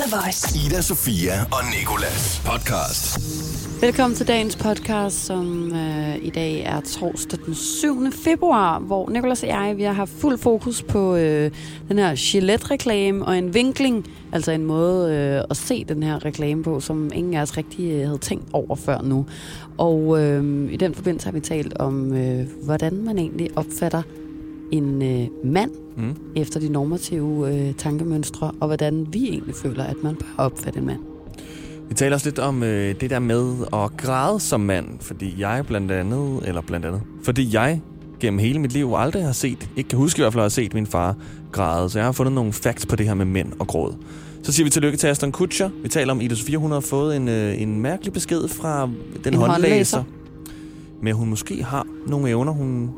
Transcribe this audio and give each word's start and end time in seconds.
The 0.00 0.16
Voice. 0.16 0.66
Ida, 0.66 0.82
Sofia 0.82 1.32
og 1.42 1.60
Nikolas 1.78 2.42
podcast. 2.44 3.18
Velkommen 3.82 4.16
til 4.16 4.28
dagens 4.28 4.56
podcast, 4.56 5.24
som 5.24 5.72
øh, 5.74 6.16
i 6.16 6.30
dag 6.30 6.60
er 6.60 6.80
torsdag 6.80 7.38
den 7.46 7.54
7. 7.54 8.12
februar, 8.12 8.78
hvor 8.78 9.10
Nicolas 9.10 9.42
og 9.42 9.48
jeg 9.48 9.74
vi 9.76 9.82
har 9.82 9.92
haft 9.92 10.10
fuld 10.10 10.38
fokus 10.38 10.82
på 10.82 11.16
øh, 11.16 11.50
den 11.88 11.98
her 11.98 12.14
Gillette-reklame 12.14 13.24
og 13.24 13.38
en 13.38 13.54
vinkling, 13.54 14.06
altså 14.32 14.52
en 14.52 14.64
måde 14.64 15.14
øh, 15.14 15.44
at 15.50 15.56
se 15.56 15.84
den 15.84 16.02
her 16.02 16.24
reklame 16.24 16.62
på, 16.62 16.80
som 16.80 17.10
ingen 17.14 17.34
af 17.34 17.42
os 17.42 17.56
rigtig 17.56 17.90
øh, 17.92 18.06
havde 18.06 18.18
tænkt 18.18 18.48
over 18.52 18.76
før 18.76 19.02
nu. 19.02 19.26
Og 19.78 20.20
øh, 20.22 20.72
i 20.72 20.76
den 20.76 20.94
forbindelse 20.94 21.26
har 21.26 21.32
vi 21.32 21.40
talt 21.40 21.78
om, 21.78 22.14
øh, 22.14 22.46
hvordan 22.64 23.04
man 23.04 23.18
egentlig 23.18 23.50
opfatter 23.56 24.02
en 24.72 25.02
øh, 25.02 25.26
mand 25.44 25.70
Mm. 25.96 26.14
efter 26.36 26.60
de 26.60 26.68
normative 26.68 27.54
øh, 27.68 27.74
tankemønstre, 27.74 28.50
og 28.60 28.66
hvordan 28.66 29.06
vi 29.12 29.28
egentlig 29.28 29.54
føler, 29.54 29.84
at 29.84 29.96
man 30.02 30.14
bør 30.16 30.44
opfatte 30.44 30.78
en 30.78 30.86
mand. 30.86 30.98
Vi 31.88 31.94
taler 31.94 32.14
også 32.16 32.26
lidt 32.26 32.38
om 32.38 32.62
øh, 32.62 32.94
det 33.00 33.10
der 33.10 33.18
med 33.18 33.54
at 33.72 33.96
græde 33.96 34.40
som 34.40 34.60
mand, 34.60 34.86
fordi 35.00 35.34
jeg 35.38 35.64
blandt 35.66 35.90
andet, 35.92 36.40
eller 36.48 36.60
blandt 36.60 36.86
andet, 36.86 37.00
fordi 37.22 37.54
jeg 37.54 37.80
gennem 38.20 38.38
hele 38.38 38.58
mit 38.58 38.72
liv 38.72 38.92
aldrig 38.96 39.24
har 39.24 39.32
set, 39.32 39.68
ikke 39.76 39.88
kan 39.88 39.98
huske 39.98 40.18
i 40.18 40.22
hvert 40.22 40.32
fald, 40.32 40.40
at 40.40 40.44
have 40.44 40.50
set 40.50 40.74
min 40.74 40.86
far 40.86 41.16
græde, 41.52 41.90
så 41.90 41.98
jeg 41.98 42.06
har 42.06 42.12
fundet 42.12 42.32
nogle 42.34 42.52
facts 42.52 42.86
på 42.86 42.96
det 42.96 43.06
her 43.06 43.14
med 43.14 43.24
mænd 43.26 43.52
og 43.58 43.66
gråd. 43.66 43.94
Så 44.42 44.52
siger 44.52 44.64
vi 44.64 44.70
tillykke 44.70 44.98
til 44.98 45.06
Aston 45.06 45.32
Kutcher. 45.32 45.70
Vi 45.82 45.88
taler 45.88 46.12
om, 46.12 46.20
Ida 46.20 46.34
Sofia, 46.34 46.56
hun 46.56 46.70
har 46.70 46.80
fået 46.80 47.16
en, 47.16 47.28
øh, 47.28 47.62
en 47.62 47.80
mærkelig 47.80 48.12
besked 48.12 48.48
fra 48.48 48.90
den 49.24 49.34
En 49.34 49.40
håndlæser. 49.40 49.96
håndlæser. 49.98 50.02
Men 51.00 51.08
at 51.08 51.14
hun 51.14 51.28
måske 51.30 51.62
har 51.64 51.86
nogle 52.06 52.28
evner, 52.28 52.52
hun... 52.52 52.90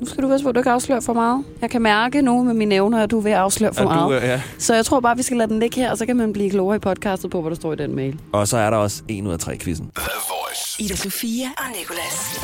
Nu 0.00 0.06
skal 0.06 0.22
du 0.22 0.28
passe 0.28 0.44
på, 0.44 0.48
at 0.48 0.54
du 0.54 0.60
ikke 0.60 0.70
afslører 0.70 1.00
for 1.00 1.12
meget. 1.12 1.44
Jeg 1.60 1.70
kan 1.70 1.82
mærke 1.82 2.22
nu 2.22 2.42
med 2.42 2.54
mine 2.54 2.74
evner, 2.74 3.02
at 3.02 3.10
du 3.10 3.18
er 3.18 3.22
ved 3.22 3.30
at 3.30 3.38
afsløre 3.38 3.74
for 3.74 3.80
at 3.80 3.86
meget. 3.86 4.10
du, 4.10 4.14
øh, 4.16 4.22
ja. 4.22 4.42
Så 4.58 4.74
jeg 4.74 4.84
tror 4.84 5.00
bare, 5.00 5.16
vi 5.16 5.22
skal 5.22 5.36
lade 5.36 5.48
den 5.48 5.58
ligge 5.58 5.80
her, 5.80 5.90
og 5.90 5.98
så 5.98 6.06
kan 6.06 6.16
man 6.16 6.32
blive 6.32 6.50
klogere 6.50 6.76
i 6.76 6.78
podcastet 6.78 7.30
på, 7.30 7.40
hvad 7.40 7.50
der 7.50 7.56
står 7.56 7.72
i 7.72 7.76
den 7.76 7.94
mail. 7.96 8.18
Og 8.32 8.48
så 8.48 8.56
er 8.56 8.70
der 8.70 8.76
også 8.76 9.02
en 9.08 9.26
ud 9.26 9.32
af 9.32 9.38
tre 9.38 9.58
quizzen. 9.58 9.90
Ida 10.78 10.96
Sofia 10.96 11.46
og 11.58 11.64
Nicolas. 11.78 12.40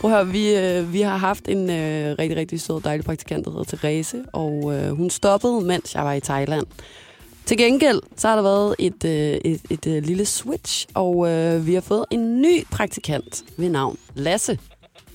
Prøv 0.00 0.10
at 0.10 0.16
høre, 0.16 0.26
vi, 0.26 0.56
øh, 0.56 0.92
vi 0.92 1.00
har 1.00 1.16
haft 1.16 1.48
en 1.48 1.70
øh, 1.70 2.16
rigtig, 2.18 2.36
rigtig 2.36 2.60
sød, 2.60 2.80
dejlig 2.80 3.04
praktikant, 3.04 3.44
der 3.44 3.50
hedder 3.50 3.76
Therese, 3.76 4.24
og 4.32 4.74
øh, 4.74 4.90
hun 4.90 5.10
stoppede, 5.10 5.60
mens 5.60 5.94
jeg 5.94 6.04
var 6.04 6.12
i 6.12 6.20
Thailand. 6.20 6.66
Til 7.46 7.58
gengæld, 7.58 8.00
så 8.16 8.28
har 8.28 8.36
der 8.36 8.42
været 8.42 8.74
et, 8.78 9.04
øh, 9.04 9.52
et, 9.52 9.60
et, 9.70 9.86
øh, 9.86 10.02
lille 10.02 10.24
switch, 10.24 10.86
og 10.94 11.30
øh, 11.30 11.66
vi 11.66 11.74
har 11.74 11.80
fået 11.80 12.04
en 12.10 12.40
ny 12.42 12.66
praktikant 12.70 13.44
ved 13.56 13.68
navn 13.68 13.98
Lasse. 14.14 14.58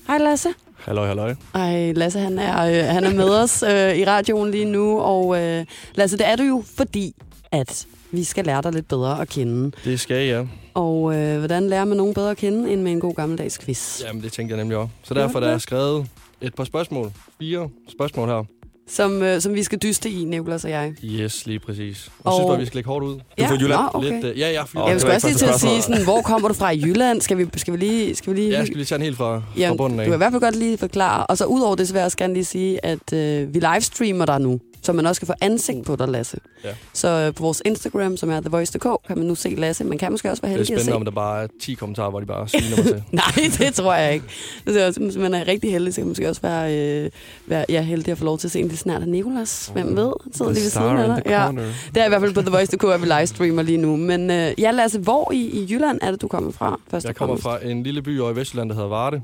Hej 0.06 0.18
Lasse. 0.18 0.48
Halløj, 0.84 1.06
halløj. 1.06 1.34
Ej, 1.54 1.92
Lasse 1.92 2.18
han 2.18 2.38
er, 2.38 2.64
øh, 2.66 2.94
han 2.94 3.04
er 3.04 3.14
med 3.14 3.30
os 3.42 3.62
øh, 3.62 3.96
i 3.96 4.04
radioen 4.04 4.50
lige 4.50 4.64
nu, 4.64 5.00
og 5.00 5.40
øh, 5.42 5.64
Lasse, 5.94 6.18
det 6.18 6.26
er 6.26 6.36
du 6.36 6.42
jo, 6.42 6.64
fordi 6.76 7.14
at 7.52 7.86
vi 8.10 8.24
skal 8.24 8.44
lære 8.44 8.62
dig 8.62 8.72
lidt 8.72 8.88
bedre 8.88 9.20
at 9.20 9.28
kende. 9.28 9.72
Det 9.84 10.00
skal 10.00 10.26
jeg. 10.26 10.48
Og 10.74 11.14
øh, 11.16 11.38
hvordan 11.38 11.68
lærer 11.68 11.84
man 11.84 11.96
nogen 11.96 12.14
bedre 12.14 12.30
at 12.30 12.36
kende, 12.36 12.72
end 12.72 12.82
med 12.82 12.92
en 12.92 13.00
god 13.00 13.14
gammeldags 13.14 13.58
quiz? 13.58 14.02
Jamen, 14.04 14.22
det 14.22 14.32
tænkte 14.32 14.52
jeg 14.56 14.62
nemlig 14.64 14.78
også. 14.78 14.92
Så 15.02 15.14
derfor 15.14 15.40
der 15.40 15.48
er 15.48 15.58
skrevet 15.58 16.06
et 16.40 16.54
par 16.54 16.64
spørgsmål. 16.64 17.12
Fire 17.38 17.68
spørgsmål 17.88 18.28
her. 18.28 18.44
Som, 18.88 19.22
øh, 19.22 19.40
som 19.40 19.54
vi 19.54 19.62
skal 19.62 19.78
dyste 19.78 20.10
i, 20.10 20.24
Nicolas 20.24 20.64
og 20.64 20.70
jeg. 20.70 20.92
Yes, 21.04 21.46
lige 21.46 21.58
præcis. 21.58 21.80
Jeg 22.06 22.26
Og- 22.26 22.32
synes 22.34 22.48
bare, 22.48 22.58
vi 22.58 22.66
skal 22.66 22.76
lægge 22.76 22.88
hårdt 22.88 23.04
ud. 23.04 23.14
Du 23.14 23.20
er 23.38 23.46
fra 23.48 23.54
Jylland? 23.54 23.80
Nå, 23.80 23.88
okay. 23.94 24.10
Lidt, 24.22 24.24
uh, 24.34 24.38
ja, 24.40 24.50
ja, 24.50 24.62
Åh, 24.62 24.90
jeg 24.90 25.00
skulle 25.00 25.08
var 25.08 25.14
også 25.14 25.26
lige 25.28 25.36
til 25.38 25.46
at 25.46 25.60
sige, 25.60 25.82
sådan, 25.82 26.04
hvor 26.04 26.22
kommer 26.22 26.48
du 26.48 26.54
fra 26.54 26.70
i 26.70 26.80
Jylland? 26.80 27.20
Skal 27.20 27.38
vi, 27.38 27.46
skal 27.56 27.72
vi 27.72 27.78
lige... 27.78 28.14
Skal 28.14 28.32
vi 28.32 28.38
lige 28.38 28.50
ja, 28.50 28.64
skal 28.64 28.78
vi 28.78 28.84
tage 28.84 28.98
den 28.98 29.04
helt 29.04 29.16
fra, 29.16 29.36
fra 29.38 29.42
Jamen, 29.56 29.76
bunden 29.76 30.00
af? 30.00 30.04
du 30.06 30.10
kan 30.10 30.16
i 30.16 30.18
hvert 30.18 30.32
fald 30.32 30.42
godt 30.42 30.56
lige 30.56 30.78
forklare. 30.78 31.26
Og 31.26 31.38
så 31.38 31.44
udover 31.44 31.74
det, 31.76 31.88
så 31.88 31.94
vil 31.94 31.98
jeg 31.98 32.04
også 32.06 32.16
gerne 32.16 32.34
lige 32.34 32.44
sige, 32.44 32.84
at 32.84 33.12
øh, 33.12 33.54
vi 33.54 33.60
livestreamer 33.60 34.24
dig 34.26 34.40
nu, 34.40 34.60
så 34.82 34.92
man 34.92 35.06
også 35.06 35.20
kan 35.20 35.26
få 35.26 35.32
ansigt 35.40 35.84
på 35.86 35.96
dig, 35.96 36.08
Lasse. 36.08 36.36
Ja. 36.64 36.68
Så 36.92 37.08
øh, 37.08 37.34
på 37.34 37.42
vores 37.42 37.62
Instagram, 37.64 38.16
som 38.16 38.30
er 38.30 38.40
TheVoice.dk, 38.40 38.82
kan 39.06 39.18
man 39.18 39.26
nu 39.26 39.34
se 39.34 39.48
Lasse. 39.54 39.84
Man 39.84 39.98
kan 39.98 40.10
måske 40.12 40.30
også 40.30 40.42
være 40.42 40.52
det 40.52 40.54
er 40.54 40.58
heldig 40.58 40.74
at 40.74 40.80
se. 40.80 40.84
spændende, 40.84 40.96
om 40.96 41.04
der 41.04 41.12
bare 41.12 41.42
er 41.42 41.46
10 41.60 41.74
kommentarer, 41.74 42.10
hvor 42.10 42.20
de 42.20 42.26
bare 42.26 42.48
sviner 42.48 42.76
mig 42.76 42.84
til. 42.86 43.02
Nej, 43.12 43.48
det 43.58 43.74
tror 43.74 43.94
jeg 43.94 44.14
ikke. 44.14 44.26
Det 44.66 44.82
er 44.82 44.86
også, 44.86 45.00
hvis 45.00 45.16
man 45.16 45.34
er 45.34 45.48
rigtig 45.48 45.70
heldig, 45.72 45.94
så 45.94 46.00
kan 46.00 46.04
man 46.06 46.08
måske 46.10 46.28
også 46.28 46.40
være, 46.42 46.76
øh, 47.04 47.10
være 47.46 47.64
ja, 47.68 47.82
heldig 47.82 48.12
at 48.12 48.18
få 48.18 48.24
lov 48.24 48.38
til 48.38 48.46
at 48.48 48.52
se 48.52 48.60
en 48.60 48.68
lidt 48.68 48.78
snart 48.80 49.02
af 49.02 49.08
Nicolas. 49.08 49.70
Hvem 49.72 49.96
ved? 49.96 50.12
Han 50.24 50.32
sidder 50.32 50.52
lige 50.52 50.62
ved 50.62 50.70
siden 50.70 50.96
af 50.96 51.06
dig. 51.06 51.22
Ja, 51.26 51.48
det 51.94 52.00
er 52.02 52.06
i 52.06 52.08
hvert 52.08 52.20
fald 52.20 52.34
på 52.34 52.40
The 52.42 52.50
Voice.dk, 52.50 52.84
at 52.84 53.02
vi 53.02 53.06
livestreamer 53.06 53.62
lige 53.62 53.78
nu. 53.78 53.96
Men 53.96 54.30
øh, 54.30 54.52
ja, 54.58 54.70
Lasse, 54.70 54.98
hvor 54.98 55.32
i, 55.32 55.36
i 55.36 55.66
Jylland 55.70 55.98
er 56.02 56.10
det, 56.10 56.22
du 56.22 56.28
kommer 56.28 56.52
fra? 56.52 56.80
Først 56.90 57.06
Jeg 57.06 57.16
kommer 57.16 57.36
fra 57.36 57.58
en 57.66 57.82
lille 57.82 58.02
by 58.02 58.20
over 58.20 58.30
i 58.32 58.36
Vestjylland, 58.36 58.68
der 58.68 58.74
hedder 58.74 58.88
Varde. 58.88 59.22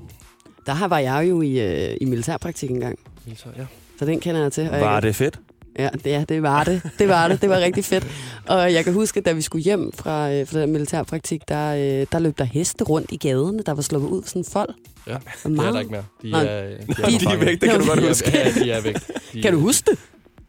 Der 0.67 0.73
har- 0.73 0.89
var 0.89 0.99
jeg 0.99 1.27
jo 1.31 1.43
i, 1.43 1.61
øh, 1.91 1.97
i 2.01 2.05
militærpraktik 2.05 2.71
engang. 2.71 2.99
Så, 3.37 3.45
ja. 3.59 3.65
Så 3.99 4.05
den 4.05 4.21
kender 4.21 4.41
jeg 4.43 4.53
til. 4.53 4.71
og 4.71 4.81
Var 4.81 4.93
jeg, 4.95 5.03
det 5.03 5.17
fedt? 5.17 5.39
Ja, 5.79 5.89
det, 6.05 6.07
ja, 6.11 6.25
det 6.29 6.43
var 6.43 6.65
det. 6.65 6.83
Det 6.99 7.09
var 7.09 7.29
det. 7.29 7.43
Det 7.43 7.51
var 7.51 7.59
rigtig 7.61 7.85
fedt. 7.85 8.07
Og 8.47 8.73
jeg 8.73 8.85
kan 8.85 8.93
huske, 8.93 9.19
at 9.21 9.27
da 9.27 9.33
vi 9.33 9.43
skulle 9.43 9.63
hjem 9.65 9.93
fra, 9.93 10.33
øh, 10.33 10.47
fra 10.47 10.61
den 10.61 10.73
militærpraktik, 10.73 11.49
der, 11.49 11.75
øh, 12.01 12.07
der 12.13 12.19
løb 12.19 12.39
der 12.39 12.45
heste 12.45 12.85
rundt 12.85 13.13
i 13.13 13.17
gaderne, 13.17 13.63
der 13.67 13.73
var 13.73 13.83
sluppet 13.83 14.09
ud 14.09 14.23
sådan 14.27 14.45
folk. 14.45 14.75
Ja, 15.07 15.17
Og 15.45 15.51
det 15.51 15.59
er 15.59 15.73
der 15.73 15.79
ikke 15.81 15.91
mere. 15.91 16.05
De 16.23 16.31
er, 16.33 16.77
de 16.79 16.87
De 17.21 17.27
er 17.33 17.37
væk, 17.45 17.61
det 17.61 17.71
kan 17.71 17.81
du 17.81 17.87
godt 17.87 17.99
er- 18.01 18.09
huske. 18.09 18.31
Ja, 18.35 18.51
de 18.65 18.71
er 18.71 18.81
væk. 18.83 18.95
De 19.33 19.43
Kan 19.43 19.53
du 19.53 19.59
er- 19.59 19.63
huske 19.63 19.91
det? 19.91 19.99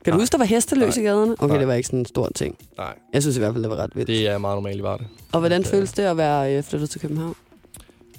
Kan 0.05 0.11
du 0.13 0.17
Nej. 0.17 0.21
huske, 0.21 0.31
der 0.31 0.37
var 0.37 0.45
hesteløs 0.45 0.97
i 0.97 0.99
Nej. 0.99 1.07
gaderne? 1.09 1.31
Okay, 1.39 1.47
Nej. 1.47 1.57
det 1.57 1.67
var 1.67 1.73
ikke 1.73 1.87
sådan 1.87 1.99
en 1.99 2.05
stor 2.05 2.29
ting. 2.35 2.57
Nej, 2.77 2.93
Jeg 3.13 3.21
synes 3.21 3.35
i 3.37 3.39
hvert 3.39 3.53
fald, 3.53 3.63
det 3.63 3.69
var 3.71 3.75
ret 3.77 3.95
vildt. 3.95 4.07
det 4.07 4.27
er 4.27 4.37
meget 4.37 4.55
normalt 4.55 4.79
i 4.79 4.83
Varde. 4.83 5.03
Og 5.31 5.39
hvordan 5.39 5.61
det- 5.61 5.69
føles 5.69 5.91
det 5.91 6.03
at 6.03 6.17
være 6.17 6.55
øh, 6.57 6.63
flyttet 6.63 6.89
til 6.89 7.01
København? 7.01 7.35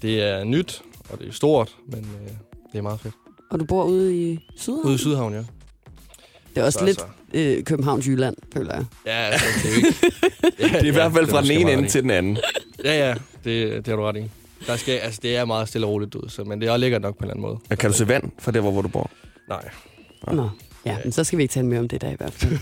Det 0.02 0.22
er 0.22 0.44
nyt, 0.44 0.82
og 1.10 1.18
det 1.18 1.28
er 1.28 1.32
stort, 1.32 1.76
men 1.86 1.98
øh, 2.00 2.28
det 2.72 2.78
er 2.78 2.82
meget 2.82 3.00
fedt. 3.00 3.14
Og 3.50 3.60
du 3.60 3.64
bor 3.64 3.84
ude 3.84 4.16
i 4.16 4.38
Sydhavn? 4.56 4.86
Ude 4.86 4.94
i 4.94 4.98
Sydhavn, 4.98 5.32
ja. 5.34 5.42
Det 6.54 6.60
er 6.60 6.64
også 6.64 6.78
Så 6.78 6.84
lidt 6.84 6.98
altså- 7.34 7.58
øh, 7.58 7.64
Københavns-Jylland, 7.64 8.36
føler 8.54 8.74
jeg. 8.74 8.84
Ja, 9.06 9.12
altså, 9.12 9.46
det 9.62 9.72
er 9.72 9.76
ikke... 9.76 9.88
ja, 10.60 10.66
Det 10.78 10.82
er 10.82 10.84
i 10.84 10.90
hvert 10.90 11.12
fald 11.12 11.26
fra 11.26 11.42
den 11.42 11.50
ene 11.50 11.72
ende 11.72 11.88
til 11.88 12.02
den 12.02 12.10
anden. 12.10 12.38
Ja, 12.84 13.08
ja, 13.08 13.14
det, 13.44 13.76
det 13.76 13.86
har 13.86 13.96
du 13.96 14.02
ret 14.02 14.16
i. 14.16 14.30
Der 14.66 14.76
skal, 14.76 14.92
altså, 14.98 15.20
det 15.22 15.36
er 15.36 15.44
meget 15.44 15.68
stille 15.68 15.86
og 15.86 15.92
roligt 15.92 16.14
ud, 16.14 16.28
så, 16.28 16.44
men 16.44 16.60
det 16.60 16.66
er 16.66 16.70
også 16.72 16.80
lækkert 16.80 17.02
nok 17.02 17.14
på 17.14 17.18
en 17.18 17.24
eller 17.24 17.34
anden 17.34 17.42
måde. 17.42 17.58
Ja, 17.70 17.74
Kan 17.74 17.90
du 17.90 17.96
se 17.96 18.08
vand 18.08 18.24
fra 18.38 18.52
der, 18.52 18.60
hvor, 18.60 18.70
hvor 18.70 18.82
du 18.82 18.88
bor? 18.88 19.10
Nej. 19.48 19.68
Ja. 20.28 20.32
Nå. 20.32 20.48
Ja, 20.86 20.96
men 21.04 21.12
så 21.12 21.24
skal 21.24 21.36
vi 21.36 21.42
ikke 21.42 21.52
tale 21.52 21.66
mere 21.66 21.80
om 21.80 21.88
det 21.88 22.00
der 22.00 22.10
i 22.10 22.14
hvert 22.18 22.32
fald. 22.32 22.58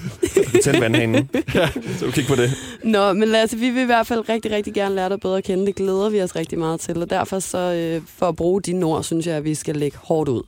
Tænd 0.62 0.78
vandhanen. 0.78 1.30
Så 1.98 2.06
du 2.06 2.10
kigge 2.10 2.28
på 2.28 2.34
det. 2.34 2.50
Nå, 2.84 3.12
men 3.12 3.28
Lasse, 3.28 3.56
vi 3.56 3.70
vil 3.70 3.82
i 3.82 3.86
hvert 3.86 4.06
fald 4.06 4.28
rigtig, 4.28 4.50
rigtig 4.50 4.74
gerne 4.74 4.94
lære 4.94 5.08
dig 5.08 5.20
bedre 5.20 5.38
at 5.38 5.44
kende. 5.44 5.66
Det 5.66 5.74
glæder 5.74 6.10
vi 6.10 6.22
os 6.22 6.36
rigtig 6.36 6.58
meget 6.58 6.80
til. 6.80 7.02
Og 7.02 7.10
derfor 7.10 7.38
så, 7.38 7.58
øh, 7.58 8.02
for 8.18 8.28
at 8.28 8.36
bruge 8.36 8.62
dine 8.62 8.86
ord, 8.86 9.02
synes 9.04 9.26
jeg, 9.26 9.36
at 9.36 9.44
vi 9.44 9.54
skal 9.54 9.76
lægge 9.76 9.98
hårdt 10.02 10.28
ud. 10.28 10.42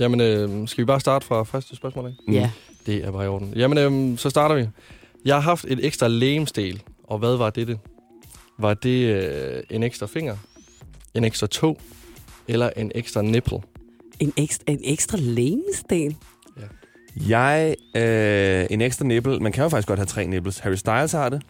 Jamen, 0.00 0.20
øh, 0.20 0.68
skal 0.68 0.82
vi 0.82 0.86
bare 0.86 1.00
starte 1.00 1.26
fra 1.26 1.42
første 1.42 1.76
spørgsmål? 1.76 2.14
Mm. 2.26 2.32
Ja. 2.34 2.50
Det 2.86 3.04
er 3.04 3.10
bare 3.10 3.24
i 3.24 3.28
orden. 3.28 3.52
Jamen, 3.56 3.78
øh, 4.12 4.18
så 4.18 4.30
starter 4.30 4.54
vi. 4.54 4.66
Jeg 5.24 5.34
har 5.34 5.40
haft 5.40 5.64
et 5.68 5.86
ekstra 5.86 6.08
lægemsdel, 6.08 6.82
og 7.04 7.18
hvad 7.18 7.36
var 7.36 7.50
det? 7.50 7.78
Var 8.58 8.74
det 8.74 9.14
øh, 9.14 9.62
en 9.70 9.82
ekstra 9.82 10.06
finger, 10.06 10.36
en 11.14 11.24
ekstra 11.24 11.46
tog, 11.46 11.80
eller 12.48 12.70
en 12.76 12.92
ekstra 12.94 13.22
nipple? 13.22 13.58
En 14.20 14.32
ekstra, 14.36 14.64
en 14.66 14.80
ekstra 14.84 15.18
lægemsdel. 15.20 16.16
Jeg, 17.28 17.74
øh, 17.96 18.66
en 18.70 18.80
ekstra 18.80 19.04
nippel. 19.04 19.42
Man 19.42 19.52
kan 19.52 19.62
jo 19.62 19.68
faktisk 19.68 19.88
godt 19.88 19.98
have 19.98 20.06
tre 20.06 20.26
nipples. 20.26 20.58
Harry 20.58 20.74
Styles 20.74 21.12
har 21.12 21.28
det. 21.28 21.42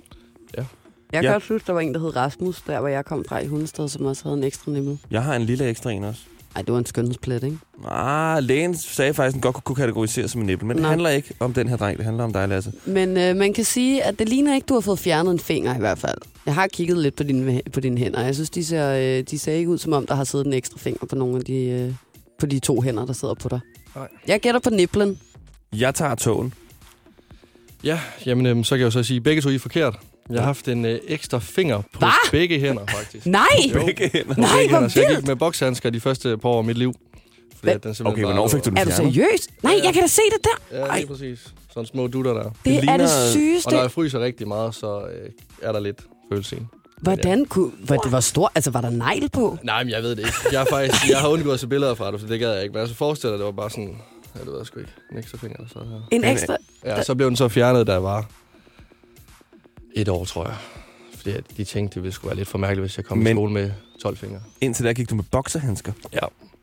Jeg 0.57 0.65
Ja. 1.13 1.21
kan 1.23 1.33
godt 1.33 1.49
huske, 1.49 1.67
der 1.67 1.73
var 1.73 1.81
en, 1.81 1.95
der 1.95 2.01
hed 2.01 2.17
Rasmus, 2.17 2.63
der 2.63 2.81
hvor 2.81 2.89
jeg 2.89 3.05
kom 3.05 3.25
fra 3.29 3.39
i 3.39 3.47
Hundested, 3.47 3.89
som 3.89 4.07
også 4.07 4.23
havde 4.25 4.37
en 4.39 4.45
ekstra 4.45 4.73
nimmel. 4.73 4.99
Jeg 5.11 5.23
har 5.23 5.37
en 5.37 5.43
lille 5.43 5.69
ekstra 5.69 5.91
en 5.91 6.05
også. 6.05 6.21
Ej, 6.57 6.63
det 6.63 6.73
var 6.73 6.79
en 6.79 6.87
skønhedsplet, 6.87 7.43
ikke? 7.45 7.59
Ah, 7.89 8.43
lægen 8.43 8.77
sagde 8.77 9.15
faktisk, 9.15 9.31
at 9.31 9.35
den 9.35 9.41
godt 9.53 9.65
kunne- 9.65 9.77
kategoriseres 9.77 10.31
som 10.31 10.41
en 10.41 10.47
nippel. 10.47 10.67
Men 10.67 10.77
det 10.77 10.83
Nå. 10.83 10.89
handler 10.89 11.11
ikke 11.11 11.35
om 11.41 11.53
den 11.55 11.69
her 11.69 11.77
dreng. 11.77 11.97
Det 11.97 12.05
handler 12.05 12.25
om 12.25 12.33
dig, 12.33 12.49
Lasse. 12.49 12.73
Men 12.87 13.17
øh, 13.17 13.37
man 13.37 13.53
kan 13.53 13.65
sige, 13.65 14.05
at 14.05 14.19
det 14.19 14.29
ligner 14.29 14.55
ikke, 14.55 14.65
du 14.67 14.75
har 14.75 14.81
fået 14.81 14.99
fjernet 14.99 15.33
en 15.33 15.39
finger 15.39 15.77
i 15.77 15.79
hvert 15.79 15.99
fald. 15.99 16.19
Jeg 16.47 16.55
har 16.55 16.67
kigget 16.67 16.99
lidt 16.99 17.17
på 17.17 17.23
dine, 17.23 17.61
på 17.73 17.81
dine 17.81 17.99
hænder. 17.99 18.21
Jeg 18.25 18.35
synes, 18.35 18.51
de 18.51 18.65
ser, 18.65 18.93
øh, 19.19 19.25
de 19.31 19.39
ser 19.39 19.53
ikke 19.53 19.71
ud, 19.71 19.79
som 19.79 19.93
om 19.93 20.07
der 20.07 20.15
har 20.15 20.25
siddet 20.25 20.47
en 20.47 20.53
ekstra 20.53 20.79
finger 20.79 21.07
på 21.07 21.15
nogle 21.17 21.37
af 21.37 21.45
de, 21.45 21.55
øh, 21.65 21.93
på 22.41 22.47
de 22.47 22.59
to 22.59 22.81
hænder, 22.81 23.07
der 23.07 23.13
sidder 23.13 23.35
på 23.35 23.49
dig. 23.49 23.61
Nej. 23.97 24.09
Jeg 24.27 24.41
gætter 24.41 24.61
på 24.61 24.71
nipplen. 24.71 25.19
Jeg 25.77 25.95
tager 25.95 26.15
togen. 26.15 26.55
Ja, 27.85 28.01
jamen, 28.27 28.47
øh, 28.47 28.65
så 28.65 28.75
kan 28.75 28.79
jeg 28.79 28.85
jo 28.85 28.91
så 28.91 29.03
sige, 29.03 29.17
at 29.17 29.23
begge 29.23 29.43
to 29.43 29.49
I 29.49 29.55
er 29.55 29.59
forkert. 29.59 29.99
Jeg 30.31 30.39
har 30.41 30.47
haft 30.47 30.69
en 30.69 30.85
øh, 30.85 30.99
ekstra 31.07 31.39
finger 31.39 31.77
på 31.93 31.99
Hva? 31.99 32.09
begge 32.31 32.59
hænder, 32.61 32.87
faktisk. 32.89 33.27
Nej! 33.27 33.43
Jo. 33.75 33.85
Begge 33.87 34.11
hænder. 34.13 34.35
Nej, 34.37 34.49
Begge 34.57 34.69
hvor 34.69 34.77
hænder, 34.79 34.89
så 34.89 35.01
jeg 35.01 35.17
gik 35.17 35.27
med 35.27 35.37
bokshandsker 35.37 35.91
de 35.91 36.01
første 36.01 36.39
par 36.39 36.49
år 36.49 36.59
af 36.59 36.65
mit 36.65 36.79
liv. 36.79 36.95
Fordi 37.59 37.73
at 37.73 37.85
den 37.85 37.95
simpelthen 37.95 38.07
Okay, 38.07 38.23
bare- 38.23 38.33
hvornår 38.33 38.49
fik 38.49 38.65
du 38.65 38.71
den 38.71 38.79
Er 38.79 38.85
du 38.85 38.91
fjernet? 38.91 39.15
seriøs? 39.15 39.49
Nej, 39.63 39.75
jeg 39.85 39.93
kan 39.93 40.03
da 40.03 40.09
se 40.09 40.21
det 40.33 40.45
der. 40.45 40.79
Ja, 40.79 40.85
Ej. 40.87 40.97
lige 40.99 41.07
præcis. 41.09 41.55
Sådan 41.75 41.87
små 41.87 42.07
dutter 42.07 42.33
der. 42.35 42.43
Det, 42.43 42.53
Det 42.65 42.77
er 42.77 42.81
ligner- 42.81 42.97
det 42.97 43.05
Og 43.07 43.31
sygeste. 43.31 43.71
når 43.71 43.81
jeg 43.81 43.91
fryser 43.91 44.21
rigtig 44.21 44.49
meget, 44.49 44.75
så 44.75 45.01
øh, 45.01 45.31
er 45.63 45.73
der 45.73 45.81
lidt 45.81 45.99
følelse 46.33 46.57
i. 46.57 46.59
Hvordan 47.03 47.45
kunne... 47.45 47.71
Var, 47.81 47.97
det 47.97 48.13
var 48.13 48.21
stort. 48.21 48.51
Altså, 48.55 48.71
var 48.71 48.81
der 48.81 48.91
negl 48.91 49.29
på? 49.29 49.59
Nej, 49.63 49.85
men 49.85 49.91
jeg 49.93 50.03
ved 50.03 50.11
det 50.11 50.19
ikke. 50.19 50.33
Jeg, 50.53 50.61
er 50.63 50.67
faktisk, 50.71 51.09
jeg 51.11 51.19
har 51.19 51.29
undgået 51.29 51.55
at 51.55 51.61
se 51.61 51.67
billeder 51.67 51.95
fra 51.95 52.13
det, 52.13 52.21
så 52.21 52.27
det 52.27 52.41
gad 52.41 52.53
jeg 52.55 52.63
ikke. 52.63 52.73
Men 52.73 52.81
jeg 52.81 52.89
så 52.89 52.95
forestiller 52.95 53.37
det 53.37 53.47
var 53.47 53.53
bare 53.53 53.71
sådan... 53.71 53.97
Ja, 54.35 54.41
det 54.41 54.49
ved 54.49 54.57
jeg 54.59 54.67
sgu 54.67 54.79
ikke. 54.81 54.93
En 55.13 55.19
ekstra 55.19 55.39
finger, 55.39 55.57
der 55.57 55.65
sad 55.73 55.81
her. 55.81 56.01
En 56.11 56.25
ekstra... 56.25 56.57
Ja, 56.85 57.03
så 57.03 57.15
blev 57.15 57.29
den 57.29 57.37
så 57.37 57.49
fjernet, 57.49 57.87
da 57.87 57.93
jeg 57.93 58.03
var 58.03 58.27
et 59.95 60.09
år, 60.09 60.25
tror 60.25 60.45
jeg. 60.45 60.57
Fordi 61.17 61.31
at 61.31 61.45
de 61.57 61.65
tænkte, 61.65 61.95
det 61.95 62.03
ville 62.03 62.15
skulle 62.15 62.29
være 62.31 62.37
lidt 62.37 62.49
for 62.49 62.59
mærkeligt, 62.59 62.83
hvis 62.83 62.97
jeg 62.97 63.05
kom 63.05 63.19
Men- 63.19 63.27
i 63.27 63.35
skole 63.35 63.53
med 63.53 63.71
12 64.03 64.17
fingre. 64.17 64.41
Indtil 64.61 64.85
der 64.85 64.93
gik 64.93 65.11
du 65.11 65.15
med 65.15 65.25
bokserhandsker. 65.31 65.93
Ja. 66.13 66.19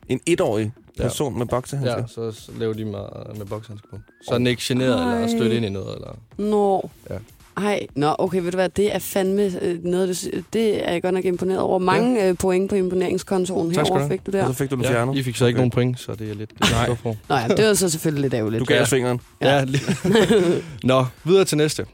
En 0.10 0.19
etårig 0.25 0.72
Ja. 1.00 1.04
person 1.04 1.38
med 1.38 1.45
bokserhandsker. 1.45 1.98
Ja, 1.98 2.07
så, 2.07 2.31
så 2.31 2.51
lavede 2.60 2.77
de 2.80 2.86
mig 2.86 3.01
med 3.38 3.45
bokshandsker 3.45 3.88
på. 3.89 3.98
Så 4.24 4.33
er 4.33 4.38
den 4.38 4.48
ikke 4.48 4.62
generet 4.66 4.92
eller 5.01 5.19
Ej. 5.22 5.27
stødt 5.27 5.54
ind 5.54 5.66
i 5.66 5.69
noget. 5.69 5.95
Eller... 5.95 6.18
Nå. 6.38 6.89
Ja. 7.10 7.16
Ej, 7.57 7.88
nå, 7.95 8.16
okay, 8.19 8.42
ved 8.42 8.51
du 8.51 8.57
hvad, 8.57 8.69
det 8.69 8.95
er 8.95 9.00
fandme 9.00 9.51
øh, 9.62 9.83
noget, 9.83 10.10
det, 10.33 10.44
det 10.54 10.88
er 10.88 10.92
jeg 10.92 11.01
godt 11.01 11.13
nok 11.13 11.25
imponeret 11.25 11.60
over. 11.60 11.80
Mange 11.80 12.19
ja. 12.24 12.30
øh, 12.30 12.38
point 12.38 12.69
på 12.69 12.75
imponeringskontoen 12.75 13.74
Tak 13.74 13.86
herovre 13.88 14.07
fik 14.10 14.25
du 14.25 14.30
Og 14.31 14.33
der. 14.33 14.48
så 14.48 14.54
fik 14.54 14.69
du 14.71 14.75
den 14.75 14.83
Ja, 14.83 14.92
fjernet. 14.92 15.16
I 15.18 15.24
fik 15.24 15.36
så 15.36 15.45
ikke 15.45 15.57
Okay. 15.57 15.60
nogen 15.62 15.71
point, 15.71 16.00
så 16.00 16.16
det 16.16 16.30
er 16.30 16.33
lidt... 16.36 16.50
Det 16.50 16.69
er 16.88 16.95
for. 16.95 17.16
Nå 17.30 17.36
ja, 17.36 17.48
det 17.48 17.66
var 17.68 17.74
så 17.74 17.89
selvfølgelig 17.89 18.21
lidt 18.21 18.33
ærgerligt. 18.33 18.60
Du 18.60 18.66
gav 18.66 18.81
os 18.81 18.89
fingeren. 18.89 19.21
Ja. 19.42 19.63
lige- 19.66 20.63
Nå, 20.83 21.06
videre 21.24 21.45
til 21.45 21.57
næste. 21.57 21.86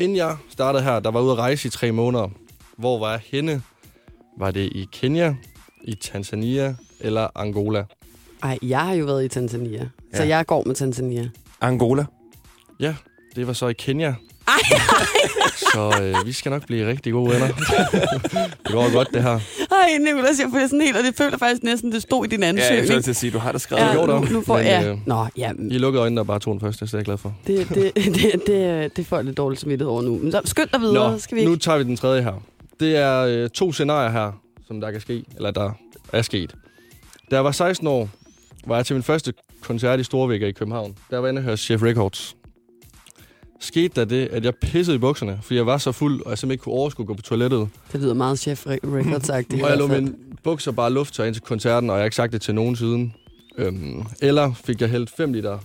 Inden 0.00 0.16
jeg 0.16 0.36
startede 0.50 0.82
her, 0.84 1.00
der 1.00 1.10
var 1.10 1.20
ude 1.20 1.32
at 1.32 1.38
rejse 1.38 1.68
i 1.68 1.70
tre 1.70 1.92
måneder. 1.92 2.28
Hvor 2.76 2.98
var 2.98 3.10
jeg 3.10 3.20
henne? 3.32 3.62
Var 4.38 4.50
det 4.50 4.60
i 4.60 4.88
Kenya, 4.92 5.34
i 5.84 5.94
Tanzania 5.94 6.76
eller 7.00 7.28
Angola? 7.34 7.84
Ej, 8.42 8.58
jeg 8.62 8.80
har 8.80 8.94
jo 8.94 9.04
været 9.04 9.24
i 9.24 9.28
Tanzania, 9.28 9.88
så 10.14 10.22
Ja. 10.22 10.28
jeg 10.36 10.46
går 10.46 10.62
med 10.66 10.74
Tanzania. 10.74 11.30
Angola. 11.60 12.04
Ja, 12.80 12.94
det 13.36 13.46
var 13.46 13.52
så 13.52 13.68
i 13.68 13.72
Kenya. 13.72 14.14
Ej, 14.48 14.58
Så 15.72 16.02
øh, 16.02 16.26
vi 16.26 16.32
skal 16.32 16.50
nok 16.52 16.66
blive 16.66 16.88
rigtig 16.88 17.12
gode 17.12 17.30
venner. 17.32 17.46
det 17.46 18.72
går 18.72 18.92
godt, 18.92 19.08
det 19.14 19.22
her. 19.22 19.30
ej, 19.70 19.98
Nicolas, 20.00 20.38
jeg 20.40 20.48
får 20.52 20.66
sådan 20.66 20.80
helt, 20.80 20.96
og 20.96 21.04
det 21.04 21.14
føler 21.16 21.38
faktisk 21.38 21.62
næsten, 21.62 21.92
det 21.92 22.02
stod 22.02 22.24
i 22.24 22.28
din 22.28 22.40
Ja, 22.40 22.46
jeg 22.46 22.54
ansøgning. 22.56 22.86
skulle 22.86 23.02
til 23.02 23.10
at 23.10 23.16
sige, 23.16 23.30
du 23.30 23.38
har 23.38 23.52
det 23.52 23.60
skrevet. 23.60 23.82
Ja, 23.82 23.92
gjorde 23.92 24.12
nu, 24.12 24.20
det. 24.22 24.30
nu 24.30 24.42
får 24.42 24.56
Men, 24.56 24.66
jeg... 24.66 24.86
øh, 24.86 24.96
Nå, 25.06 25.26
ja, 25.36 25.52
I 25.70 25.78
lukkede 25.78 26.00
øjnene 26.02 26.20
og 26.20 26.26
bare 26.26 26.38
tog 26.38 26.52
den 26.54 26.60
første, 26.60 26.78
så 26.78 26.84
det 26.86 26.92
er 26.94 26.98
jeg 26.98 27.04
glad 27.04 27.18
for. 27.18 27.34
det, 27.46 27.68
det, 27.68 27.92
det, 28.22 28.42
det, 28.46 28.96
det 28.96 29.06
får 29.06 29.16
jeg 29.16 29.24
lidt 29.24 29.36
dårligt 29.36 29.60
samvittighed 29.60 29.90
over 29.92 30.02
nu. 30.02 30.18
Men 30.22 30.32
så 30.32 30.40
skynd 30.44 30.68
dig 30.72 30.80
videre, 30.80 31.12
Nå, 31.12 31.18
skal 31.18 31.34
vi 31.34 31.40
ikke? 31.40 31.52
nu 31.52 31.56
tager 31.58 31.78
vi 31.78 31.84
den 31.84 31.96
tredje 31.96 32.22
her. 32.22 32.42
Det 32.80 32.96
er 32.96 33.20
øh, 33.20 33.48
to 33.50 33.72
scenarier 33.72 34.10
her, 34.10 34.32
som 34.66 34.80
der 34.80 34.90
kan 34.90 35.00
ske, 35.00 35.24
eller 35.36 35.50
der 35.50 35.70
er 36.12 36.22
sket. 36.22 36.54
Da 37.30 37.36
jeg 37.36 37.44
var 37.44 37.52
16 37.52 37.86
år, 37.86 38.08
var 38.66 38.76
jeg 38.76 38.86
til 38.86 38.96
min 38.96 39.02
første 39.02 39.32
koncert 39.62 40.00
i 40.00 40.04
Storvækker 40.04 40.46
i 40.46 40.52
København. 40.52 40.94
Der 41.10 41.18
var 41.18 41.26
jeg 41.26 41.30
inde 41.32 41.38
og 41.40 41.44
høre 41.44 41.56
Chef 41.56 41.82
Records. 41.82 42.36
Skete 43.64 44.00
der 44.00 44.04
det, 44.04 44.26
at 44.32 44.44
jeg 44.44 44.54
pissede 44.54 44.94
i 44.96 44.98
bukserne, 44.98 45.38
fordi 45.42 45.54
jeg 45.56 45.66
var 45.66 45.78
så 45.78 45.92
fuld, 45.92 46.22
og 46.22 46.30
jeg 46.30 46.38
simpelthen 46.38 46.50
ikke 46.54 46.62
kunne 46.62 46.74
overskue 46.74 47.02
at 47.02 47.06
gå 47.06 47.14
på 47.14 47.22
toilettet. 47.22 47.68
Det 47.92 48.00
lyder 48.00 48.14
meget 48.14 48.38
chef 48.38 48.66
records. 48.66 49.28
Og 49.64 49.70
jeg 49.70 49.78
lå 49.78 49.86
mine 49.86 50.14
bukser 50.42 50.72
bare 50.72 50.92
lufttør 50.92 51.24
ind 51.24 51.34
til 51.34 51.42
koncerten, 51.42 51.90
og 51.90 51.96
jeg 51.96 52.00
har 52.00 52.04
ikke 52.04 52.16
sagt 52.16 52.32
det 52.32 52.42
til 52.42 52.54
nogen 52.54 52.76
siden. 52.76 53.14
Øhm, 53.58 54.02
eller 54.22 54.52
fik 54.64 54.80
jeg 54.80 54.88
hældt 54.90 55.10
5 55.10 55.32
liter 55.32 55.58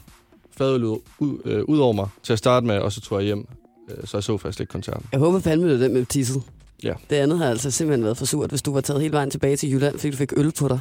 fadøl 0.57 0.83
ud, 0.83 0.97
ud, 1.19 1.37
øh, 1.45 1.63
ud 1.63 1.79
over 1.79 1.93
mig 1.93 2.07
til 2.23 2.33
at 2.33 2.39
starte 2.39 2.65
med, 2.65 2.77
og 2.79 2.91
så 2.91 3.01
tog 3.01 3.17
jeg 3.19 3.25
hjem. 3.25 3.47
Øh, 3.89 4.07
så 4.07 4.17
jeg 4.17 4.23
så 4.23 4.37
faktisk 4.37 4.59
ikke 4.59 4.71
koncerten. 4.71 5.05
Jeg 5.11 5.19
håber 5.19 5.39
fandme, 5.39 5.71
det 5.71 5.79
den 5.79 5.93
med 5.93 6.05
tisset. 6.05 6.43
Ja. 6.83 6.93
Det 7.09 7.15
andet 7.15 7.37
har 7.37 7.45
altså 7.45 7.71
simpelthen 7.71 8.03
været 8.03 8.17
for 8.17 8.25
surt, 8.25 8.49
hvis 8.49 8.61
du 8.61 8.73
var 8.73 8.81
taget 8.81 9.01
hele 9.01 9.13
vejen 9.13 9.31
tilbage 9.31 9.55
til 9.57 9.71
Jylland, 9.71 9.97
fordi 9.99 10.11
du 10.11 10.17
fik 10.17 10.33
øl 10.37 10.51
på 10.59 10.67
dig. 10.67 10.79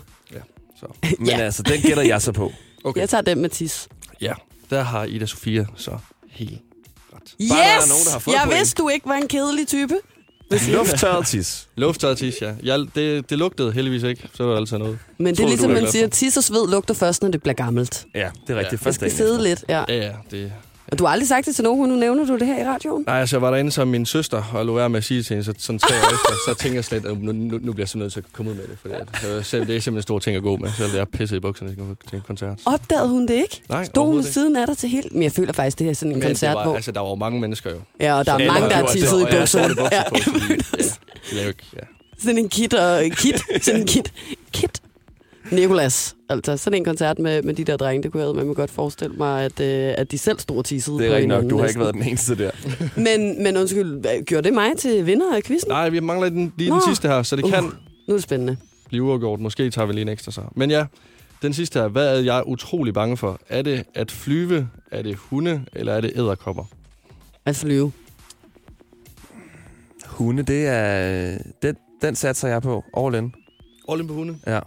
Så. 0.81 0.87
Men 1.19 1.29
Ja. 1.29 1.37
altså, 1.39 1.63
den 1.63 1.81
gætter 1.81 2.03
jeg 2.03 2.23
så 2.23 2.33
på. 2.33 2.53
Okay. 2.85 3.01
Jeg 3.01 3.09
tager 3.09 3.23
den 3.23 3.41
med 3.41 3.49
tis. 3.49 3.89
Ja, 4.21 4.33
der 4.71 4.83
har 4.83 5.05
Ida 5.05 5.27
Sofia 5.27 5.67
så 5.77 5.91
helt 6.31 6.61
ret. 7.41 7.45
Yes! 7.45 7.51
Bare 7.51 7.59
der 7.59 7.83
er 7.83 7.89
nogen, 7.89 8.05
der 8.05 8.11
har 8.13 8.19
fået 8.19 8.35
jeg 8.35 8.43
point. 8.45 8.59
vidste, 8.59 8.83
du 8.83 8.89
ikke 8.89 9.09
var 9.09 9.15
en 9.15 9.29
kedelig 9.29 9.67
type. 9.69 9.95
Lufttørret 10.69 11.27
tis. 11.27 11.69
Lufttørret 11.77 12.19
tis, 12.19 12.35
ja. 12.43 12.53
Jeg, 12.63 12.87
det, 12.95 13.31
det 13.31 13.39
lugtede 13.39 13.73
heldigvis 13.73 14.03
ikke, 14.03 14.29
så 14.35 14.45
var 14.45 14.51
det 14.51 14.59
altid 14.59 14.79
noget. 14.79 14.99
Men 15.19 15.35
det 15.35 15.45
er 15.45 15.49
ligesom, 15.49 15.71
man 15.71 15.91
siger, 15.91 16.07
tis 16.09 16.37
og 16.37 16.45
sved 16.45 16.69
lugter 16.71 16.95
først, 16.95 17.23
når 17.23 17.31
det 17.31 17.43
bliver 17.43 17.55
gammelt. 17.55 18.07
Ja, 18.15 18.31
det 18.47 18.55
er 18.55 18.59
rigtigt. 18.59 18.73
Ja. 18.73 18.77
Det 18.77 18.81
Først 18.81 18.95
skal 18.95 19.09
dagen 19.09 19.17
sidde 19.17 19.35
efter. 19.35 19.49
lidt, 19.49 19.65
ja. 19.69 19.85
Ja, 19.89 20.07
ja, 20.07 20.13
det... 20.31 20.53
Og 20.93 20.99
du 20.99 21.05
har 21.05 21.13
aldrig 21.13 21.29
sagt 21.29 21.47
det 21.47 21.55
til 21.55 21.65
nogen, 21.65 21.91
nu 21.91 21.97
nævner 21.97 22.25
du 22.27 22.37
det 22.39 22.47
her 22.47 22.59
i 22.61 22.65
radioen. 22.65 23.05
Nej, 23.07 23.21
altså 23.21 23.37
jeg 23.37 23.43
var 23.43 23.51
derinde 23.51 23.71
som 23.71 23.89
min 23.89 24.07
søster, 24.07 24.43
og 24.55 24.67
lå 24.67 24.75
være 24.75 24.89
med 24.89 24.99
at 24.99 25.05
sige 25.05 25.23
til 25.23 25.35
hende, 25.37 25.45
så 25.45 25.55
sådan 25.59 25.79
tre 25.79 25.95
år 25.95 26.15
efter, 26.15 26.33
så 26.49 26.55
tænker 26.63 26.77
jeg 26.77 26.85
slet, 26.85 27.07
at 27.07 27.21
nu, 27.23 27.33
nu, 27.33 27.33
nu 27.33 27.59
bliver 27.59 27.75
jeg 27.79 27.89
simpelthen 27.89 27.99
nødt 28.01 28.13
til 28.13 28.21
at 28.21 28.25
komme 28.33 28.51
ud 28.51 28.57
med 28.57 28.65
det. 28.65 28.79
For 28.83 28.89
det, 28.89 29.47
selv, 29.47 29.67
det 29.67 29.77
er 29.77 29.81
simpelthen 29.81 29.97
en 29.97 30.03
stor 30.03 30.19
ting 30.19 30.37
at 30.37 30.43
gå 30.43 30.57
med, 30.57 30.71
selv 30.77 30.93
jeg 30.93 31.01
er 31.01 31.05
pisset 31.05 31.37
i 31.37 31.41
bukserne 31.41 31.71
til 31.75 31.81
en- 31.83 31.97
til 32.09 32.17
en 32.17 32.23
koncert. 32.27 32.59
Opdagede 32.67 33.09
hun 33.09 33.23
det 33.29 33.35
ikke? 33.35 33.63
Nej, 33.69 33.85
Stod 33.85 34.13
hun 34.13 34.23
siden 34.23 34.57
af 34.57 34.67
dig 34.67 34.77
til 34.79 34.89
helt... 34.89 35.13
Men 35.15 35.23
jeg 35.23 35.33
føler 35.33 35.53
faktisk, 35.53 35.79
det 35.79 35.89
er 35.89 35.95
sådan 35.95 36.13
en 36.13 36.19
Men 36.19 36.29
koncert, 36.29 36.55
var, 36.55 36.65
hvor... 36.65 36.75
altså, 36.75 36.93
der 36.93 37.01
var 37.01 37.09
jo 37.09 37.15
mange 37.15 37.41
mennesker 37.41 37.71
jo. 37.71 37.77
Ja, 38.01 38.15
og 38.19 38.27
der 38.27 38.33
er 38.33 38.37
Eller- 38.37 38.53
mange, 38.53 38.69
der 38.69 38.75
har 38.75 38.83
og- 38.83 38.91
tisset 38.91 39.21
i 39.21 39.25
bukserne. 39.39 39.75
Ja, 39.93 40.03
på, 40.09 40.17
fordi- 40.23 40.53
ja, 40.79 40.83
det 41.31 41.39
er 41.39 41.43
jo 41.43 41.49
ikke, 41.49 41.65
ja. 41.77 41.81
sådan 42.19 42.39
en 42.39 42.49
kit 42.49 42.75
og 42.75 43.03
kit. 43.11 43.43
Sådan 43.65 43.81
en 43.81 43.87
kit. 43.87 44.13
Kit. 44.53 44.83
Nikolas. 45.53 46.17
Altså, 46.29 46.57
sådan 46.57 46.77
en 46.77 46.85
koncert 46.85 47.19
med, 47.19 47.43
med 47.43 47.55
de 47.55 47.65
der 47.65 47.77
drenge, 47.77 48.03
det 48.03 48.13
kunne 48.13 48.23
jeg 48.41 48.47
med 48.47 48.55
godt 48.55 48.71
forestille 48.71 49.17
mig, 49.17 49.45
at, 49.45 49.61
øh, 49.61 49.95
at 49.99 50.11
de 50.11 50.19
selv 50.19 50.39
stod 50.39 50.57
og 50.59 50.65
tissede 50.65 50.99
Det 50.99 51.09
på 51.09 51.13
er 51.13 51.17
ikke 51.17 51.29
nok. 51.29 51.51
Du 51.51 51.57
har 51.57 51.63
næsten. 51.63 51.69
ikke 51.69 51.81
været 51.81 51.95
den 51.95 52.03
eneste 52.03 52.39
der. 52.39 52.51
Men, 53.17 53.43
men 53.43 53.57
undskyld, 53.57 54.25
gjorde 54.25 54.45
det 54.49 54.55
mig 54.55 54.77
til 54.79 55.07
vinder 55.07 55.37
af 55.37 55.43
quizzen? 55.43 55.69
Nej, 55.71 55.89
vi 55.89 56.01
mangler 56.01 56.29
den, 56.29 56.53
lige 56.57 56.71
den 56.71 56.77
Nå. 56.79 56.83
sidste 56.89 57.09
her, 57.09 57.23
så 57.23 57.37
det 57.37 57.45
Uh. 57.45 57.51
kan 57.51 57.63
Nu 57.65 57.71
er 58.09 58.13
det 58.13 58.23
spændende. 58.23 58.57
blive 58.89 59.03
uafgjort. 59.03 59.41
Måske 59.41 59.71
tager 59.71 59.87
vi 59.87 59.93
lige 59.93 60.03
en 60.03 60.09
ekstra 60.09 60.33
så. 60.33 60.41
Men 60.57 60.71
ja, 60.71 60.87
den 61.43 61.53
sidste 61.53 61.79
her. 61.81 61.89
Hvad 61.89 62.17
er 62.19 62.23
jeg 62.23 62.43
utrolig 62.47 62.95
bange 62.95 63.17
for? 63.17 63.39
Er 63.49 63.63
det 63.63 63.85
at 63.95 64.11
flyve? 64.11 64.69
Er 64.93 65.03
det 65.03 65.17
hunde? 65.17 65.63
Eller 65.73 65.93
er 65.93 66.01
det 66.01 66.13
æderkopper? 66.17 66.65
At 67.47 67.57
flyve. 67.57 67.93
Hunde, 70.07 70.43
det 70.43 70.67
er... 70.67 71.39
Den, 71.63 71.77
den 72.03 72.15
satser 72.17 72.49
jeg 72.49 72.63
på. 72.63 72.85
All 72.97 73.15
in. 73.15 73.35
All 73.89 74.01
in 74.01 74.07
på 74.07 74.15
hunde? 74.15 74.37
Ja. 74.47 74.61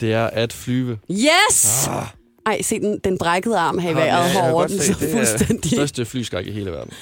Det 0.00 0.12
er 0.12 0.26
at 0.26 0.52
flyve. 0.52 0.98
Yes! 1.10 1.86
Ah, 1.88 2.04
Ej, 2.46 2.62
se 2.62 2.80
den, 2.80 2.98
den 3.04 3.18
brækkede 3.18 3.58
arm 3.58 3.78
her 3.78 3.90
i 3.90 3.92
Ah, 3.92 3.98
ja, 3.98 4.04
vejret 4.04 4.30
herovre. 4.30 4.68
Den 4.68 4.78
så 4.80 4.92
det 5.00 5.08
er- 5.08 5.16
fuldstændig... 5.16 5.70
Største 5.70 6.04
flyskræk 6.04 6.46
i 6.46 6.50
hele 6.52 6.70
verden. 6.70 6.92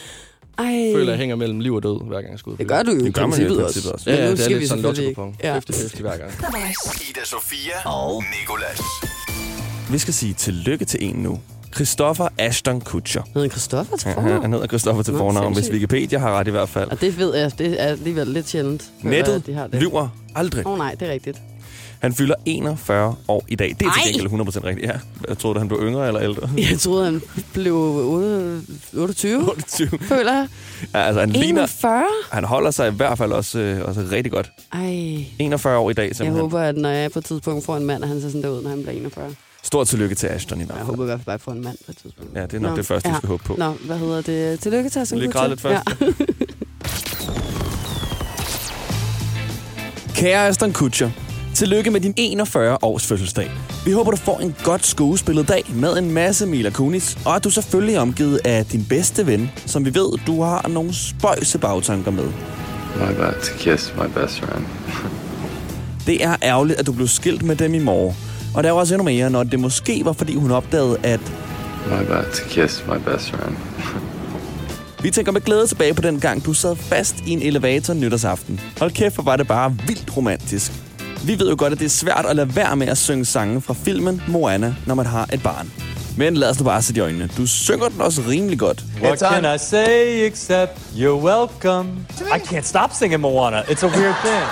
Ej, 0.58 0.64
Jeg 0.64 0.92
føler, 0.96 1.12
jeg 1.12 1.18
hænger 1.18 1.36
mellem 1.36 1.60
liv 1.60 1.74
og 1.74 1.82
død, 1.82 2.06
hver 2.08 2.20
gang 2.20 2.30
jeg 2.30 2.38
skal 2.38 2.50
ud. 2.52 2.56
det 2.56 2.68
gør 2.68 2.82
du 2.82 2.90
jo 2.92 3.00
Det 3.00 3.14
gør 3.14 3.26
man 3.26 3.40
jo 3.40 3.60
i 3.60 3.62
også. 3.62 3.90
også. 3.90 4.10
Ja, 4.10 4.16
ja, 4.16 4.24
nu 4.24 4.30
det 4.30 4.38
er 4.38 4.42
skal 4.44 4.50
lidt 4.50 4.60
vi 4.60 4.66
sådan 4.66 4.82
selvfølgelig 4.84 5.16
lotto 5.16 5.34
ja. 5.42 5.52
Ja. 5.54 5.58
50-50 5.58 6.00
hver 6.00 6.16
gang. 6.16 6.30
Ida 7.10 7.24
Sofia 7.24 7.88
og 7.90 8.24
Nikolas. 8.40 8.80
vi 9.90 9.98
skal 9.98 10.14
sige 10.14 10.34
tillykke 10.34 10.84
til 10.84 11.04
en 11.04 11.16
nu. 11.16 11.40
Christoffer 11.74 12.28
Ashton 12.38 12.80
Kutcher. 12.80 13.22
Hedder 13.34 13.48
Christoffer 13.48 13.96
til 13.96 14.08
Ja, 14.08 14.14
han, 14.14 14.22
fornavn? 14.22 14.52
hedder 14.52 14.66
Christoffer 14.66 15.02
til 15.02 15.14
fornavn, 15.14 15.54
hvis. 15.54 15.70
Wikipedia 15.70 16.18
har 16.18 16.32
ret 16.38 16.48
i 16.48 16.50
hvert 16.50 16.68
fald. 16.68 16.90
Og 16.90 17.00
det 17.00 17.18
ved 17.18 17.34
jeg, 17.36 17.58
det 17.58 17.82
er 17.82 17.86
alligevel 17.86 18.26
lidt 18.26 18.48
sjældent. 18.48 18.84
Nettet 19.02 19.34
at 19.34 19.46
de 19.46 19.52
har 19.54 19.66
det. 19.66 19.80
lyver 19.80 20.08
aldrig. 20.34 20.66
Åh 20.66 20.72
oh, 20.72 20.78
nej, 20.78 20.94
det 21.00 21.08
er 21.08 21.12
rigtigt. 21.12 21.38
Han 22.00 22.14
fylder 22.14 22.34
41 22.44 23.16
år 23.28 23.44
i 23.48 23.54
dag. 23.54 23.76
Det 23.80 23.86
er 23.86 23.90
til 24.04 24.12
gengæld 24.22 24.40
100% 24.40 24.64
rigtigt. 24.66 24.86
Ja. 24.86 24.92
Jeg 25.28 25.38
troede, 25.38 25.58
han 25.58 25.68
blev 25.68 25.80
yngre 25.82 26.06
eller 26.06 26.22
ældre. 26.22 26.50
Jeg 26.70 26.78
troede, 26.78 27.04
han 27.04 27.22
blev 27.52 27.74
otte- 27.74 28.60
28, 28.96 29.48
28. 29.50 29.88
føler 30.00 30.32
jeg. 30.32 30.48
Ja, 30.94 30.98
altså, 30.98 31.20
han, 31.20 31.30
ligner, 31.30 31.62
41? 31.62 32.04
han 32.32 32.44
holder 32.44 32.70
sig 32.70 32.88
i 32.88 32.94
hvert 32.94 33.18
fald 33.18 33.32
også, 33.32 33.58
øh, 33.58 33.84
også 33.88 34.04
rigtig 34.12 34.32
godt. 34.32 34.50
Ej, 34.72 35.24
41 35.38 35.78
år 35.78 35.90
i 35.90 35.92
dag, 35.92 36.08
jeg 36.08 36.16
simpelthen. 36.16 36.40
håber, 36.40 36.60
at 36.60 36.76
når 36.76 36.88
jeg 36.88 37.12
på 37.12 37.18
et 37.18 37.24
tidspunkt 37.24 37.64
får 37.64 37.76
en 37.76 37.84
mand, 37.84 38.02
at 38.02 38.08
han 38.08 38.20
ser 38.20 38.28
sådan 38.28 38.42
der 38.42 38.48
ud, 38.48 38.62
når 38.62 38.70
han 38.70 38.82
bliver 38.82 38.96
41. 38.96 39.34
Stort 39.62 39.86
tillykke 39.86 40.14
til 40.14 40.26
Ashton 40.26 40.60
i 40.60 40.64
hvert 40.64 40.78
Jeg 40.78 40.86
fald. 40.86 40.96
håber 40.96 41.04
i 41.04 41.06
hvert 41.06 41.18
fald 41.18 41.24
bare, 41.26 41.34
at 41.34 41.38
jeg 41.40 41.44
får 41.44 41.52
en 41.52 41.64
mand 41.64 41.76
på 41.86 41.92
et 41.92 41.96
tidspunkt. 42.02 42.36
Ja, 42.36 42.42
det 42.42 42.54
er 42.54 42.58
nok 42.58 42.70
Nå, 42.70 42.76
det 42.76 42.86
første, 42.86 43.08
vi 43.08 43.12
ja. 43.12 43.16
skal 43.18 43.28
håbe 43.28 43.44
på. 43.44 43.54
Nå, 43.58 43.72
hvad 43.86 43.98
hedder 43.98 44.20
det? 44.20 44.60
Tillykke 44.60 44.90
til 44.90 45.02
os. 45.02 45.10
Lige 45.10 45.32
græde 45.32 45.48
lidt 45.48 45.60
først. 45.60 45.82
Kære 50.14 50.46
Aston 50.46 50.72
Kutcher, 50.72 51.10
tillykke 51.56 51.90
med 51.90 52.00
din 52.00 52.14
41 52.16 52.78
års 52.82 53.06
fødselsdag. 53.06 53.50
Vi 53.84 53.92
håber, 53.92 54.10
du 54.10 54.16
får 54.16 54.38
en 54.38 54.54
godt 54.64 54.86
skuespillet 54.86 55.48
dag 55.48 55.64
med 55.74 55.98
en 55.98 56.10
masse 56.10 56.46
Mila 56.46 56.70
Kunis, 56.70 57.18
og 57.24 57.36
at 57.36 57.44
du 57.44 57.50
selvfølgelig 57.50 57.94
er 57.94 58.00
omgivet 58.00 58.40
af 58.44 58.66
din 58.66 58.86
bedste 58.88 59.26
ven, 59.26 59.50
som 59.66 59.84
vi 59.84 59.94
ved, 59.94 60.18
du 60.26 60.42
har 60.42 60.68
nogle 60.68 60.94
spøjse 60.94 61.58
bagtanker 61.58 62.10
med. 62.10 62.24
I'm 62.94 63.02
about 63.02 63.34
to 63.34 63.52
kiss 63.58 63.94
my 63.96 64.20
best 64.20 64.40
friend. 64.40 64.64
Det 66.06 66.24
er 66.24 66.36
ærgerligt, 66.42 66.78
at 66.78 66.86
du 66.86 66.92
blev 66.92 67.08
skilt 67.08 67.42
med 67.42 67.56
dem 67.56 67.74
i 67.74 67.78
morgen. 67.78 68.16
Og 68.54 68.62
der 68.62 68.68
er 68.68 68.72
jo 68.72 68.78
også 68.78 68.94
endnu 68.94 69.04
mere, 69.04 69.30
når 69.30 69.44
det 69.44 69.60
måske 69.60 70.04
var, 70.04 70.12
fordi 70.12 70.34
hun 70.34 70.50
opdagede, 70.50 70.98
at 71.02 71.20
I'm 71.86 71.92
about 71.92 72.24
to 72.24 72.48
kiss 72.48 72.84
my 72.86 73.12
best 73.12 73.30
friend. 73.30 73.56
vi 75.02 75.10
tænker 75.10 75.32
med 75.32 75.40
glæde 75.40 75.66
tilbage 75.66 75.94
på 75.94 76.02
den 76.02 76.20
gang, 76.20 76.44
du 76.44 76.52
sad 76.52 76.76
fast 76.76 77.16
i 77.26 77.30
en 77.30 77.42
elevator 77.42 77.94
nytårsaften. 77.94 78.60
Hold 78.78 78.90
kæft, 78.90 79.14
hvor 79.14 79.24
var 79.24 79.36
det 79.36 79.46
bare 79.46 79.76
vildt 79.86 80.16
romantisk. 80.16 80.85
Vi 81.24 81.38
ved 81.38 81.48
jo 81.50 81.56
godt, 81.58 81.72
at 81.72 81.78
det 81.78 81.84
er 81.84 81.90
svært 81.90 82.26
at 82.28 82.36
lade 82.36 82.56
være 82.56 82.76
med 82.76 82.88
at 82.88 82.98
synge 82.98 83.24
sange 83.24 83.60
fra 83.60 83.74
filmen 83.74 84.22
Moana, 84.28 84.74
når 84.86 84.94
man 84.94 85.06
har 85.06 85.28
et 85.32 85.42
barn. 85.42 85.72
Men 86.16 86.34
lad 86.36 86.50
os 86.50 86.58
nu 86.58 86.64
bare 86.64 86.82
sætte 86.82 86.98
i 86.98 87.02
øjnene. 87.02 87.30
Du 87.36 87.46
synger 87.46 87.88
den 87.88 88.00
også 88.00 88.22
rimelig 88.28 88.58
godt. 88.58 88.84
What 89.02 89.18
can 89.18 89.54
I 89.54 89.58
say 89.58 90.26
except 90.26 90.72
you're 90.94 91.24
welcome? 91.24 91.88
I 92.20 92.38
can't 92.38 92.66
stop 92.66 92.90
singing 92.98 93.20
Moana. 93.20 93.60
It's 93.60 93.84
a 93.84 93.98
weird 93.98 94.14
thing. 94.24 94.44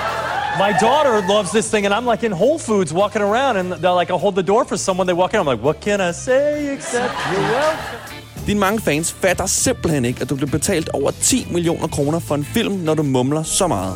My 0.58 0.72
daughter 0.80 1.28
loves 1.28 1.50
this 1.50 1.66
thing, 1.70 1.86
and 1.86 1.94
I'm 1.94 2.10
like 2.10 2.26
in 2.26 2.32
Whole 2.32 2.58
Foods 2.58 2.92
walking 2.92 3.22
around, 3.22 3.56
and 3.56 3.72
they're 3.72 3.98
like, 4.00 4.10
I'll 4.12 4.24
hold 4.26 4.34
the 4.36 4.46
door 4.52 4.64
for 4.68 4.76
someone. 4.76 5.06
They 5.06 5.16
walk 5.22 5.34
in. 5.34 5.40
I'm 5.40 5.46
like, 5.46 5.64
what 5.64 5.80
can 5.80 6.00
I 6.00 6.12
say 6.12 6.72
except 6.74 7.12
you're 7.32 7.48
welcome? 7.58 8.46
Dine 8.46 8.60
mange 8.60 8.80
fans 8.80 9.12
fatter 9.12 9.46
simpelthen 9.46 10.04
ikke, 10.04 10.20
at 10.22 10.30
du 10.30 10.36
blev 10.36 10.50
betalt 10.50 10.88
over 10.92 11.10
10 11.10 11.46
millioner 11.50 11.86
kroner 11.88 12.18
for 12.18 12.34
en 12.34 12.44
film, 12.44 12.72
når 12.72 12.94
du 12.94 13.02
mumler 13.02 13.42
så 13.42 13.66
meget. 13.66 13.94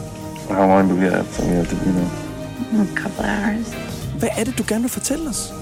How 0.50 0.66
long 0.66 0.90
do 0.90 0.94
we 0.94 1.10
have? 1.10 1.24
So 1.32 1.42
we 1.42 1.48
have 1.48 1.66
to, 1.66 1.76
you 1.86 1.92
know. 1.92 2.27
A 2.72 2.86
couple 2.96 3.24
hours. 3.24 3.66
Hvad 4.18 4.28
er 4.36 4.44
det, 4.44 4.58
du 4.58 4.64
gerne 4.68 4.80
vil 4.80 4.90
fortælle 4.90 5.28
os? 5.28 5.52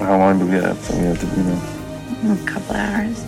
How 0.00 0.18
long 0.18 0.40
do 0.40 0.46
we 0.46 0.60
have? 0.60 0.76
So 0.82 0.92
we 0.92 1.00
have 1.00 1.16
to, 1.16 1.26
you 1.26 1.42
know. 1.42 2.32
A 2.32 2.36
couple 2.46 2.76
hours. 2.76 3.26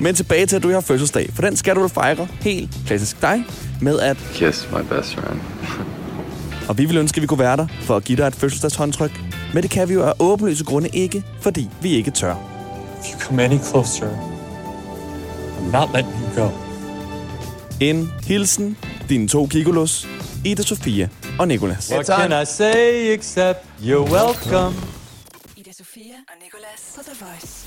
Men 0.00 0.14
tilbage 0.14 0.46
til, 0.46 0.56
at 0.56 0.62
du 0.62 0.72
har 0.72 0.80
fødselsdag, 0.80 1.30
for 1.34 1.42
den 1.42 1.56
skal 1.56 1.76
du 1.76 1.88
fejre 1.88 2.28
helt 2.40 2.70
klassisk 2.86 3.22
dig 3.22 3.44
med 3.80 4.00
at 4.00 4.16
Kiss 4.34 4.68
my 4.72 4.96
best 4.96 5.14
friend. 5.14 5.40
Og 6.68 6.78
vi 6.78 6.84
vil 6.84 6.96
ønske, 6.96 7.18
at 7.18 7.22
vi 7.22 7.26
kunne 7.26 7.38
være 7.38 7.56
der 7.56 7.66
for 7.80 7.96
at 7.96 8.04
give 8.04 8.16
dig 8.16 8.26
et 8.26 8.34
fødselsdagshåndtryk. 8.34 9.20
Men 9.54 9.62
det 9.62 9.70
kan 9.70 9.88
vi 9.88 9.94
jo 9.94 10.02
af 10.02 10.12
åbenlyse 10.18 10.64
grunde 10.64 10.88
ikke, 10.88 11.24
fordi 11.40 11.68
vi 11.82 11.90
ikke 11.90 12.10
tør. 12.10 12.34
If 13.00 13.14
you 13.14 13.20
come 13.20 13.44
any 13.44 13.58
closer, 13.70 14.08
I'm 15.58 15.72
not 15.72 15.88
letting 15.94 16.14
you 16.22 16.42
go. 16.42 16.50
En 17.80 18.12
hilsen, 18.26 18.76
dine 19.08 19.28
to 19.28 19.46
gigolos, 19.46 20.08
Ida 20.44 20.62
Sofia 20.62 21.08
og 21.38 21.48
Nikolas. 21.48 21.90
What 21.92 22.06
can 22.06 22.42
I 22.42 22.44
say 22.46 23.12
except 23.14 23.58
you're 23.80 24.10
welcome? 24.12 24.76
Ida 25.56 25.72
Sofia 25.72 26.14
og 26.28 26.34
Nicolas 26.42 26.92
på 26.96 27.02
The 27.02 27.24
Voice. 27.24 27.66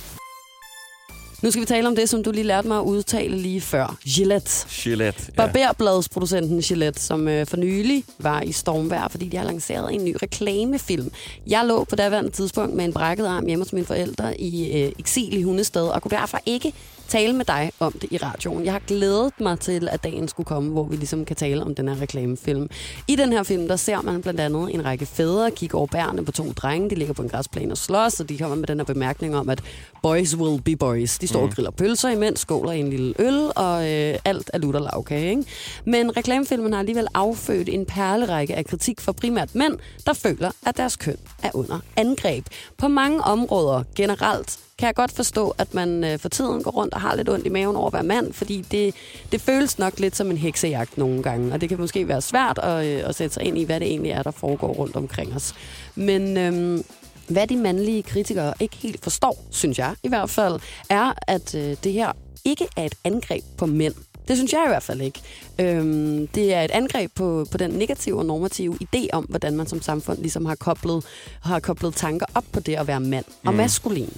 Nu 1.43 1.51
skal 1.51 1.61
vi 1.61 1.65
tale 1.65 1.87
om 1.87 1.95
det, 1.95 2.09
som 2.09 2.23
du 2.23 2.31
lige 2.31 2.43
lærte 2.43 2.67
mig 2.67 2.77
at 2.77 2.83
udtale 2.83 3.37
lige 3.37 3.61
før. 3.61 3.97
Gillette. 4.15 4.67
Gillette. 4.69 5.23
Ja. 5.27 5.45
Barberbladsproducenten 5.45 6.61
Gillette, 6.61 7.01
som 7.01 7.27
øh, 7.27 7.47
for 7.47 7.57
nylig 7.57 8.03
var 8.19 8.41
i 8.41 8.51
stormvær, 8.51 9.07
fordi 9.11 9.27
de 9.27 9.37
har 9.37 9.43
lanceret 9.43 9.93
en 9.93 10.05
ny 10.05 10.15
reklamefilm. 10.23 11.11
Jeg 11.47 11.65
lå 11.65 11.83
på 11.83 11.95
daværende 11.95 12.29
tidspunkt 12.29 12.75
med 12.75 12.85
en 12.85 12.93
brækket 12.93 13.25
arm 13.25 13.45
hjemme 13.45 13.65
hos 13.65 13.73
mine 13.73 13.85
forældre 13.85 14.41
i 14.41 14.81
øh, 14.83 14.91
eksil 14.99 15.37
i 15.37 15.43
Hundested, 15.43 15.87
og 15.87 16.01
kunne 16.01 16.17
derfor 16.17 16.39
ikke 16.45 16.73
tale 17.11 17.33
med 17.33 17.45
dig 17.45 17.71
om 17.79 17.91
det 17.91 18.11
i 18.11 18.17
radioen. 18.17 18.65
Jeg 18.65 18.73
har 18.73 18.81
glædet 18.87 19.33
mig 19.39 19.59
til, 19.59 19.89
at 19.91 20.03
dagen 20.03 20.27
skulle 20.27 20.47
komme, 20.47 20.71
hvor 20.71 20.83
vi 20.83 20.95
ligesom 20.95 21.25
kan 21.25 21.35
tale 21.35 21.63
om 21.63 21.75
den 21.75 21.87
her 21.87 22.01
reklamefilm. 22.01 22.69
I 23.07 23.15
den 23.15 23.31
her 23.33 23.43
film, 23.43 23.67
der 23.67 23.75
ser 23.75 24.01
man 24.01 24.21
blandt 24.21 24.39
andet 24.39 24.73
en 24.73 24.85
række 24.85 25.05
fædre 25.05 25.51
kigge 25.51 25.77
over 25.77 25.87
bærene 25.87 26.25
på 26.25 26.31
to 26.31 26.51
drenge. 26.51 26.89
De 26.89 26.95
ligger 26.95 27.13
på 27.13 27.21
en 27.21 27.29
græsplæne 27.29 27.73
og 27.73 27.77
slås, 27.77 28.19
og 28.19 28.29
de 28.29 28.37
kommer 28.37 28.55
med 28.55 28.67
den 28.67 28.77
her 28.77 28.85
bemærkning 28.85 29.35
om, 29.35 29.49
at 29.49 29.61
boys 30.03 30.35
will 30.35 30.61
be 30.61 30.75
boys. 30.75 31.17
De 31.17 31.27
står 31.27 31.41
og 31.41 31.49
griller 31.49 31.71
pølser 31.71 32.09
imens, 32.09 32.39
skåler 32.39 32.71
en 32.71 32.89
lille 32.89 33.13
øl, 33.19 33.51
og 33.55 33.91
øh, 33.91 34.15
alt 34.25 34.49
er 34.53 34.57
lutter 34.57 34.79
lavkage. 34.79 35.29
Ikke? 35.29 35.45
Men 35.85 36.17
reklamefilmen 36.17 36.73
har 36.73 36.79
alligevel 36.79 37.07
affødt 37.13 37.69
en 37.69 37.85
perlerække 37.85 38.55
af 38.55 38.65
kritik 38.65 39.01
for 39.01 39.11
primært 39.11 39.55
mænd, 39.55 39.77
der 40.05 40.13
føler, 40.13 40.51
at 40.65 40.77
deres 40.77 40.95
køn 40.95 41.17
er 41.43 41.51
under 41.53 41.79
angreb. 41.95 42.45
På 42.77 42.87
mange 42.87 43.21
områder 43.21 43.83
generelt 43.95 44.59
kan 44.81 44.87
jeg 44.87 44.95
godt 44.95 45.11
forstå, 45.11 45.55
at 45.57 45.73
man 45.73 46.03
øh, 46.03 46.19
for 46.19 46.29
tiden 46.29 46.63
går 46.63 46.71
rundt 46.71 46.93
og 46.93 47.01
har 47.01 47.15
lidt 47.15 47.29
ondt 47.29 47.45
i 47.45 47.49
maven 47.49 47.75
over 47.75 47.87
at 47.87 47.93
være 47.93 48.03
mand, 48.03 48.33
fordi 48.33 48.61
det, 48.71 48.95
det 49.31 49.41
føles 49.41 49.79
nok 49.79 49.99
lidt 49.99 50.15
som 50.15 50.31
en 50.31 50.37
heksejagt 50.37 50.97
nogle 50.97 51.23
gange, 51.23 51.53
og 51.53 51.61
det 51.61 51.69
kan 51.69 51.79
måske 51.79 52.07
være 52.07 52.21
svært 52.21 52.59
at, 52.63 52.85
øh, 52.85 53.09
at 53.09 53.15
sætte 53.15 53.33
sig 53.33 53.43
ind 53.43 53.57
i, 53.57 53.63
hvad 53.63 53.79
det 53.79 53.87
egentlig 53.87 54.11
er, 54.11 54.23
der 54.23 54.31
foregår 54.31 54.67
rundt 54.67 54.95
omkring 54.95 55.35
os. 55.35 55.55
Men 55.95 56.37
øhm, 56.37 56.83
hvad 57.27 57.47
de 57.47 57.57
mandlige 57.57 58.03
kritikere 58.03 58.53
ikke 58.59 58.75
helt 58.75 59.03
forstår, 59.03 59.45
synes 59.51 59.79
jeg 59.79 59.95
i 60.03 60.07
hvert 60.07 60.29
fald, 60.29 60.59
er, 60.89 61.13
at 61.27 61.55
øh, 61.55 61.75
det 61.83 61.93
her 61.93 62.11
ikke 62.45 62.67
er 62.77 62.83
et 62.83 62.95
angreb 63.03 63.43
på 63.57 63.65
mænd. 63.65 63.93
Det 64.27 64.37
synes 64.37 64.53
jeg 64.53 64.63
i 64.65 64.69
hvert 64.69 64.83
fald 64.83 65.01
ikke. 65.01 65.21
Øhm, 65.59 66.27
det 66.27 66.53
er 66.53 66.61
et 66.61 66.71
angreb 66.71 67.11
på, 67.15 67.45
på 67.51 67.57
den 67.57 67.71
negative 67.71 68.17
og 68.17 68.25
normative 68.25 68.77
idé 68.83 69.07
om, 69.13 69.23
hvordan 69.23 69.57
man 69.57 69.67
som 69.67 69.81
samfund 69.81 70.19
ligesom 70.19 70.45
har 70.45 70.55
koblet, 70.55 71.05
har 71.41 71.59
koblet 71.59 71.95
tanker 71.95 72.25
op 72.35 72.45
på 72.51 72.59
det 72.59 72.75
at 72.75 72.87
være 72.87 72.99
mand 72.99 73.25
og 73.45 73.53
maskulin. 73.53 74.13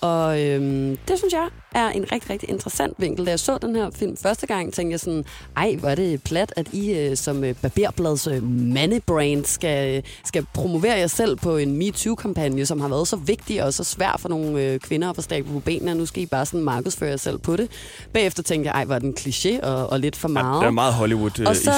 Og 0.00 0.42
øhm, 0.42 0.96
det 1.08 1.18
synes 1.18 1.32
jeg 1.32 1.48
er 1.74 1.88
en 1.88 2.12
rigtig, 2.12 2.30
rigtig 2.30 2.48
interessant 2.48 2.94
vinkel. 2.98 3.26
Da 3.26 3.30
jeg 3.30 3.40
så 3.40 3.58
den 3.58 3.76
her 3.76 3.90
film 3.90 4.16
første 4.16 4.46
gang, 4.46 4.72
tænkte 4.72 4.92
jeg 4.92 5.00
sådan, 5.00 5.24
ej, 5.56 5.76
hvor 5.80 5.88
er 5.88 5.94
det 5.94 6.22
plat, 6.22 6.52
at 6.56 6.68
I 6.72 6.92
øh, 6.92 7.16
som 7.16 7.44
øh, 7.44 7.54
barberblads 7.62 8.26
øh, 8.26 8.42
mandebrand 8.50 9.44
skal, 9.44 10.02
skal 10.24 10.46
promovere 10.54 10.98
jer 10.98 11.06
selv 11.06 11.36
på 11.36 11.56
en 11.56 11.76
MeToo-kampagne, 11.76 12.66
som 12.66 12.80
har 12.80 12.88
været 12.88 13.08
så 13.08 13.16
vigtig 13.16 13.64
og 13.64 13.74
så 13.74 13.84
svær 13.84 14.16
for 14.18 14.28
nogle 14.28 14.62
øh, 14.62 14.80
kvinder 14.80 15.10
at 15.10 15.16
få 15.16 15.22
stablet 15.22 15.52
på 15.52 15.60
benene, 15.60 15.90
og 15.90 15.96
nu 15.96 16.06
skal 16.06 16.22
I 16.22 16.26
bare 16.26 16.46
sådan 16.46 16.62
markedsføre 16.62 17.10
jer 17.10 17.16
selv 17.16 17.38
på 17.38 17.56
det. 17.56 17.70
Bagefter 18.12 18.42
tænkte 18.42 18.70
jeg, 18.70 18.74
ej, 18.74 18.84
hvor 18.84 18.94
er 18.94 18.98
den 18.98 19.14
kliché 19.18 19.60
og, 19.62 19.90
og 19.90 20.00
lidt 20.00 20.16
for 20.16 20.28
meget. 20.28 20.60
Det 20.60 20.66
er 20.66 20.70
meget 20.70 20.94
hollywood 20.94 21.46
Og 21.46 21.56
så, 21.56 21.72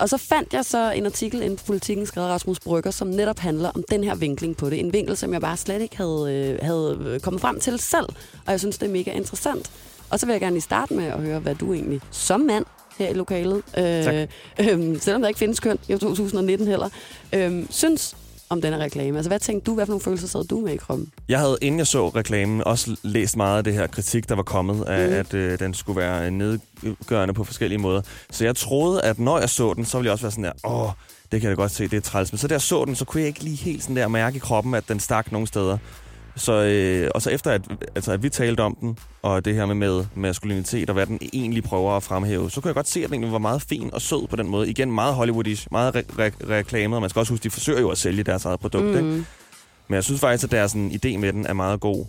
og 0.00 0.08
så 0.08 0.16
fandt 0.16 0.52
jeg 0.52 0.64
så 0.64 0.92
en 0.92 1.06
artikel 1.06 1.42
inden 1.42 1.56
på 1.56 1.64
Politiken, 1.64 2.06
skrevet 2.06 2.28
Rasmus 2.30 2.60
Brygger, 2.60 2.90
som 2.90 3.08
netop 3.08 3.38
handler 3.38 3.70
om 3.74 3.84
den 3.90 4.04
her 4.04 4.14
vinkling 4.14 4.56
på 4.56 4.70
det. 4.70 4.80
En 4.80 4.92
vinkel, 4.92 5.16
som 5.16 5.32
jeg 5.32 5.40
bare 5.40 5.56
slet 5.56 5.82
ikke 5.82 5.96
havde, 5.96 6.26
øh, 6.30 6.58
havde 6.62 7.20
kommet 7.22 7.40
frem 7.40 7.60
til 7.64 7.78
selv. 7.78 8.06
Og 8.46 8.50
jeg 8.52 8.60
synes, 8.60 8.78
det 8.78 8.86
er 8.88 8.92
mega 8.92 9.10
interessant. 9.12 9.70
Og 10.10 10.20
så 10.20 10.26
vil 10.26 10.32
jeg 10.32 10.40
gerne 10.40 10.54
lige 10.54 10.62
starte 10.62 10.94
med 10.94 11.04
at 11.04 11.20
høre, 11.20 11.38
hvad 11.38 11.54
du 11.54 11.72
egentlig 11.72 12.00
som 12.10 12.40
mand 12.40 12.64
her 12.98 13.08
i 13.08 13.12
lokalet, 13.12 13.62
øh, 13.78 14.26
øh, 14.60 15.00
selvom 15.00 15.20
der 15.22 15.28
ikke 15.28 15.38
findes 15.38 15.60
køn 15.60 15.78
i 15.88 15.94
år 15.94 15.98
2019 15.98 16.66
heller, 16.68 16.88
øh, 17.32 17.64
synes 17.70 18.16
om 18.48 18.60
denne 18.62 18.78
reklame. 18.78 19.18
Altså, 19.18 19.30
hvad 19.30 19.40
tænkte 19.40 19.66
du? 19.70 19.74
Hvad 19.74 19.86
for 19.86 19.90
nogle 19.90 20.00
følelser 20.02 20.28
sad 20.28 20.44
du 20.44 20.60
med 20.60 20.72
i 20.72 20.76
kroppen? 20.76 21.12
Jeg 21.28 21.38
havde, 21.38 21.58
inden 21.62 21.78
jeg 21.78 21.86
så 21.86 22.08
reklamen, 22.08 22.64
også 22.64 22.96
læst 23.02 23.36
meget 23.36 23.58
af 23.58 23.64
det 23.64 23.72
her 23.74 23.86
kritik, 23.86 24.28
der 24.28 24.34
var 24.34 24.42
kommet, 24.42 24.84
af, 24.84 25.06
Mhm. 25.08 25.14
at 25.18 25.34
øh, 25.34 25.58
den 25.58 25.74
skulle 25.74 26.00
være 26.00 26.30
nedgørende 26.30 27.34
på 27.34 27.44
forskellige 27.44 27.78
måder. 27.78 28.02
Så 28.30 28.44
jeg 28.44 28.56
troede, 28.56 29.02
at 29.02 29.18
når 29.18 29.38
jeg 29.38 29.50
så 29.50 29.74
den, 29.74 29.84
så 29.84 29.98
ville 29.98 30.06
jeg 30.06 30.12
også 30.12 30.24
være 30.24 30.32
sådan 30.32 30.44
der, 30.44 30.52
åh, 30.64 30.90
det 31.32 31.40
kan 31.40 31.50
jeg 31.50 31.56
da 31.56 31.62
godt 31.62 31.72
se, 31.72 31.88
det 31.88 31.96
er 31.96 32.00
træls. 32.00 32.32
Men 32.32 32.38
så 32.38 32.46
jeg 32.50 32.60
så 32.62 32.84
den, 32.84 32.96
så 32.96 33.04
kunne 33.04 33.20
jeg 33.20 33.28
ikke 33.28 33.44
lige 33.44 33.56
helt 33.56 33.82
sådan 33.82 33.96
der 33.96 34.08
mærke 34.08 34.36
i 34.36 34.38
kroppen, 34.38 34.74
at 34.74 34.88
den 34.88 35.00
stak 35.00 35.32
nogle 35.32 35.46
steder. 35.46 35.78
Så, 36.36 36.52
øh, 36.52 37.10
og 37.14 37.22
så 37.22 37.30
efter, 37.30 37.50
at, 37.50 37.62
altså, 37.94 38.12
at 38.12 38.22
vi 38.22 38.28
talte 38.28 38.60
om 38.60 38.76
den, 38.80 38.98
og 39.22 39.44
det 39.44 39.54
her 39.54 39.66
med, 39.66 39.74
med 39.74 40.04
maskulinitet, 40.14 40.90
og 40.90 40.94
hvad 40.94 41.06
den 41.06 41.18
egentlig 41.32 41.62
prøver 41.62 41.92
at 41.96 42.02
fremhæve, 42.02 42.50
så 42.50 42.60
kunne 42.60 42.68
jeg 42.68 42.74
godt 42.74 42.88
se, 42.88 43.04
at 43.04 43.10
den 43.10 43.32
var 43.32 43.38
meget 43.38 43.62
fin 43.62 43.90
og 43.92 44.02
sød 44.02 44.26
på 44.26 44.36
den 44.36 44.48
måde. 44.48 44.70
Igen, 44.70 44.92
meget 44.92 45.14
Hollywoodish, 45.14 45.66
meget 45.70 45.96
re- 45.96 46.20
re- 46.20 46.48
reklamet, 46.50 46.96
og 46.96 47.00
man 47.00 47.10
skal 47.10 47.20
også 47.20 47.32
huske, 47.32 47.44
de 47.44 47.50
forsøger 47.50 47.80
jo 47.80 47.90
at 47.90 47.98
sælge 47.98 48.22
deres 48.22 48.44
eget 48.44 48.60
produkt, 48.60 48.84
mm. 48.84 48.96
ikke? 48.96 49.24
Men 49.88 49.94
jeg 49.94 50.04
synes 50.04 50.20
faktisk, 50.20 50.44
at 50.44 50.50
deres 50.50 50.70
sådan, 50.70 50.90
idé 50.90 51.18
med 51.18 51.32
den 51.32 51.46
er 51.46 51.52
meget 51.52 51.80
god. 51.80 52.04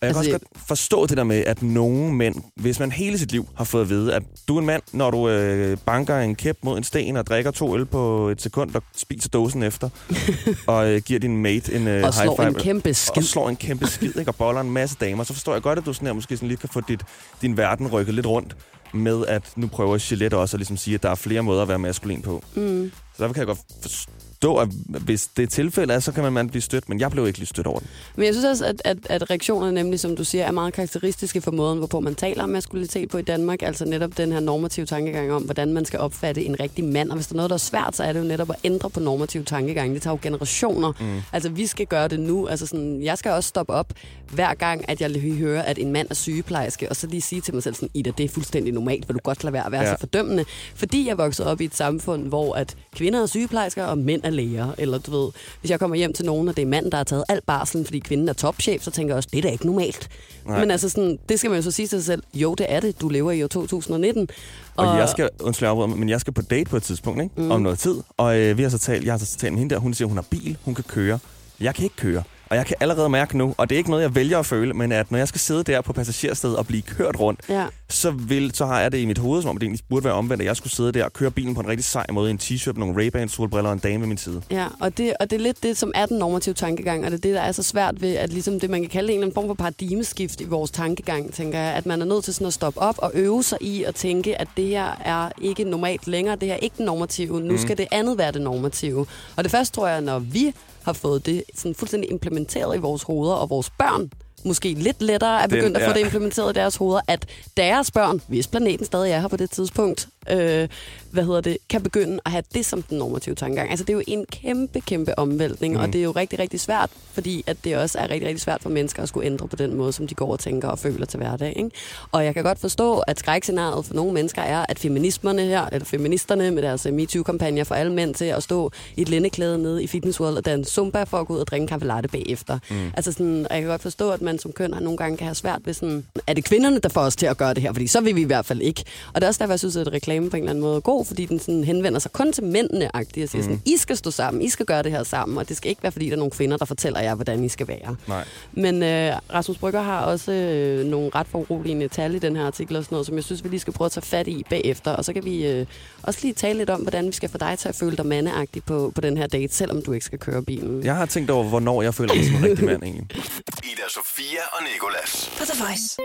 Og 0.00 0.06
jeg 0.06 0.14
kan 0.14 0.18
Altså, 0.18 0.30
også 0.30 0.44
godt 0.54 0.66
forstå 0.68 1.06
det 1.06 1.16
der 1.16 1.24
med, 1.24 1.44
at 1.46 1.62
nogle 1.62 2.12
mænd, 2.14 2.34
hvis 2.56 2.80
man 2.80 2.92
hele 2.92 3.18
sit 3.18 3.32
liv 3.32 3.48
har 3.54 3.64
fået 3.64 3.82
at 3.82 3.88
vide, 3.88 4.14
at 4.14 4.22
du 4.48 4.56
er 4.56 4.60
en 4.60 4.66
mand, 4.66 4.82
når 4.92 5.10
du 5.10 5.28
øh, 5.28 5.76
banker 5.86 6.18
en 6.18 6.34
kæp 6.34 6.58
mod 6.62 6.78
en 6.78 6.84
sten 6.84 7.16
og 7.16 7.26
drikker 7.26 7.50
to 7.50 7.74
øl 7.76 7.86
på 7.86 8.28
et 8.28 8.42
sekund 8.42 8.74
og 8.74 8.82
spiser 8.96 9.28
dåsen 9.28 9.62
efter, 9.62 9.88
og 10.66 10.88
øh, 10.88 11.02
giver 11.02 11.20
din 11.20 11.36
mate 11.36 11.74
en 11.74 11.88
øh, 11.88 12.04
Og 12.04 12.14
slår 12.14 12.36
high 12.36 12.48
en 12.48 12.54
five, 12.54 12.62
kæmpe 12.62 12.90
og 12.90 12.96
skid. 12.96 13.22
slår 13.22 13.48
en 13.48 13.56
kæmpe 13.56 13.86
skid, 13.86 14.16
ikke? 14.18 14.30
og 14.30 14.36
boller 14.36 14.60
en 14.60 14.70
masse 14.70 14.96
damer, 15.00 15.24
så 15.24 15.32
forstår 15.32 15.52
jeg 15.52 15.62
godt, 15.62 15.78
at 15.78 15.86
du 15.86 15.92
sådan 15.92 16.06
her, 16.06 16.12
måske 16.12 16.36
sådan 16.36 16.48
lige 16.48 16.58
kan 16.58 16.68
få 16.72 16.80
dit, 16.80 17.00
din 17.42 17.56
verden 17.56 17.88
rykket 17.88 18.14
lidt 18.14 18.26
rundt 18.26 18.56
med, 18.94 19.26
at 19.26 19.42
nu 19.56 19.66
prøver 19.66 19.98
Gillette 19.98 20.36
også 20.36 20.56
at 20.56 20.58
ligesom 20.58 20.76
sige, 20.76 20.94
at 20.94 21.02
der 21.02 21.10
er 21.10 21.14
flere 21.14 21.42
måder 21.42 21.62
at 21.62 21.68
være 21.68 21.78
maskulin 21.78 22.22
på. 22.22 22.42
Mm. 22.54 22.92
Så 23.16 23.22
derfor 23.22 23.34
kan 23.34 23.40
jeg 23.40 23.46
godt 23.46 23.58
forstå, 23.82 24.12
at 24.42 24.68
hvis 24.86 25.26
det 25.26 25.42
er 25.42 25.46
tilfældet, 25.46 25.94
er, 25.94 26.00
så 26.00 26.12
kan 26.12 26.32
man, 26.32 26.48
blive 26.48 26.62
stødt, 26.62 26.88
men 26.88 27.00
jeg 27.00 27.10
blev 27.10 27.26
ikke 27.26 27.38
lige 27.38 27.46
stødt 27.46 27.66
over 27.66 27.78
den. 27.78 27.88
Men 28.16 28.26
jeg 28.26 28.34
synes 28.34 28.44
også, 28.44 28.64
at, 28.64 28.82
at, 28.84 28.98
at 29.04 29.30
reaktionerne 29.30 29.72
nemlig, 29.72 30.00
som 30.00 30.16
du 30.16 30.24
siger, 30.24 30.44
er 30.44 30.50
meget 30.50 30.74
karakteristiske 30.74 31.40
for 31.40 31.50
måden, 31.50 31.78
hvorpå 31.78 32.00
man 32.00 32.14
taler 32.14 32.42
om 32.42 32.48
maskulinitet 32.48 33.08
på 33.08 33.18
i 33.18 33.22
Danmark. 33.22 33.62
Altså 33.62 33.84
netop 33.84 34.16
den 34.16 34.32
her 34.32 34.40
normative 34.40 34.86
tankegang 34.86 35.32
om, 35.32 35.42
hvordan 35.42 35.72
man 35.72 35.84
skal 35.84 35.98
opfatte 35.98 36.44
en 36.44 36.60
rigtig 36.60 36.84
mand. 36.84 37.10
Og 37.10 37.16
hvis 37.16 37.26
der 37.26 37.34
er 37.34 37.36
noget, 37.36 37.50
der 37.50 37.54
er 37.54 37.58
svært, 37.58 37.96
så 37.96 38.04
er 38.04 38.12
det 38.12 38.20
jo 38.20 38.24
netop 38.24 38.50
at 38.50 38.56
ændre 38.64 38.90
på 38.90 39.00
normative 39.00 39.44
tankegang. 39.44 39.94
Det 39.94 40.02
tager 40.02 40.14
jo 40.14 40.18
generationer. 40.22 40.92
Mm. 41.00 41.20
Altså 41.32 41.48
vi 41.48 41.66
skal 41.66 41.86
gøre 41.86 42.08
det 42.08 42.20
nu. 42.20 42.46
Altså 42.46 42.66
sådan, 42.66 43.02
jeg 43.02 43.18
skal 43.18 43.32
også 43.32 43.48
stoppe 43.48 43.72
op 43.72 43.92
hver 44.32 44.54
gang, 44.54 44.88
at 44.88 45.00
jeg 45.00 45.10
lige 45.10 45.36
hører, 45.36 45.62
at 45.62 45.78
en 45.78 45.92
mand 45.92 46.06
er 46.10 46.14
sygeplejerske, 46.14 46.88
og 46.88 46.96
så 46.96 47.06
lige 47.06 47.20
sige 47.20 47.40
til 47.40 47.54
mig 47.54 47.62
selv 47.62 47.74
sådan, 47.74 47.90
Ida, 47.94 48.10
det 48.18 48.24
er 48.24 48.28
fuldstændig 48.28 48.72
normalt, 48.72 49.08
vil 49.08 49.14
du 49.14 49.20
godt 49.22 49.44
lade 49.44 49.52
være 49.52 49.66
at 49.66 49.72
være 49.72 49.82
ja. 49.82 49.94
så 49.94 50.00
fordømmende. 50.00 50.44
Fordi 50.74 51.08
jeg 51.08 51.18
voksede 51.18 51.48
op 51.48 51.60
i 51.60 51.64
et 51.64 51.74
samfund, 51.74 52.26
hvor 52.26 52.54
at 52.54 52.76
kvinder 52.94 53.22
er 53.22 53.26
sygeplejersker, 53.26 53.84
og 53.84 53.98
mænd 53.98 54.24
er 54.28 54.32
læger. 54.32 54.72
Eller 54.78 54.98
du 54.98 55.10
ved, 55.10 55.30
hvis 55.60 55.70
jeg 55.70 55.78
kommer 55.78 55.96
hjem 55.96 56.12
til 56.12 56.24
nogen, 56.24 56.48
og 56.48 56.56
det 56.56 56.62
er 56.62 56.66
manden, 56.66 56.90
der 56.90 56.96
har 56.96 57.04
taget 57.04 57.24
al 57.28 57.40
barselen, 57.46 57.84
fordi 57.84 57.98
kvinden 57.98 58.28
er 58.28 58.32
topchef, 58.32 58.82
så 58.82 58.90
tænker 58.90 59.14
jeg 59.14 59.16
også, 59.16 59.28
det 59.32 59.38
er 59.38 59.42
da 59.42 59.48
ikke 59.48 59.66
normalt. 59.66 60.08
Nej. 60.46 60.60
Men 60.60 60.70
altså 60.70 60.88
sådan, 60.88 61.18
det 61.28 61.38
skal 61.38 61.50
man 61.50 61.58
jo 61.58 61.62
så 61.62 61.70
sige 61.70 61.86
til 61.86 62.02
sig 62.02 62.06
selv, 62.06 62.22
jo, 62.34 62.54
det 62.54 62.66
er 62.68 62.80
det, 62.80 63.00
du 63.00 63.08
lever 63.08 63.32
i 63.32 63.42
år 63.42 63.46
2019. 63.46 64.28
Og, 64.76 64.98
jeg 64.98 65.08
skal, 65.08 65.28
undskyld, 65.40 65.68
jeg 65.68 65.88
men 65.88 66.08
jeg 66.08 66.20
skal 66.20 66.32
på 66.32 66.42
date 66.42 66.70
på 66.70 66.76
et 66.76 66.82
tidspunkt, 66.82 67.22
ikke? 67.22 67.34
Mm. 67.40 67.50
om 67.50 67.62
noget 67.62 67.78
tid. 67.78 67.96
Og 68.16 68.38
øh, 68.38 68.58
vi 68.58 68.62
har 68.62 68.70
så 68.70 68.78
talt, 68.78 69.04
jeg 69.04 69.12
har 69.12 69.18
så 69.18 69.36
talt 69.36 69.52
med 69.52 69.58
hende 69.58 69.74
der, 69.74 69.80
hun 69.80 69.94
siger, 69.94 70.08
hun 70.08 70.16
har 70.16 70.24
bil, 70.30 70.56
hun 70.64 70.74
kan 70.74 70.84
køre. 70.88 71.18
Jeg 71.60 71.74
kan 71.74 71.84
ikke 71.84 71.96
køre. 71.96 72.22
Og 72.50 72.56
jeg 72.56 72.66
kan 72.66 72.76
allerede 72.80 73.08
mærke 73.08 73.38
nu, 73.38 73.54
og 73.56 73.70
det 73.70 73.76
er 73.76 73.78
ikke 73.78 73.90
noget, 73.90 74.02
jeg 74.02 74.14
vælger 74.14 74.38
at 74.38 74.46
føle, 74.46 74.74
men 74.74 74.92
at 74.92 75.10
når 75.10 75.18
jeg 75.18 75.28
skal 75.28 75.40
sidde 75.40 75.62
der 75.64 75.80
på 75.80 75.92
passagersted 75.92 76.52
og 76.54 76.66
blive 76.66 76.82
kørt 76.82 77.20
rundt, 77.20 77.40
Ja. 77.48 77.66
så, 77.88 78.10
vil, 78.10 78.50
så 78.54 78.66
har 78.66 78.80
jeg 78.80 78.92
det 78.92 78.98
i 78.98 79.06
mit 79.06 79.18
hoved, 79.18 79.42
som 79.42 79.48
om 79.50 79.56
det 79.56 79.66
egentlig 79.66 79.84
burde 79.88 80.04
være 80.04 80.14
omvendt, 80.14 80.42
at 80.42 80.46
jeg 80.46 80.56
skulle 80.56 80.72
sidde 80.72 80.92
der 80.92 81.04
og 81.04 81.12
køre 81.12 81.30
bilen 81.30 81.54
på 81.54 81.60
en 81.60 81.68
rigtig 81.68 81.84
sej 81.84 82.06
måde, 82.12 82.28
i 82.28 82.30
en 82.30 82.38
t-shirt, 82.42 82.78
nogle 82.78 83.06
Ray-Ban 83.06 83.28
solbriller 83.28 83.68
og 83.68 83.72
en 83.72 83.78
dame 83.78 84.00
ved 84.00 84.06
min 84.08 84.18
side. 84.18 84.42
Ja, 84.50 84.66
og 84.80 84.98
det, 84.98 85.12
og 85.20 85.30
det 85.30 85.36
er 85.36 85.40
lidt 85.42 85.62
det, 85.62 85.76
som 85.76 85.92
er 85.94 86.06
den 86.06 86.18
normative 86.18 86.54
tankegang, 86.54 87.04
og 87.04 87.10
det 87.10 87.16
er 87.16 87.20
det, 87.20 87.34
der 87.34 87.40
er 87.40 87.52
så 87.52 87.62
svært 87.62 88.00
ved, 88.02 88.14
at 88.16 88.32
ligesom 88.32 88.60
det, 88.60 88.70
man 88.70 88.80
kan 88.80 88.90
kalde 88.90 89.08
en 89.08 89.14
eller 89.14 89.26
anden 89.26 89.34
form 89.34 89.46
for 89.46 89.54
paradigmeskift 89.54 90.40
i 90.40 90.44
vores 90.44 90.70
tankegang, 90.70 91.34
tænker 91.34 91.58
jeg, 91.58 91.74
at 91.74 91.86
man 91.86 92.00
er 92.02 92.06
nødt 92.06 92.24
til 92.24 92.34
sådan 92.34 92.46
at 92.46 92.52
stoppe 92.52 92.80
op 92.80 92.94
og 92.98 93.10
øve 93.14 93.42
sig 93.42 93.58
i 93.60 93.84
at 93.84 93.94
tænke, 93.94 94.40
at 94.40 94.48
det 94.56 94.66
her 94.66 95.00
er 95.04 95.28
ikke 95.42 95.64
normalt 95.64 96.06
længere, 96.06 96.36
det 96.36 96.48
her 96.48 96.54
er 96.54 96.58
ikke 96.58 96.76
det 96.78 96.86
normative, 96.86 97.40
nu 97.40 97.58
skal 97.58 97.78
det 97.78 97.86
andet 97.90 98.18
være 98.18 98.32
det 98.32 98.42
normative. 98.42 99.06
Og 99.36 99.44
det 99.44 99.50
første 99.50 99.74
tror 99.74 99.88
jeg, 99.88 100.00
når 100.00 100.18
vi 100.18 100.52
har 100.82 100.92
fået 100.92 101.26
det 101.26 101.44
sådan 101.54 101.74
fuldstændig 101.74 102.10
implementeret 102.10 102.76
i 102.76 102.78
vores 102.78 103.02
hoveder, 103.02 103.34
og 103.34 103.50
vores 103.50 103.70
børn 103.70 104.10
måske 104.44 104.74
lidt 104.74 105.02
lettere 105.02 105.42
er 105.42 105.46
Den- 105.46 105.50
begyndt 105.58 105.76
at 105.76 105.82
få 105.82 105.88
ja. 105.90 105.94
det 105.94 106.00
implementeret 106.00 106.50
i 106.56 106.58
deres 106.58 106.76
hoveder, 106.76 107.00
at 107.08 107.26
deres 107.56 107.90
børn, 107.90 108.20
hvis 108.28 108.46
planeten 108.46 108.86
stadig 108.86 109.12
er 109.12 109.20
her 109.20 109.28
på 109.28 109.36
det 109.36 109.50
tidspunkt, 109.50 110.08
øh, 110.30 110.68
hvad 111.10 111.24
hedder 111.24 111.40
det, 111.40 111.58
kan 111.68 111.82
begynde 111.82 112.20
at 112.24 112.32
have 112.32 112.42
det 112.54 112.66
som 112.66 112.82
den 112.82 112.98
normative 112.98 113.34
tankegang. 113.34 113.70
Altså 113.70 113.84
det 113.84 113.92
er 113.92 113.96
jo 113.96 114.02
en 114.06 114.26
kæmpe, 114.32 114.80
kæmpe 114.80 115.18
omvæltning, 115.18 115.74
mm. 115.74 115.80
og 115.80 115.86
det 115.86 115.98
er 115.98 116.02
jo 116.02 116.10
rigtig, 116.10 116.38
rigtig 116.38 116.60
svært, 116.60 116.90
fordi 117.12 117.44
at 117.46 117.56
det 117.64 117.76
også 117.76 117.98
er 117.98 118.02
rigtig, 118.02 118.28
rigtig 118.28 118.40
svært 118.40 118.62
for 118.62 118.70
mennesker 118.70 119.02
at 119.02 119.08
skulle 119.08 119.26
ændre 119.26 119.48
på 119.48 119.56
den 119.56 119.74
måde, 119.74 119.92
som 119.92 120.06
de 120.06 120.14
går 120.14 120.32
og 120.32 120.38
tænker 120.38 120.68
og 120.68 120.78
føler 120.78 121.06
til 121.06 121.18
hverdag. 121.18 121.52
Ikke? 121.56 121.70
Og 122.12 122.24
jeg 122.24 122.34
kan 122.34 122.44
godt 122.44 122.58
forstå, 122.58 122.98
at 122.98 123.18
skrækscenariet 123.18 123.86
for 123.86 123.94
nogle 123.94 124.12
mennesker 124.12 124.42
er, 124.42 124.66
at 124.68 124.78
feminismerne 124.78 125.42
her, 125.42 125.66
eller 125.72 125.84
feministerne 125.84 126.50
med 126.50 126.62
deres 126.62 126.86
øh, 126.86 126.92
MeToo-kampagner 126.92 127.64
får 127.64 127.74
alle 127.74 127.92
mænd 127.92 128.14
til 128.14 128.24
at 128.24 128.42
stå 128.42 128.70
i 128.96 129.02
et 129.02 129.08
lindeklæde 129.08 129.58
nede 129.58 129.82
i 129.82 129.86
Fitness 129.86 130.20
World 130.20 130.36
og 130.36 130.44
danse 130.44 130.72
zumba 130.72 131.02
for 131.02 131.20
at 131.20 131.26
gå 131.26 131.34
ud 131.34 131.38
og 131.38 131.46
drikke 131.46 131.62
en 131.62 131.68
kaffe 131.68 131.86
latte 131.86 132.08
bagefter. 132.08 132.58
Mm. 132.70 132.76
Altså 132.96 133.12
sådan, 133.12 133.46
og 133.50 133.54
jeg 133.54 133.62
kan 133.62 133.70
godt 133.70 133.82
forstå, 133.82 134.10
at 134.10 134.22
man 134.22 134.38
som 134.38 134.52
køn 134.52 134.74
har 134.74 134.80
nogle 134.80 134.96
gange 134.96 135.16
kan 135.16 135.26
have 135.26 135.34
svært 135.34 135.60
ved 135.64 135.74
sådan, 135.74 136.04
er 136.26 136.34
det 136.34 136.44
kvinderne, 136.44 136.78
der 136.78 136.88
får 136.88 137.00
os 137.00 137.16
til 137.16 137.26
at 137.26 137.36
gøre 137.36 137.54
det 137.54 137.62
her? 137.62 137.72
Fordi 137.72 137.86
så 137.86 138.00
vil 138.00 138.16
vi 138.16 138.20
i 138.20 138.24
hvert 138.24 138.46
fald 138.46 138.60
ikke. 138.60 138.84
Og 139.08 139.14
det 139.14 139.22
er 139.22 139.28
også 139.28 139.38
derfor, 139.38 139.52
jeg 139.52 139.58
synes, 139.58 139.76
at 139.76 139.92
reklame 139.92 140.17
reklame 140.18 140.30
på 140.30 140.36
en 140.36 140.42
eller 140.42 140.50
anden 140.50 140.62
måde 140.62 140.80
god, 140.80 141.04
fordi 141.04 141.24
den 141.24 141.38
sådan 141.38 141.64
henvender 141.64 141.98
sig 141.98 142.12
kun 142.12 142.32
til 142.32 142.44
mændene 142.44 142.90
og 142.94 143.02
siger 143.14 143.26
sådan, 143.26 143.48
Mm. 143.48 143.60
I 143.64 143.76
skal 143.76 143.96
stå 143.96 144.10
sammen, 144.10 144.42
I 144.42 144.48
skal 144.48 144.66
gøre 144.66 144.82
det 144.82 144.92
her 144.92 145.02
sammen, 145.02 145.38
og 145.38 145.48
det 145.48 145.56
skal 145.56 145.68
ikke 145.68 145.82
være, 145.82 145.92
fordi 145.92 146.06
der 146.06 146.12
er 146.12 146.16
nogle 146.16 146.30
kvinder, 146.30 146.56
der 146.56 146.64
fortæller 146.64 147.00
jer, 147.00 147.14
hvordan 147.14 147.44
I 147.44 147.48
skal 147.48 147.68
være. 147.68 147.96
Nej. 148.06 148.24
Men 148.52 148.82
øh, 148.82 149.12
Rasmus 149.34 149.58
Brygger 149.58 149.82
har 149.82 150.00
også 150.04 150.32
øh, 150.32 150.84
nogle 150.86 151.10
ret 151.14 151.26
foruroligende 151.26 151.88
tal 151.88 152.14
i 152.14 152.18
den 152.18 152.36
her 152.36 152.46
artikel 152.46 152.76
og 152.76 152.84
sådan 152.84 152.94
noget, 152.94 153.06
som 153.06 153.16
jeg 153.16 153.24
synes, 153.24 153.44
vi 153.44 153.48
lige 153.48 153.60
skal 153.60 153.72
prøve 153.72 153.86
at 153.86 153.92
tage 153.92 154.04
fat 154.06 154.28
i 154.28 154.44
bagefter. 154.50 154.90
Og 154.90 155.04
så 155.04 155.12
kan 155.12 155.24
vi 155.24 155.46
øh, 155.46 155.66
også 156.02 156.20
lige 156.22 156.34
tale 156.34 156.58
lidt 156.58 156.70
om, 156.70 156.80
hvordan 156.80 157.06
vi 157.06 157.12
skal 157.12 157.28
få 157.28 157.38
dig 157.38 157.58
til 157.58 157.68
at 157.68 157.74
føle 157.74 157.96
dig 157.96 158.06
mandeagtig 158.06 158.64
på, 158.64 158.92
på 158.94 159.00
den 159.00 159.16
her 159.16 159.26
date, 159.26 159.54
selvom 159.54 159.82
du 159.82 159.92
ikke 159.92 160.06
skal 160.06 160.18
køre 160.18 160.42
bilen. 160.42 160.84
Jeg 160.84 160.96
har 160.96 161.06
tænkt 161.06 161.30
over, 161.30 161.44
hvornår 161.44 161.82
jeg 161.82 161.94
føler 161.94 162.14
mig 162.14 162.24
som 162.24 162.34
en 162.36 162.44
rigtig 162.44 162.64
mand 162.64 162.82
egentlig. 162.82 163.06
Ida 163.72 163.82
Sofia 163.88 164.40
og 164.52 164.58
Nikolas. 164.72 165.30
På 165.38 165.44
The 165.44 165.64
Voice. 165.64 165.96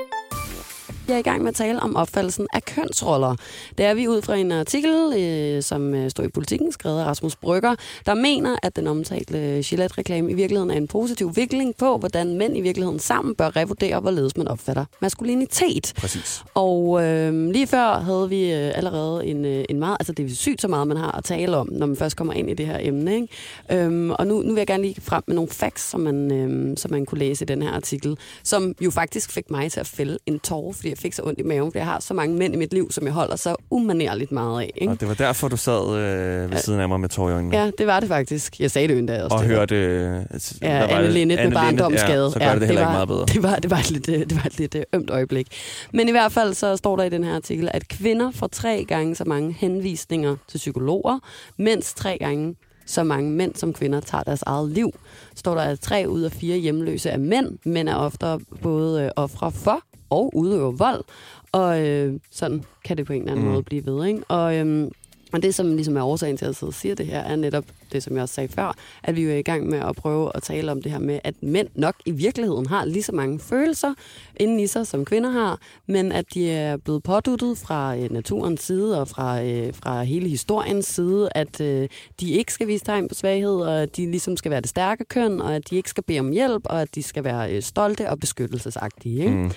Jeg 1.07 1.15
er 1.15 1.19
i 1.19 1.21
gang 1.21 1.41
med 1.41 1.49
at 1.49 1.55
tale 1.55 1.79
om 1.79 1.95
opfattelsen 1.95 2.47
af 2.53 2.65
kønsroller. 2.65 3.35
Det 3.77 3.85
er 3.85 3.93
vi 3.93 4.07
ud 4.07 4.21
fra 4.21 4.35
en 4.35 4.51
artikel, 4.51 5.13
øh, 5.17 5.63
som 5.63 5.93
øh, 5.93 6.09
står 6.09 6.23
i 6.23 6.27
politikken, 6.27 6.71
skrevet 6.71 6.99
af 6.99 7.05
Rasmus 7.05 7.35
Brygger, 7.35 7.75
der 8.05 8.13
mener, 8.13 8.55
at 8.63 8.75
den 8.75 8.87
omtalte 8.87 9.61
Gillette-reklame 9.61 10.31
i 10.31 10.33
virkeligheden 10.33 10.71
er 10.71 10.75
en 10.75 10.87
positiv 10.87 11.35
vikling 11.35 11.75
på, 11.75 11.97
hvordan 11.97 12.37
mænd 12.37 12.57
i 12.57 12.61
virkeligheden 12.61 12.99
sammen 12.99 13.35
bør 13.35 13.55
revurdere, 13.55 13.99
hvorledes 13.99 14.37
man 14.37 14.47
opfatter 14.47 14.85
maskulinitet. 15.01 15.93
Præcis. 15.95 16.43
Og 16.53 17.03
øh, 17.03 17.49
lige 17.49 17.67
før 17.67 17.99
havde 17.99 18.29
vi 18.29 18.53
øh, 18.53 18.71
allerede 18.75 19.25
en, 19.25 19.45
øh, 19.45 19.65
en 19.69 19.79
meget, 19.79 19.97
altså 19.99 20.13
det 20.13 20.31
er 20.31 20.35
sygt 20.35 20.61
så 20.61 20.67
meget, 20.67 20.87
man 20.87 20.97
har 20.97 21.11
at 21.11 21.23
tale 21.23 21.57
om, 21.57 21.69
når 21.71 21.85
man 21.85 21.95
først 21.95 22.17
kommer 22.17 22.33
ind 22.33 22.49
i 22.49 22.53
det 22.53 22.65
her 22.65 22.77
emne. 22.81 23.15
Ikke? 23.15 23.27
Øhm, 23.71 24.11
og 24.11 24.27
nu, 24.27 24.41
nu 24.41 24.53
vil 24.53 24.59
jeg 24.59 24.67
gerne 24.67 24.83
lige 24.83 25.01
frem 25.01 25.23
med 25.27 25.35
nogle 25.35 25.49
facts, 25.49 25.89
som 25.89 25.99
man, 25.99 26.31
øh, 26.31 26.77
som 26.77 26.91
man 26.91 27.05
kunne 27.05 27.19
læse 27.19 27.45
i 27.45 27.47
den 27.47 27.61
her 27.61 27.71
artikel, 27.71 28.17
som 28.43 28.75
jo 28.81 28.91
faktisk 28.91 29.31
fik 29.31 29.51
mig 29.51 29.71
til 29.71 29.79
at 29.79 29.87
fælde 29.87 30.17
en 30.25 30.39
tårer, 30.39 30.73
fordi 30.73 30.92
jeg 30.93 31.01
fik 31.01 31.13
så 31.13 31.21
ondt 31.25 31.39
i 31.39 31.43
maven, 31.43 31.71
fordi 31.71 31.77
jeg 31.77 31.85
har 31.85 31.99
så 31.99 32.13
mange 32.13 32.35
mænd 32.35 32.53
i 32.53 32.57
mit 32.57 32.73
liv, 32.73 32.91
som 32.91 33.05
jeg 33.05 33.13
holder 33.13 33.35
så 33.35 33.55
umanerligt 33.69 34.31
meget 34.31 34.61
af. 34.61 34.71
Ikke? 34.75 34.93
Og 34.93 34.99
det 34.99 35.07
var 35.07 35.13
derfor, 35.13 35.47
du 35.47 35.57
sad 35.57 35.97
øh, 35.97 36.51
ved 36.51 36.57
siden 36.57 36.79
af 36.79 36.89
mig 36.89 36.99
med 36.99 37.09
tår 37.09 37.29
i 37.29 37.33
øjnene. 37.33 37.57
Ja, 37.57 37.71
det 37.77 37.87
var 37.87 37.99
det 37.99 38.09
faktisk. 38.09 38.59
Jeg 38.59 38.71
sagde 38.71 38.87
det 38.87 38.93
jo 38.93 38.99
endda 38.99 39.23
også. 39.23 39.35
Og 39.35 39.43
det 39.43 39.49
hørte... 39.49 39.75
Øh, 39.75 40.21
Ja, 40.61 40.87
Anne 40.87 41.03
det? 41.05 41.13
Linnet 41.13 41.39
med 41.43 41.51
barndomsskade. 41.51 42.23
Ja, 42.25 42.31
så 42.31 42.39
gør 42.39 42.51
det, 42.51 42.61
det 42.61 42.67
heller 42.67 42.81
var, 42.81 42.89
ikke 42.89 42.95
meget 42.95 43.07
bedre. 43.07 43.25
Det 43.25 43.43
var, 43.43 43.55
det 43.55 43.71
var 43.71 43.77
et 43.77 43.91
lidt, 43.91 44.09
øh, 44.09 44.19
det 44.19 44.35
var 44.35 44.45
et 44.45 44.57
lidt 44.57 44.75
øh, 44.75 44.83
ømt 44.93 45.09
øjeblik. 45.09 45.47
Men 45.93 46.07
i 46.07 46.11
hvert 46.11 46.31
fald 46.31 46.53
så 46.53 46.77
står 46.77 46.95
der 46.95 47.03
i 47.03 47.09
den 47.09 47.23
her 47.23 47.35
artikel, 47.35 47.69
at 47.73 47.87
kvinder 47.87 48.31
får 48.31 48.47
tre 48.47 48.85
gange 48.87 49.15
så 49.15 49.23
mange 49.27 49.53
henvisninger 49.59 50.35
til 50.47 50.57
psykologer, 50.57 51.19
mens 51.57 51.93
tre 51.93 52.17
gange 52.19 52.55
så 52.85 53.03
mange 53.03 53.31
mænd 53.31 53.55
som 53.55 53.73
kvinder 53.73 53.99
tager 53.99 54.23
deres 54.23 54.41
eget 54.41 54.69
liv. 54.69 54.91
Står 55.35 55.55
der, 55.55 55.61
at 55.61 55.79
tre 55.79 56.05
ud 56.07 56.21
af 56.21 56.31
fire 56.31 56.57
hjemløse 56.57 57.09
er 57.09 57.17
mænd. 57.17 57.57
Mænd 57.65 57.89
er 57.89 57.95
ofte 57.95 58.25
både 58.61 59.03
øh, 59.03 59.09
ofre 59.15 59.51
for 59.51 59.79
og 60.13 60.31
udøver 60.35 60.71
vold. 60.71 61.03
Og 61.51 61.87
øh, 61.87 62.13
sådan 62.31 62.63
kan 62.85 62.97
det 62.97 63.05
på 63.05 63.13
en 63.13 63.19
eller 63.21 63.31
anden 63.31 63.45
Mm. 63.45 63.51
måde 63.51 63.63
blive 63.63 63.85
ved. 63.85 64.05
Ikke? 64.07 64.23
Og, 64.27 64.55
øhm, 64.57 64.91
og 65.33 65.43
det, 65.43 65.55
som 65.55 65.75
ligesom 65.75 65.97
er 65.97 66.03
årsagen 66.03 66.37
til, 66.37 66.45
at 66.45 66.47
jeg 66.47 66.55
sidder 66.55 66.71
og 66.71 66.73
siger 66.73 66.95
det 66.95 67.05
her, 67.05 67.19
er 67.19 67.35
netop 67.35 67.63
det, 67.91 68.03
som 68.03 68.13
jeg 68.15 68.21
også 68.23 68.35
sagde 68.35 68.49
før, 68.53 68.75
at 69.03 69.15
vi 69.15 69.21
jo 69.23 69.29
er 69.29 69.35
i 69.35 69.41
gang 69.41 69.69
med 69.69 69.79
at 69.79 69.95
prøve 69.95 70.31
at 70.35 70.43
tale 70.43 70.71
om 70.71 70.81
det 70.81 70.91
her 70.91 70.99
med, 70.99 71.19
at 71.23 71.35
mænd 71.41 71.67
nok 71.75 71.95
i 72.05 72.11
virkeligheden 72.11 72.65
har 72.65 72.85
lige 72.85 73.03
så 73.03 73.11
mange 73.11 73.39
følelser 73.39 73.93
inden 74.37 74.59
i 74.59 74.67
sig, 74.67 74.87
som 74.87 75.05
kvinder 75.05 75.29
har, 75.29 75.59
men 75.87 76.11
at 76.11 76.25
de 76.33 76.49
er 76.51 76.77
blevet 76.77 77.03
påduttet 77.03 77.57
fra 77.57 77.97
øh, 77.97 78.11
naturens 78.11 78.61
side 78.61 79.01
og 79.01 79.07
fra, 79.07 79.43
øh, 79.43 79.73
fra 79.73 80.03
hele 80.03 80.29
historiens 80.29 80.85
side, 80.85 81.29
at 81.35 81.61
øh, 81.61 81.89
de 82.19 82.31
ikke 82.31 82.53
skal 82.53 82.67
vise 82.67 82.85
tegn 82.85 83.07
på 83.07 83.15
svaghed, 83.15 83.55
og 83.61 83.81
at 83.81 83.97
de 83.97 84.11
ligesom 84.11 84.37
skal 84.37 84.51
være 84.51 84.61
det 84.61 84.69
stærke 84.69 85.05
køn, 85.05 85.41
og 85.41 85.55
at 85.55 85.69
de 85.69 85.75
ikke 85.75 85.89
skal 85.89 86.03
bede 86.03 86.19
om 86.19 86.31
hjælp, 86.31 86.61
og 86.65 86.81
at 86.81 86.95
de 86.95 87.03
skal 87.03 87.23
være 87.23 87.53
øh, 87.55 87.61
stolte 87.61 88.09
og 88.09 88.19
beskyttelsesagtige. 88.19 89.19
Ikke? 89.19 89.31
Mm. 89.35 89.51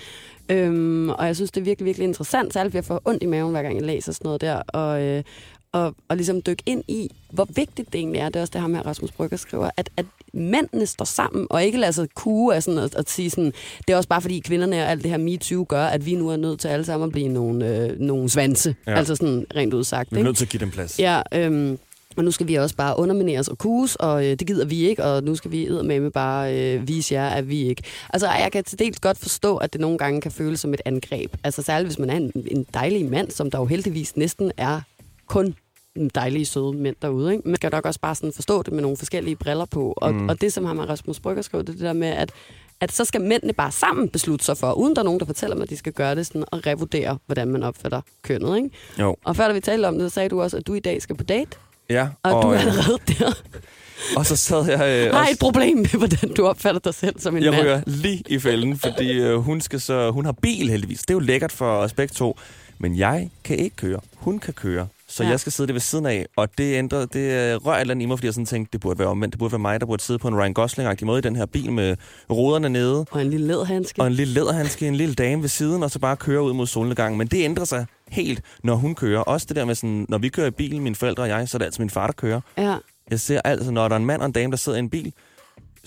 Øhm, 0.49 1.09
og 1.09 1.25
jeg 1.25 1.35
synes, 1.35 1.51
det 1.51 1.61
er 1.61 1.65
virkelig, 1.65 1.85
virkelig 1.85 2.07
interessant, 2.07 2.53
særligt 2.53 2.71
fordi 2.71 2.77
jeg 2.77 2.85
får 2.85 3.01
ondt 3.05 3.23
i 3.23 3.25
maven, 3.25 3.51
hver 3.51 3.61
gang 3.61 3.75
jeg 3.75 3.85
læser 3.85 4.11
sådan 4.11 4.25
noget 4.25 4.41
der, 4.41 4.55
og, 4.55 5.03
øh, 5.03 5.23
og, 5.71 5.95
og 6.09 6.15
ligesom 6.15 6.41
dykke 6.41 6.63
ind 6.65 6.83
i, 6.87 7.09
hvor 7.31 7.47
vigtigt 7.55 7.93
det 7.93 7.99
egentlig 7.99 8.19
er. 8.19 8.25
Det 8.25 8.35
er 8.35 8.41
også 8.41 8.51
det 8.51 8.61
her 8.61 8.67
med, 8.67 8.79
at 8.79 8.85
Rasmus 8.85 9.11
Brygger 9.11 9.37
skriver, 9.37 9.69
at, 9.77 9.89
at 9.97 10.05
mændene 10.33 10.85
står 10.85 11.05
sammen, 11.05 11.47
og 11.49 11.63
ikke 11.63 11.77
lader 11.77 11.91
sig 11.91 12.07
kue 12.15 12.55
af 12.55 12.63
sådan 12.63 12.79
at, 12.79 12.95
at 12.95 13.09
sige 13.09 13.29
sådan, 13.29 13.53
det 13.87 13.93
er 13.93 13.97
også 13.97 14.09
bare 14.09 14.21
fordi 14.21 14.39
kvinderne 14.39 14.83
og 14.83 14.91
alt 14.91 15.03
det 15.03 15.11
her 15.11 15.17
MeToo 15.17 15.65
gør, 15.69 15.85
at 15.85 16.05
vi 16.05 16.15
nu 16.15 16.29
er 16.29 16.35
nødt 16.35 16.59
til 16.59 16.67
alle 16.67 16.85
sammen 16.85 17.05
at 17.07 17.11
blive 17.11 17.27
nogle, 17.27 17.77
øh, 17.77 17.99
nogle 17.99 18.29
svanse. 18.29 18.75
Ja. 18.87 18.93
Altså 18.93 19.15
sådan 19.15 19.45
rent 19.55 19.73
udsagt. 19.73 20.11
Vi 20.11 20.15
er 20.15 20.19
ikke? 20.19 20.27
nødt 20.27 20.37
til 20.37 20.45
at 20.45 20.49
give 20.49 20.59
dem 20.59 20.71
plads. 20.71 20.99
Ja, 20.99 21.21
øhm, 21.33 21.79
og 22.17 22.23
nu 22.23 22.31
skal 22.31 22.47
vi 22.47 22.55
også 22.55 22.75
bare 22.75 22.99
undermineres 22.99 23.47
og 23.47 23.57
kuges, 23.57 23.95
og 23.95 24.25
øh, 24.25 24.31
det 24.31 24.47
gider 24.47 24.65
vi 24.65 24.87
ikke, 24.87 25.03
og 25.03 25.23
nu 25.23 25.35
skal 25.35 25.51
vi 25.51 25.67
med 25.83 26.11
bare 26.11 26.55
øh, 26.75 26.87
vise 26.87 27.13
jer, 27.13 27.27
at 27.29 27.49
vi 27.49 27.61
ikke. 27.67 27.83
Altså, 28.09 28.27
jeg 28.27 28.51
kan 28.51 28.63
til 28.63 28.79
dels 28.79 28.99
godt 28.99 29.17
forstå, 29.17 29.57
at 29.57 29.73
det 29.73 29.81
nogle 29.81 29.97
gange 29.97 30.21
kan 30.21 30.31
føles 30.31 30.59
som 30.59 30.73
et 30.73 30.81
angreb. 30.85 31.33
Altså, 31.43 31.61
særligt 31.61 31.87
hvis 31.87 31.99
man 31.99 32.09
er 32.09 32.15
en, 32.15 32.31
en 32.51 32.65
dejlig 32.73 33.05
mand, 33.05 33.31
som 33.31 33.51
der 33.51 33.57
jo 33.59 33.65
heldigvis 33.65 34.17
næsten 34.17 34.51
er 34.57 34.81
kun 35.27 35.55
dejlige, 36.15 36.45
søde 36.45 36.73
mænd 36.73 36.95
derude. 37.01 37.31
Ikke? 37.33 37.47
Man 37.49 37.55
skal 37.55 37.69
nok 37.71 37.85
også 37.85 37.99
bare 37.99 38.15
sådan 38.15 38.33
forstå 38.33 38.63
det 38.63 38.73
med 38.73 38.81
nogle 38.81 38.97
forskellige 38.97 39.35
briller 39.35 39.65
på. 39.65 39.93
Og, 39.97 40.13
Mm. 40.13 40.29
og 40.29 40.41
det, 40.41 40.53
som 40.53 40.65
ham 40.65 40.79
og 40.79 40.89
Rasmus 40.89 41.19
Brygger 41.19 41.41
skrev, 41.41 41.59
det 41.63 41.67
det 41.73 41.79
der 41.79 41.93
med, 41.93 42.07
at 42.07 42.31
at 42.79 42.91
så 42.91 43.05
skal 43.05 43.21
mændene 43.21 43.53
bare 43.53 43.71
sammen 43.71 44.09
beslutte 44.09 44.45
sig 44.45 44.57
for, 44.57 44.73
uden 44.73 44.95
der 44.95 45.01
er 45.01 45.05
nogen, 45.05 45.19
der 45.19 45.25
fortæller 45.25 45.55
dem, 45.55 45.61
at 45.63 45.69
de 45.69 45.77
skal 45.77 45.93
gøre 45.93 46.15
det 46.15 46.25
sådan, 46.25 46.43
og 46.51 46.67
revurdere, 46.67 47.17
hvordan 47.25 47.47
man 47.47 47.63
opfatter 47.63 48.01
kønnet. 48.21 48.57
Ikke? 48.57 48.69
Jo. 48.99 49.15
Og 49.23 49.35
før 49.35 49.47
da 49.47 49.53
vi 49.53 49.59
talte 49.59 49.85
om 49.87 49.99
det, 49.99 50.11
så 50.11 50.13
sagde 50.13 50.29
du 50.29 50.41
også, 50.41 50.57
at 50.57 50.67
du 50.67 50.73
i 50.73 50.79
dag 50.79 51.01
skal 51.01 51.15
på 51.15 51.23
date. 51.23 51.57
Ja, 51.89 52.07
Og, 52.23 52.33
og 52.35 52.43
du 52.43 52.47
er 52.47 52.53
øh, 52.53 52.61
allerede 52.61 52.97
der. 53.07 53.31
og 54.17 54.25
så 54.25 54.35
sad 54.35 54.65
jeg 54.69 55.05
øh, 55.05 55.13
Har 55.13 55.19
også... 55.19 55.31
et 55.31 55.39
problem 55.39 55.77
med, 55.77 55.85
hvordan 55.97 56.33
du 56.33 56.47
opfatter 56.47 56.79
dig 56.81 56.93
selv 56.93 57.19
som 57.19 57.37
en 57.37 57.43
Jeg 57.43 57.51
mand. 57.51 57.63
ryger 57.63 57.81
lige 57.87 58.23
i 58.27 58.39
fælden, 58.39 58.77
fordi 58.77 59.11
øh, 59.11 59.35
hun, 59.37 59.61
skal 59.61 59.81
så, 59.81 60.11
hun 60.11 60.25
har 60.25 60.31
bil 60.41 60.69
heldigvis. 60.69 60.99
Det 60.99 61.09
er 61.09 61.13
jo 61.13 61.19
lækkert 61.19 61.51
for 61.51 61.71
os 61.77 61.93
begge 61.93 62.13
to. 62.13 62.37
Men 62.79 62.97
jeg 62.97 63.29
kan 63.43 63.57
ikke 63.57 63.75
køre. 63.75 63.99
Hun 64.15 64.39
kan 64.39 64.53
køre. 64.53 64.87
Så 65.09 65.23
ja. 65.23 65.29
Jeg 65.29 65.39
skal 65.39 65.51
sidde 65.51 65.67
det 65.67 65.73
ved 65.73 65.81
siden 65.81 66.05
af. 66.05 66.25
Og 66.35 66.57
det 66.57 66.75
ændrer, 66.75 67.05
det 67.05 67.19
øh, 67.19 67.55
rører 67.65 67.75
et 67.75 67.81
eller 67.81 67.93
andet 67.93 68.03
i 68.03 68.05
mig, 68.05 68.17
fordi 68.17 68.25
jeg 68.25 68.33
sådan 68.33 68.45
tænkte, 68.45 68.71
det 68.73 68.81
burde 68.81 68.99
være 68.99 69.07
omvendt. 69.07 69.33
Det 69.33 69.39
burde 69.39 69.51
være 69.51 69.59
mig, 69.59 69.79
der 69.79 69.85
burde 69.85 70.03
sidde 70.03 70.19
på 70.19 70.27
en 70.27 70.35
Ryan 70.35 70.53
Gosling-agtig 70.59 71.05
måde 71.05 71.19
i 71.19 71.21
den 71.21 71.35
her 71.35 71.45
bil 71.45 71.71
med 71.71 71.95
ruderne 72.29 72.69
nede. 72.69 73.05
Og 73.11 73.21
en 73.21 73.29
lille 73.29 73.47
læderhandske. 73.47 74.01
Og 74.01 74.07
en 74.07 74.13
lille 74.13 74.33
læderhandske, 74.33 74.87
en 74.87 74.95
lille 74.95 75.15
dame 75.15 75.41
ved 75.41 75.49
siden, 75.49 75.83
og 75.83 75.91
så 75.91 75.99
bare 75.99 76.15
køre 76.17 76.43
ud 76.43 76.53
mod 76.53 76.67
solnedgangen. 76.67 77.17
Men 77.17 77.27
det 77.27 77.43
ændrer 77.43 77.65
sig 77.65 77.85
helt, 78.07 78.41
når 78.63 78.75
hun 78.75 78.95
kører. 78.95 79.19
Også 79.19 79.45
det 79.49 79.55
der 79.55 79.65
med 79.65 79.75
sådan, 79.75 80.05
når 80.09 80.17
vi 80.17 80.29
kører 80.29 80.47
i 80.47 80.51
bilen, 80.51 80.83
mine 80.83 80.95
forældre 80.95 81.23
og 81.23 81.29
jeg, 81.29 81.49
så 81.49 81.57
er 81.57 81.59
det 81.59 81.65
altid 81.65 81.79
min 81.79 81.89
far, 81.89 82.07
der 82.07 82.13
kører. 82.13 82.41
Ja. 82.57 82.75
Jeg 83.11 83.19
ser 83.19 83.41
altså, 83.45 83.71
når 83.71 83.87
der 83.87 83.95
er 83.95 83.99
en 83.99 84.05
mand 84.05 84.21
og 84.21 84.25
en 84.25 84.31
dame, 84.31 84.51
der 84.51 84.57
sidder 84.57 84.77
i 84.77 84.79
en 84.79 84.89
bil, 84.89 85.13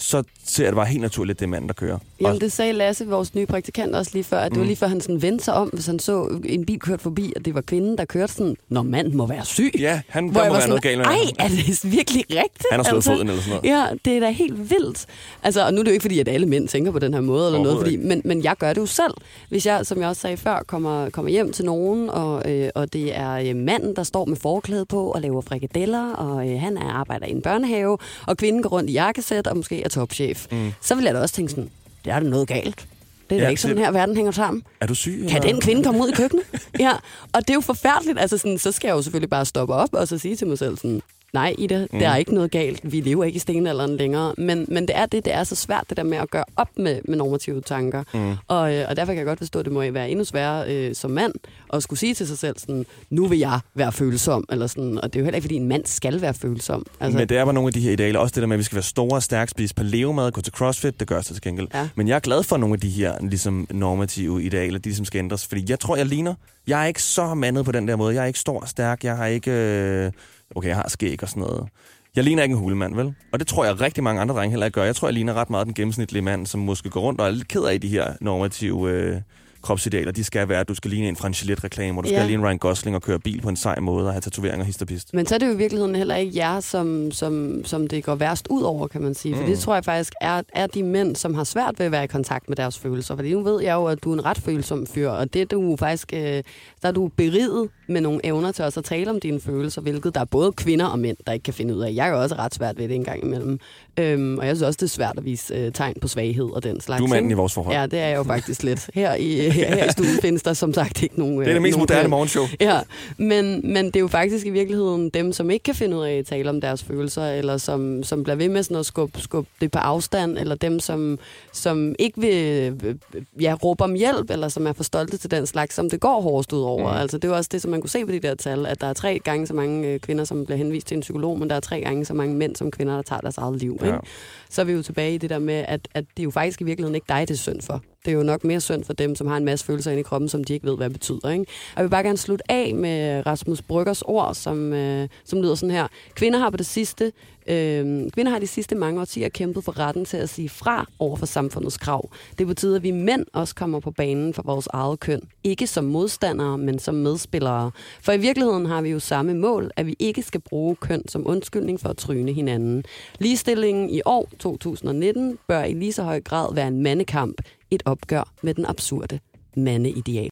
så 0.03 0.23
ser 0.47 0.65
jeg 0.65 0.73
det 0.73 0.77
bare 0.77 0.87
helt 0.87 1.01
naturligt, 1.01 1.39
det 1.41 1.45
er 1.47 1.49
manden, 1.49 1.69
der 1.69 1.75
kører. 1.75 1.99
Jamen, 2.21 2.41
det 2.41 2.53
sagde 2.53 2.73
Lasse, 2.73 3.07
vores 3.07 3.35
nye 3.35 3.47
praktikant, 3.47 3.95
også 3.95 4.11
lige 4.15 4.25
før, 4.25 4.39
at 4.39 4.51
det 4.51 4.57
Mm. 4.57 4.61
var 4.61 4.67
lige 4.67 4.77
før, 4.77 4.87
han 4.87 5.01
sådan 5.01 5.23
vendte 5.23 5.45
sig 5.45 5.55
om, 5.55 5.69
hvis 5.69 5.87
han 5.87 5.99
så 5.99 6.41
en 6.45 6.67
bil 6.67 6.79
kørt 6.81 7.01
forbi, 7.01 7.33
og 7.37 7.45
det 7.45 7.55
var 7.55 7.61
kvinden, 7.61 7.99
der 7.99 8.05
kørte 8.05 8.33
sådan, 8.33 8.57
når 8.69 8.83
manden 8.83 9.17
må 9.17 9.27
være 9.27 9.45
syg. 9.45 9.71
Ja, 9.79 10.01
han, 10.09 10.29
Hvor 10.29 10.41
der 10.41 10.49
må 10.49 10.55
være 10.57 10.69
noget 10.69 10.83
sådan, 10.85 10.97
galt 10.97 10.99
med 10.99 11.07
ej, 11.07 11.45
er 11.45 11.49
det 11.49 11.93
virkelig 11.93 12.25
rigtigt? 12.31 12.65
Han 12.71 12.81
har 12.81 12.85
slået 12.85 13.05
foden 13.05 13.29
eller 13.29 13.43
sådan 13.43 13.61
noget. 13.63 13.71
Ja, 13.79 13.87
det 14.05 14.17
er 14.17 14.21
da 14.21 14.31
helt 14.31 14.71
vildt. 14.71 15.07
Altså, 15.43 15.67
og 15.67 15.73
nu 15.75 15.79
er 15.81 15.85
det 15.85 15.91
jo 15.91 15.93
ikke 15.93 16.03
fordi, 16.03 16.19
at 16.21 16.29
alle 16.29 16.47
mænd 16.47 16.69
tænker 16.69 16.91
på 16.93 16.99
den 16.99 17.15
her 17.15 17.21
måde, 17.21 17.47
eller 17.47 17.63
noget, 17.63 17.79
fordi, 17.79 17.97
men, 17.97 18.23
men 18.25 18.45
jeg 18.45 18.57
gør 18.59 18.73
det 18.73 18.81
jo 18.81 18.87
selv. 18.87 19.15
Hvis 19.49 19.67
jeg, 19.67 19.87
som 19.87 20.01
jeg 20.01 20.09
også 20.09 20.23
sagde 20.23 20.37
før, 20.37 20.63
kommer, 20.67 21.11
kommer 21.11 21.31
hjem 21.31 21.53
til 21.53 21.65
nogen, 21.65 22.11
og, 22.11 22.51
øh, 22.53 22.69
og 22.75 22.93
det 22.93 23.17
er 23.19 23.33
øh, 23.33 23.57
manden, 23.57 23.97
der 23.97 24.03
står 24.03 24.25
med 24.25 24.37
forklæde 24.37 24.85
på 24.87 25.11
og 25.11 25.21
laver 25.21 25.41
frikadeller, 25.41 26.13
og 26.13 26.49
øh, 26.51 26.61
han 26.61 26.77
er 26.77 26.91
arbejder 26.93 27.27
i 27.27 27.31
en 27.31 27.43
børnehave, 27.43 27.99
og 28.27 28.37
kvinden 28.37 28.63
går 28.63 28.71
rundt 28.71 28.91
i 28.91 28.93
jakkesæt 28.93 29.47
og 29.47 29.57
måske 29.57 29.83
topchef, 29.91 30.47
mm. 30.53 30.73
så 30.81 30.95
vil 30.95 31.05
jeg 31.05 31.15
da 31.15 31.21
også 31.21 31.35
tænke 31.35 31.51
sådan, 31.51 31.71
det 32.05 32.13
er 32.13 32.21
da 32.21 32.27
noget 32.29 32.49
galt. 32.49 32.87
Det 33.31 33.37
er 33.37 33.41
Ja, 33.41 33.45
da 33.45 33.51
ikke 33.51 33.63
sådan 33.63 33.77
det- 33.77 33.85
her, 33.85 33.93
verden 33.93 34.17
hænger 34.17 34.33
sammen. 34.33 34.63
Er 34.81 34.87
du 34.87 34.95
syg? 34.95 35.27
Kan 35.29 35.37
eller? 35.37 35.53
den 35.53 35.61
kvinde 35.61 35.85
komme 35.85 36.01
ud 36.03 36.09
i 36.09 36.13
køkkenet? 36.13 36.45
ja, 36.79 36.93
og 37.33 37.41
det 37.41 37.51
er 37.51 37.55
jo 37.55 37.61
forfærdeligt. 37.61 38.19
Altså 38.21 38.39
sådan, 38.39 38.59
så 38.59 38.73
skal 38.73 38.89
jeg 38.89 38.95
jo 38.95 39.03
selvfølgelig 39.03 39.31
bare 39.31 39.45
stoppe 39.45 39.75
op 39.75 39.89
og 39.95 40.09
så 40.09 40.19
sige 40.19 40.37
til 40.37 40.47
mig 40.47 40.59
selv 40.59 40.77
sådan, 40.77 41.03
nej 41.33 41.55
Ida, 41.59 41.87
mm. 41.93 41.99
der 41.99 42.09
er 42.09 42.17
ikke 42.17 42.35
noget 42.35 42.51
galt. 42.51 42.93
Vi 42.93 43.01
lever 43.01 43.25
ikke 43.25 43.37
i 43.37 43.41
stenalderen 43.41 43.97
længere. 43.97 44.35
Men, 44.39 44.67
men 44.69 44.89
det 44.89 44.97
er 44.97 45.07
det, 45.07 45.25
det 45.25 45.35
er 45.35 45.45
så 45.45 45.55
svært, 45.55 45.85
det 45.89 45.97
der 45.97 46.03
med 46.03 46.19
at 46.19 46.31
gøre 46.31 46.45
op 46.57 46.69
med, 46.77 47.01
med 47.05 47.17
normative 47.17 47.61
tanker. 47.61 48.03
Mm. 48.15 48.35
Og, 48.49 48.75
øh, 48.75 48.85
og 48.89 48.97
derfor 48.97 49.13
kan 49.13 49.19
jeg 49.19 49.27
godt 49.27 49.39
forstå, 49.39 49.59
at 49.59 49.65
det 49.65 49.73
må 49.73 49.91
være 49.91 50.11
endnu 50.11 50.25
sværere 50.25 50.75
øh, 50.75 50.95
som 50.95 51.11
mand 51.11 51.33
at 51.73 51.83
skulle 51.83 51.99
sige 51.99 52.15
til 52.15 52.27
sig 52.27 52.39
selv 52.39 52.59
sådan, 52.59 52.87
nu 53.11 53.27
vil 53.27 53.39
jeg 53.39 53.61
være 53.75 53.93
følsom. 53.93 54.45
Eller 54.51 54.67
sådan. 54.67 54.99
Og 55.03 55.13
det 55.13 55.19
er 55.19 55.21
jo 55.21 55.25
heller 55.25 55.37
ikke, 55.37 55.45
fordi 55.45 55.55
en 55.57 55.69
mand 55.69 55.87
skal 55.87 56.21
være 56.21 56.35
følsom. 56.35 56.87
Altså, 57.01 57.19
men 57.19 57.29
det 57.29 57.37
er 57.37 57.45
bare 57.45 57.55
nogle 57.55 57.69
af 57.69 57.73
de 57.73 57.81
her 57.81 57.93
idealer. 57.93 58.19
Også 58.19 58.35
det 58.35 58.41
der 58.41 58.47
med, 58.47 58.57
at 58.57 58.59
vi 58.59 58.65
skal 58.65 58.77
være 58.77 58.83
store 58.83 59.17
og 59.17 59.23
stærke, 59.23 59.51
spise 59.51 59.75
paleo-mad, 59.75 60.31
gå 60.31 60.41
til 60.41 60.53
crossfit, 60.53 61.01
det 61.01 61.09
gør 61.09 61.21
sig 61.21 61.35
til 61.35 61.43
gengæld. 61.43 61.69
Ja. 61.75 61.89
Men 61.95 62.09
jeg 62.09 62.15
er 62.15 62.21
glad 62.21 62.43
for 62.43 62.57
nogle 62.57 62.75
af 62.75 62.81
de 62.81 62.89
her 62.89 63.15
ligesom, 63.21 63.67
normative 63.71 64.43
idealer, 64.43 64.79
de 64.79 64.95
som 64.95 65.05
skal 65.05 65.19
ændres. 65.19 65.47
Fordi 65.47 65.65
jeg 65.69 65.81
tror, 65.81 65.97
jeg 65.97 66.07
ligner. 66.07 66.35
Jeg 66.67 66.83
er 66.83 66.87
ikke 66.87 67.03
så 67.03 67.35
mandet 67.35 67.65
på 67.65 67.73
den 67.73 67.89
der 67.89 67.97
måde. 67.97 68.15
Jeg 68.15 68.23
er 68.23 68.27
ikke 68.27 68.39
stor 68.39 68.61
og 68.61 68.69
stærk. 68.69 69.05
Jeg 69.05 69.17
har 69.17 69.27
ikke... 69.27 69.51
Øh... 69.51 70.13
Okay, 70.55 70.69
jeg 70.69 70.77
har 70.77 70.89
skæg 70.89 71.23
og 71.23 71.29
sådan 71.29 71.43
noget. 71.43 71.69
Jeg 72.17 72.25
ligner 72.25 72.43
ikke 72.43 72.53
en 72.53 72.59
hulemand, 72.59 72.95
vel? 72.95 73.15
Og 73.33 73.39
det 73.39 73.47
tror 73.47 73.65
jeg 73.65 73.81
rigtig 73.81 74.05
mange 74.05 74.21
andre 74.21 74.35
drenge 74.35 74.51
heller 74.51 74.67
ikke 74.67 74.75
gør. 74.75 74.85
Jeg 74.85 74.97
tror, 74.97 75.09
jeg 75.09 75.15
ligner 75.15 75.35
ret 75.35 75.51
meget 75.51 75.67
den 75.67 75.75
gennemsnitlige 75.75 76.23
mand, 76.23 76.47
som 76.47 76.61
måske 76.61 76.91
går 76.91 77.01
rundt 77.01 77.21
og 77.21 77.27
er 77.27 77.31
lidt 77.31 77.49
ked 77.49 77.63
af 77.63 77.81
de 77.81 77.89
her 77.89 78.15
normative 78.21 78.91
øh, 78.91 79.21
kropsidealer, 79.63 80.13
de 80.13 80.25
skal 80.25 80.49
være, 80.49 80.61
at 80.61 80.69
du 80.69 80.75
skal 80.75 80.91
ligne 80.91 81.09
en 81.09 81.17
fra 81.17 81.27
en 81.29 81.33
Gillette-reklame, 81.35 81.99
og 81.99 82.05
du 82.05 82.09
skal 82.09 82.21
Ja. 82.21 82.27
ligne 82.27 82.47
Ryan 82.47 82.59
Gosling 82.59 82.97
og 82.97 83.03
køre 83.03 83.19
bil 83.19 83.41
på 83.41 83.49
en 83.49 83.57
sej 83.57 83.81
måde 83.81 84.07
og 84.07 84.13
have 84.13 84.21
tatoveringer 84.21 84.65
hist 84.67 84.83
og 84.83 84.89
pist. 84.89 85.15
Men 85.15 85.27
så 85.27 85.35
er 85.35 85.39
det 85.39 85.47
jo 85.47 85.53
i 85.53 85.57
virkeligheden 85.57 85.95
heller 85.95 86.17
ikke 86.17 86.33
jer, 86.37 86.61
som, 86.61 87.11
som, 87.13 87.63
som 87.65 87.87
det 87.87 88.05
går 88.05 88.15
værst 88.15 88.47
ud 88.51 88.63
over, 88.63 88.87
kan 88.89 89.03
man 89.03 89.15
sige. 89.15 89.35
For 89.35 89.43
Mm. 89.43 89.49
det 89.49 89.59
tror 89.59 89.75
jeg 89.75 89.85
faktisk 89.85 90.13
er, 90.21 90.43
er 90.55 90.67
de 90.67 90.83
mænd, 90.83 91.17
som 91.17 91.35
har 91.35 91.45
svært 91.45 91.79
ved 91.79 91.87
at 91.87 91.93
være 91.93 92.05
i 92.05 92.07
kontakt 92.07 92.49
med 92.49 92.57
deres 92.57 92.79
følelser. 92.79 93.17
Fordi 93.17 93.33
nu 93.33 93.43
ved 93.43 93.63
jeg 93.63 93.75
jo, 93.75 93.85
at 93.85 94.05
du 94.05 94.11
er 94.11 94.15
en 94.15 94.25
ret 94.25 94.39
følsom 94.39 94.87
fyr, 94.87 95.09
og 95.09 95.33
det 95.35 95.43
er 95.43 95.47
du 95.47 95.77
faktisk, 95.77 96.13
øh, 96.13 96.21
der 96.21 96.43
er 96.83 96.93
du 96.93 97.11
beriget 97.17 97.69
med 97.89 98.01
nogle 98.01 98.21
evner 98.25 98.53
til 98.53 98.65
også 98.65 98.81
at 98.81 98.85
tale 98.85 99.11
om 99.11 99.21
dine 99.21 99.41
følelser, 99.41 99.81
hvilket 99.83 100.15
der 100.15 100.21
er 100.21 100.25
både 100.25 100.53
kvinder 100.53 100.87
og 100.87 100.99
mænd, 100.99 101.17
der 101.27 101.33
ikke 101.33 101.43
kan 101.43 101.55
finde 101.55 101.77
ud 101.77 101.81
af. 101.83 101.93
Jeg 101.95 102.07
er 102.07 102.11
jo 102.11 102.23
også 102.23 102.35
ret 102.35 102.55
svært 102.55 102.79
ved 102.79 102.89
det 102.89 102.97
en 102.97 103.05
gang 103.05 103.23
imellem. 103.25 103.59
Øhm, 104.01 104.39
og 104.39 104.47
jeg 104.47 104.57
synes 104.57 104.67
også, 104.67 104.77
det 104.77 104.83
er 104.83 104.89
svært 104.89 105.15
at 105.17 105.25
vise 105.25 105.55
øh, 105.55 105.73
tegn 105.73 105.95
på 106.01 106.09
svaghed 106.09 106.51
og 106.51 106.63
den 106.63 106.81
slags. 106.81 106.99
Du 106.99 107.05
er 107.05 107.09
manden 107.09 107.31
i 107.31 107.35
vores 107.35 107.55
forhold. 107.55 107.77
Ja, 107.77 107.87
det 107.87 107.99
er 107.99 108.07
jeg 108.07 108.17
jo 108.17 108.23
faktisk 108.35 108.63
lidt. 108.63 108.91
Her 108.95 109.15
i, 109.15 109.51
her, 109.51 109.75
her 109.75 109.85
i 109.85 109.93
stuen 109.93 110.21
findes 110.23 110.43
der 110.43 110.53
som 110.53 110.75
sagt 110.75 111.03
ikke 111.03 111.19
nogen... 111.19 111.41
Det 111.41 111.49
er 111.49 111.53
det 111.53 111.63
mest 111.63 111.79
moderne 111.79 112.09
morgenshow. 112.09 112.45
Ja, 112.61 112.81
men, 113.17 113.73
men 113.73 113.87
det 113.87 113.97
er 113.97 114.01
jo 114.01 114.09
faktisk 114.09 114.47
i 114.47 114.51
virkeligheden 114.51 115.11
dem, 115.11 115.33
som 115.33 115.51
ikke 115.51 115.63
kan 115.63 115.75
finde 115.75 115.97
ud 115.97 116.03
af 116.03 116.13
at 116.13 116.27
tale 116.27 116.51
om 116.51 116.61
deres 116.61 116.83
følelser, 116.83 117.27
eller 117.27 117.57
som, 117.57 118.03
som 118.03 118.23
bliver 118.23 118.37
ved 118.37 118.49
med 118.49 118.63
sådan 118.63 118.77
at 118.77 118.87
skubbe, 118.87 119.21
skubbe 119.21 119.51
det 119.61 119.71
på 119.71 119.79
afstand, 119.79 120.39
eller 120.39 120.55
dem, 120.55 120.81
som, 120.81 121.19
som 121.53 121.95
ikke 121.99 122.21
vil 122.21 122.75
øh, 122.85 122.95
ja, 123.41 123.55
råbe 123.65 123.85
om 123.85 123.95
hjælp, 123.95 124.31
eller 124.31 124.49
som 124.49 124.67
er 124.67 124.73
for 124.73 124.85
stolte 124.85 125.17
til 125.17 125.31
den 125.31 125.47
slags, 125.47 125.75
som 125.75 125.91
det 125.91 126.01
går 126.01 126.21
hårdest 126.21 126.53
ud 126.53 126.63
over. 126.63 126.89
Mm. 126.89 126.95
Mm. 126.95 127.01
Altså, 127.01 127.17
det 127.19 127.25
er 127.25 127.29
jo 127.29 127.37
også 127.37 127.51
det, 127.53 127.63
som 127.63 127.71
man 127.71 127.81
kunne 127.81 127.91
se 127.91 128.07
på 128.07 128.13
de 128.13 128.21
der 128.21 128.35
tal, 128.35 128.67
at 128.67 128.81
der 128.81 128.87
er 128.87 128.93
tre 128.93 129.19
gange 129.25 129.47
så 129.47 129.55
mange 129.55 129.89
øh, 129.89 130.01
kvinder, 130.01 130.25
som 130.25 130.45
bliver 130.45 130.59
henvist 130.59 130.87
til 130.87 130.95
en 130.95 131.01
psykolog, 131.01 131.39
men 131.39 131.51
der 131.51 131.57
er 131.57 131.61
tre 131.61 131.81
gange 131.81 132.05
så 132.05 132.15
mange 132.15 132.35
mænd 132.35 132.57
som 132.57 132.71
kvinder, 132.71 132.95
der 132.95 133.03
tager 133.03 133.21
deres 133.21 133.39
eget 133.39 133.57
liv. 133.57 133.79
Ja. 133.83 133.90
Ikke? 133.95 134.09
Så 134.51 134.61
er 134.61 134.65
vi 134.65 134.73
jo 134.73 134.83
tilbage 134.83 135.15
i 135.15 135.19
det 135.19 135.31
der 135.31 135.39
med, 135.39 135.65
at, 135.69 135.89
at 135.95 136.05
det 136.17 136.23
er 136.23 136.25
jo 136.25 136.31
faktisk 136.31 136.61
i 136.61 136.65
virkeligheden 136.65 136.95
ikke 136.95 137.07
dig, 137.09 137.29
det 137.29 137.35
er 137.35 137.39
synd 137.39 137.63
for. 137.63 137.83
Det 138.05 138.11
er 138.11 138.17
jo 138.17 138.23
nok 138.23 138.45
mere 138.45 138.61
synd 138.61 138.85
for 138.85 138.93
dem, 138.93 139.15
som 139.15 139.27
har 139.27 139.37
en 139.37 139.45
masse 139.45 139.67
følelser 139.67 139.91
inde 139.91 140.01
i 140.01 140.03
kroppen, 140.03 140.29
som 140.29 140.45
de 140.45 140.53
ikke 140.53 140.67
ved, 140.67 140.77
hvad 140.77 140.87
det 140.87 140.93
betyder. 140.93 141.31
Ikke? 141.31 141.45
Og 141.75 141.77
jeg 141.77 141.85
vil 141.85 141.91
bare 141.91 142.03
gerne 142.03 142.19
slutte 142.19 142.51
af 142.51 142.75
med 142.75 143.27
Rasmus 143.27 143.63
Bryggers 143.63 144.03
ord, 144.03 144.35
som, 144.35 144.73
øh, 144.73 145.09
som 145.25 145.43
lyder 145.43 145.55
sådan 145.55 145.75
her. 145.75 145.89
Kvinder 146.15 146.39
har 146.39 146.51
på 146.51 146.57
det 146.57 146.67
sidste, 146.67 147.13
øh, 147.47 148.11
kvinder 148.11 148.31
har 148.31 148.39
de 148.39 148.47
sidste 148.47 148.75
mange 148.75 149.01
årtier 149.01 149.29
kæmpet 149.29 149.65
for 149.65 149.79
retten 149.79 150.05
til 150.05 150.17
at 150.17 150.29
sige 150.29 150.49
fra 150.49 150.87
over 150.99 151.17
for 151.17 151.27
samfundets 151.27 151.79
krav. 151.79 152.11
Det 152.39 152.47
betyder, 152.47 152.77
at 152.77 152.83
vi 152.83 152.91
mænd 152.91 153.27
også 153.33 153.55
kommer 153.55 153.81
på 153.81 153.91
banen 153.91 154.35
for 154.35 154.43
vores 154.43 154.69
eget 154.73 155.01
køn. 155.01 155.21
Ikke 155.45 155.67
som 155.67 155.85
modstandere, 155.85 156.59
men 156.59 156.79
som 156.79 156.95
medspillere. 156.95 157.71
For 158.03 158.13
i 158.13 158.19
virkeligheden 158.19 158.67
har 158.67 158.83
vi 158.83 158.91
jo 158.91 158.99
samme 158.99 159.35
mål, 159.35 159.71
at 159.77 159.87
vi 159.87 159.97
ikke 159.99 160.23
skal 160.23 160.41
bruge 160.41 160.77
køn 160.77 161.09
som 161.09 161.27
undskyldning 161.27 161.81
for 161.81 161.89
at 161.89 161.97
tryne 161.97 162.33
hinanden. 162.33 162.85
Ligestillingen 163.19 163.91
i 163.91 164.01
år 164.05 164.29
2019 164.39 165.39
bør 165.49 165.65
i 165.65 165.73
lige 165.73 165.93
så 165.93 166.03
høj 166.03 166.21
grad 166.21 166.55
være 166.55 166.69
en 166.69 166.83
mandekamp. 166.83 167.41
Et 167.71 167.83
opgør 167.85 168.33
med 168.43 168.55
den 168.55 168.67
absurde 168.67 169.21
mandeideal. 169.57 170.31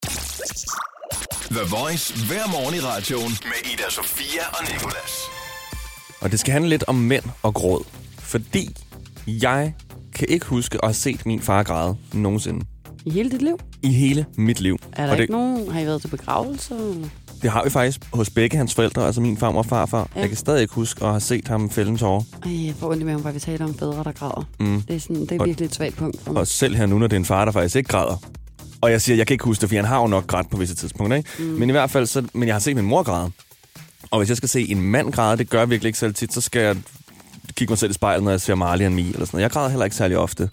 The 1.51 1.61
Voice 1.71 2.27
hver 2.27 2.47
morgen 2.53 2.75
i 2.75 2.81
radioen 2.81 3.31
med 3.31 3.73
Ida 3.73 3.91
Sofia 3.91 4.43
og 4.53 4.73
Nicolas. 4.73 5.13
Og 6.21 6.31
det 6.31 6.41
skal 6.41 6.53
handle 6.53 6.71
lidt 6.71 6.85
om 6.87 6.95
mænd 6.95 7.25
og 7.43 7.55
gråd. 7.55 7.85
Fordi 8.19 8.77
jeg 9.27 9.75
kan 10.15 10.29
ikke 10.29 10.47
huske 10.47 10.75
at 10.75 10.89
have 10.89 10.95
set 10.95 11.27
min 11.27 11.41
far 11.41 11.63
græde 11.63 11.97
nogensinde. 12.13 12.67
I 13.05 13.11
hele 13.11 13.31
dit 13.31 13.43
liv? 13.43 13.59
I 13.83 13.89
hele 13.89 14.27
mit 14.37 14.61
liv. 14.61 14.79
Er 14.93 15.05
der 15.05 15.11
og 15.11 15.17
det, 15.17 15.23
ikke 15.23 15.33
nogen... 15.33 15.71
Har 15.71 15.81
I 15.81 15.87
været 15.87 16.01
til 16.01 16.09
begravelse? 16.09 16.75
Det 17.43 17.51
har 17.51 17.65
vi 17.65 17.71
faktisk 17.71 18.01
hos 18.13 18.31
begge 18.31 18.57
hans 18.57 18.75
forældre, 18.75 19.07
altså 19.07 19.21
min 19.21 19.37
far 19.37 19.49
og 19.53 19.67
farfar. 19.67 20.09
Ja. 20.17 20.21
Jeg 20.21 20.29
kan 20.29 20.37
stadig 20.39 20.63
ikke 20.63 20.75
huske 20.75 21.05
at 21.05 21.11
have 21.11 21.21
set 21.21 21.49
ham 21.49 21.71
fælde 21.71 21.91
en 21.91 21.99
tårer. 21.99 22.23
Ej, 22.45 22.67
jeg 22.67 22.75
får 22.81 22.91
ondt 22.91 23.07
maven, 23.07 23.21
hvor 23.23 23.31
vi 23.31 23.39
taler 23.41 23.65
om 23.65 23.79
fædre, 23.79 24.05
der 24.05 24.13
græder. 24.13 24.47
Mm. 24.61 24.83
Det 24.83 24.97
er, 24.97 25.01
sådan, 25.01 25.21
det 25.23 25.33
er 25.33 25.41
Og- 25.41 25.47
virkelig 25.47 25.67
et 25.67 25.75
svagt 25.75 25.97
punkt 25.97 26.23
for 26.23 26.33
mig. 26.33 26.41
Og 26.41 26.47
selv 26.47 26.77
her 26.77 26.87
nu, 26.87 26.99
når 26.99 27.07
det 27.07 27.17
er 27.17 27.21
en 27.21 27.25
far, 27.25 27.45
der 27.45 27.53
faktisk 27.53 27.77
ikke 27.77 27.89
græder. 27.89 28.23
Og 28.81 28.91
jeg 28.91 29.03
siger, 29.03 29.17
jeg 29.17 29.27
kan 29.27 29.35
ikke 29.35 29.45
huske 29.45 29.61
det, 29.61 29.69
for 29.69 29.77
han 29.77 29.85
har 29.85 30.01
jo 30.01 30.07
nok 30.07 30.27
grædt 30.27 30.51
på 30.51 30.57
visse 30.57 30.75
tidspunkter, 30.75 31.17
ikke? 31.17 31.31
Mm. 31.39 31.45
Men 31.45 31.69
i 31.69 31.73
hvert 31.73 31.91
fald, 31.91 32.07
så, 32.07 32.23
men 32.35 32.49
jeg 32.49 32.55
har 32.55 32.61
set 32.61 32.77
min 32.77 32.85
mor 32.85 33.03
græde. 33.03 33.31
Og 34.11 34.19
hvis 34.19 34.29
jeg 34.29 34.37
skal 34.37 34.49
se 34.49 34.71
en 34.71 34.83
mand 34.83 35.13
græde, 35.13 35.37
det 35.37 35.51
gør 35.51 35.59
jeg 35.59 35.71
virkelig 35.71 35.89
ikke 35.89 35.99
selv 35.99 36.15
tit, 36.15 36.33
så 36.35 36.41
skal 36.41 36.63
jeg 36.63 36.77
kigge 37.57 37.71
mig 37.73 37.79
selv 37.79 37.91
i 37.91 37.95
spejlet, 37.95 38.25
når 38.25 38.31
jeg 38.31 38.41
ser 38.41 38.55
Marley 38.55 38.85
and 38.85 38.95
Me, 38.95 39.01
eller 39.01 39.13
sådan 39.19 39.29
noget. 39.33 39.43
Jeg 39.43 39.51
græder 39.51 39.69
heller 39.69 39.85
ikke 39.85 39.97
særlig 39.97 40.19
ofte. 40.19 40.51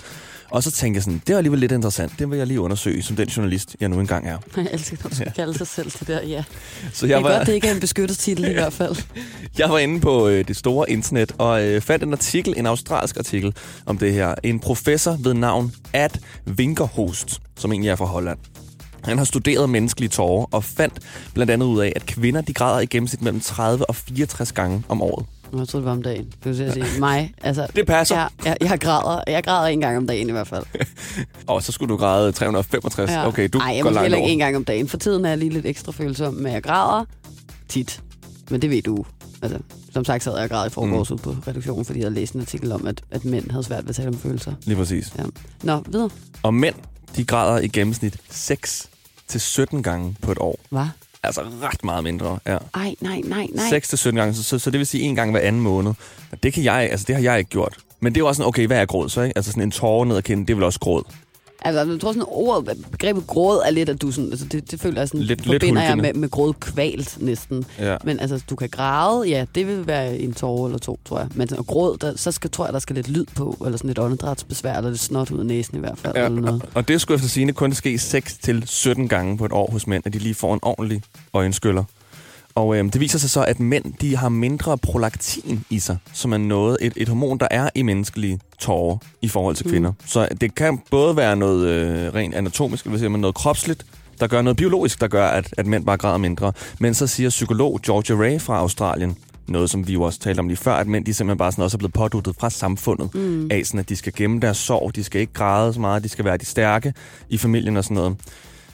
Og 0.49 0.63
så 0.63 0.71
tænker 0.71 0.97
jeg 0.97 1.03
sådan, 1.03 1.21
det 1.27 1.33
er 1.33 1.37
alligevel 1.37 1.59
lidt 1.59 1.71
interessant. 1.71 2.19
Det 2.19 2.29
vil 2.31 2.37
jeg 2.37 2.47
lige 2.47 2.61
undersøge, 2.61 3.03
som 3.03 3.15
den 3.15 3.27
journalist, 3.27 3.75
jeg 3.79 3.89
nu 3.89 3.99
engang 3.99 4.27
er. 4.27 4.37
Jeg 4.57 4.67
elsker, 4.71 4.97
når 5.03 5.09
du 5.09 5.15
skal 5.15 5.31
kalde 5.35 5.57
sig 5.57 5.67
selv 5.67 5.91
det 5.91 6.07
der, 6.07 6.21
ja. 6.21 6.43
Så 6.93 7.07
jeg 7.07 7.17
er 7.17 7.21
var, 7.21 7.37
godt, 7.37 7.47
det 7.47 7.53
ikke 7.53 7.67
er 7.67 7.73
en 7.73 7.79
beskyttet 7.79 8.17
titel 8.17 8.45
i 8.45 8.53
hvert 8.59 8.73
fald. 8.73 8.95
Jeg 9.57 9.69
var 9.69 9.77
inde 9.77 9.99
på 9.99 10.27
øh, 10.27 10.47
det 10.47 10.57
store 10.57 10.89
internet 10.89 11.31
og 11.37 11.63
øh, 11.63 11.81
fandt 11.81 12.03
en 12.03 12.13
artikel, 12.13 12.53
en 12.57 12.65
australsk 12.65 13.17
artikel 13.17 13.55
om 13.85 13.97
det 13.97 14.13
her. 14.13 14.35
En 14.43 14.59
professor 14.59 15.17
ved 15.19 15.33
navn 15.33 15.73
Ad 15.93 16.09
Winkerhost, 16.47 17.41
som 17.57 17.71
egentlig 17.71 17.89
er 17.89 17.95
fra 17.95 18.05
Holland. 18.05 18.37
Han 19.03 19.17
har 19.17 19.25
studeret 19.25 19.69
menneskelige 19.69 20.09
tårer 20.09 20.45
og 20.51 20.63
fandt 20.63 20.99
blandt 21.33 21.51
andet 21.51 21.65
ud 21.65 21.81
af, 21.81 21.93
at 21.95 22.05
kvinder 22.05 22.41
de 22.41 22.53
græder 22.53 22.79
i 22.79 22.85
gennemsnit 22.85 23.21
mellem 23.21 23.41
30 23.41 23.89
og 23.89 23.95
64 23.95 24.51
gange 24.51 24.83
om 24.89 25.01
året. 25.01 25.25
Jeg 25.51 25.67
troede, 25.67 25.81
det 25.81 25.85
var 25.85 25.91
om 25.91 26.03
dagen. 26.03 26.25
Det 26.43 26.57
vil 26.59 26.71
sige 26.73 26.99
mig. 26.99 27.33
Altså, 27.41 27.67
Det 27.75 27.87
passer. 27.87 28.15
jeg, 28.15 28.29
jeg, 28.45 28.57
jeg, 28.61 28.79
græder, 28.79 29.23
jeg 29.27 29.43
græder 29.43 29.67
en 29.67 29.81
gang 29.81 29.97
om 29.97 30.07
dagen 30.07 30.29
i 30.29 30.31
hvert 30.31 30.47
fald. 30.47 30.63
Og 31.47 31.63
så 31.63 31.71
skulle 31.71 31.89
du 31.89 31.97
græde 31.97 32.31
365. 32.31 33.11
Ja. 33.11 33.27
Okay, 33.27 33.49
du 33.53 33.57
Ej, 33.59 33.75
jeg 33.75 33.83
går 33.83 33.89
langt 33.89 34.01
heller 34.01 34.17
ikke 34.17 34.31
en 34.31 34.39
gang 34.39 34.55
om 34.55 34.65
dagen. 34.65 34.87
For 34.87 34.97
tiden 34.97 35.25
er 35.25 35.29
jeg 35.29 35.37
lige 35.37 35.49
lidt 35.51 35.65
ekstra 35.65 35.91
følsom, 35.91 36.33
men 36.33 36.53
jeg 36.53 36.63
græder 36.63 37.05
tit. 37.69 38.01
Men 38.49 38.61
det 38.61 38.69
ved 38.69 38.81
du. 38.81 39.05
Altså, 39.41 39.59
som 39.93 40.05
sagt 40.05 40.23
sad 40.23 40.33
jeg 40.35 40.43
og 40.43 40.49
græd 40.49 40.67
i 40.67 40.69
forgårs 40.69 41.11
mm. 41.11 41.17
på 41.17 41.35
reduktionen, 41.47 41.85
fordi 41.85 41.99
jeg 41.99 42.05
havde 42.05 42.15
læst 42.15 42.33
en 42.33 42.41
artikel 42.41 42.71
om, 42.71 42.87
at, 42.87 43.01
at 43.11 43.25
mænd 43.25 43.51
havde 43.51 43.63
svært 43.63 43.83
ved 43.83 43.89
at 43.89 43.95
tale 43.95 44.07
om 44.07 44.17
følelser. 44.17 44.53
Lige 44.63 44.77
præcis. 44.77 45.13
Ja. 45.17 45.23
Nå, 45.63 45.83
videre. 45.87 46.09
Og 46.43 46.53
mænd, 46.53 46.75
de 47.15 47.25
græder 47.25 47.59
i 47.59 47.67
gennemsnit 47.67 48.17
6 48.29 48.89
til 49.27 49.41
17 49.41 49.83
gange 49.83 50.15
på 50.21 50.31
et 50.31 50.37
år. 50.37 50.59
Hvad? 50.69 50.85
Altså 51.25 51.41
ret 51.41 51.83
meget 51.83 52.03
mindre, 52.03 52.39
ja. 52.47 52.57
Ej, 52.73 52.95
nej, 53.01 53.21
nej, 53.25 53.47
nej. 53.53 53.69
6 53.69 53.89
til 53.89 53.97
17 53.97 54.19
gange, 54.19 54.33
så, 54.33 54.43
så, 54.43 54.59
så 54.59 54.71
det 54.71 54.77
vil 54.77 54.87
sige 54.87 55.03
en 55.03 55.15
gang 55.15 55.31
hver 55.31 55.39
anden 55.39 55.61
måned. 55.61 55.93
Og 56.31 56.43
det 56.43 56.53
kan 56.53 56.63
jeg, 56.63 56.87
altså 56.91 57.05
det 57.07 57.15
har 57.15 57.23
jeg 57.23 57.37
ikke 57.37 57.49
gjort. 57.49 57.77
Men 57.99 58.13
det 58.13 58.17
er 58.17 58.21
jo 58.21 58.27
også 58.27 58.37
sådan, 58.37 58.47
okay, 58.47 58.67
hvad 58.67 58.77
er 58.77 58.85
gråd 58.85 59.09
så, 59.09 59.21
ikke? 59.21 59.37
Altså 59.37 59.51
sådan 59.51 59.63
en 59.63 59.71
tårer 59.71 60.05
ned 60.05 60.17
ad 60.17 60.21
kinden, 60.21 60.47
det 60.47 60.53
er 60.53 60.55
vel 60.55 60.63
også 60.63 60.79
gråd. 60.79 61.03
Altså, 61.65 61.91
jeg 61.91 61.99
tror 61.99 62.11
sådan, 62.11 62.23
ordet, 62.27 62.85
begrebet 62.91 63.27
gråd 63.27 63.61
er 63.65 63.71
lidt, 63.71 63.89
at 63.89 64.01
du 64.01 64.11
sådan, 64.11 64.29
altså 64.31 64.45
det, 64.45 64.71
det 64.71 64.81
føler 64.81 65.01
jeg 65.01 65.07
sådan, 65.07 65.19
Lidt- 65.21 65.29
lidt 65.47 65.61
forbinder 65.63 65.81
jeg 65.81 65.91
hulkende. 65.93 66.13
med, 66.13 66.19
med 66.21 66.29
gråd 66.29 66.53
kvalt 66.53 67.17
næsten. 67.21 67.65
Ja. 67.79 67.97
Men 68.03 68.19
altså, 68.19 68.43
du 68.49 68.55
kan 68.55 68.69
græde, 68.69 69.27
ja, 69.29 69.45
det 69.55 69.67
vil 69.67 69.87
være 69.87 70.17
en 70.17 70.33
tårer 70.33 70.65
eller 70.65 70.79
to, 70.79 70.99
tror 71.05 71.19
jeg. 71.19 71.27
Men 71.35 71.47
sådan, 71.47 71.63
gråd, 71.63 71.97
der, 71.97 72.13
så 72.17 72.31
skal, 72.31 72.49
tror 72.51 72.65
jeg, 72.65 72.73
der 72.73 72.79
skal 72.79 72.95
lidt 72.95 73.09
lyd 73.09 73.25
på, 73.35 73.57
eller 73.65 73.77
sådan 73.77 73.87
lidt 73.87 73.99
åndedrætsbesvær, 73.99 74.77
eller 74.77 74.89
lidt 74.89 75.01
snot 75.01 75.31
ud 75.31 75.39
af 75.39 75.45
næsen 75.45 75.77
i 75.77 75.79
hvert 75.79 75.97
fald, 75.97 76.13
Ja, 76.15 76.25
eller 76.25 76.41
noget. 76.41 76.65
og, 76.73 76.87
det 76.87 77.01
skulle 77.01 77.15
efter 77.15 77.29
sigende 77.29 77.53
kun 77.53 77.73
ske 77.73 77.97
6 77.99 78.37
til 78.37 78.63
17 78.67 79.07
gange 79.07 79.37
på 79.37 79.45
et 79.45 79.51
år 79.51 79.71
hos 79.71 79.87
mænd, 79.87 80.03
at 80.07 80.13
de 80.13 80.19
lige 80.19 80.35
får 80.35 80.53
en 80.53 80.59
ordentlig 80.63 81.01
øjenskyller. 81.33 81.83
Og 82.55 82.77
øhm, 82.77 82.89
det 82.89 83.01
viser 83.01 83.19
sig 83.19 83.29
så, 83.29 83.43
at 83.43 83.59
mænd 83.59 83.93
de 84.01 84.17
har 84.17 84.29
mindre 84.29 84.77
prolaktin 84.77 85.65
i 85.69 85.79
sig, 85.79 85.97
som 86.13 86.33
er 86.33 86.37
noget, 86.37 86.77
et, 86.81 86.93
et 86.95 87.07
hormon, 87.07 87.37
der 87.37 87.47
er 87.51 87.69
i 87.75 87.81
menneskelige 87.81 88.39
tårer 88.59 88.97
i 89.21 89.27
forhold 89.27 89.55
til 89.55 89.69
kvinder. 89.69 89.89
Mm. 89.89 89.95
Så 90.05 90.27
det 90.41 90.55
kan 90.55 90.81
både 90.91 91.17
være 91.17 91.35
noget 91.35 91.67
øh, 91.67 92.13
rent 92.13 92.35
anatomisk, 92.35 92.85
eller 92.85 93.09
men 93.09 93.21
noget 93.21 93.35
kropsligt, 93.35 93.85
der 94.19 94.27
gør 94.27 94.41
noget 94.41 94.57
biologisk, 94.57 95.01
der 95.01 95.07
gør, 95.07 95.27
at, 95.27 95.53
at 95.57 95.65
mænd 95.65 95.85
bare 95.85 95.97
græder 95.97 96.17
mindre. 96.17 96.53
Men 96.79 96.93
så 96.93 97.07
siger 97.07 97.29
psykolog 97.29 97.79
Georgia 97.85 98.15
Ray 98.15 98.39
fra 98.39 98.57
Australien, 98.57 99.17
noget 99.47 99.69
som 99.69 99.87
vi 99.87 99.93
jo 99.93 100.01
også 100.01 100.19
talte 100.19 100.39
om 100.39 100.47
lige 100.47 100.57
før, 100.57 100.73
at 100.73 100.87
mænd 100.87 101.05
de 101.05 101.13
simpelthen 101.13 101.37
bare 101.37 101.51
sådan 101.51 101.63
også 101.63 101.77
er 101.77 101.79
blevet 101.79 101.93
påduttet 101.93 102.35
fra 102.39 102.49
samfundet 102.49 103.15
mm. 103.15 103.47
af 103.51 103.61
sådan, 103.65 103.79
at 103.79 103.89
de 103.89 103.95
skal 103.95 104.13
gemme 104.15 104.39
deres 104.39 104.57
sorg, 104.57 104.95
de 104.95 105.03
skal 105.03 105.21
ikke 105.21 105.33
græde 105.33 105.73
så 105.73 105.79
meget, 105.79 106.03
de 106.03 106.09
skal 106.09 106.25
være 106.25 106.37
de 106.37 106.45
stærke 106.45 106.93
i 107.29 107.37
familien 107.37 107.77
og 107.77 107.83
sådan 107.83 107.95
noget. 107.95 108.15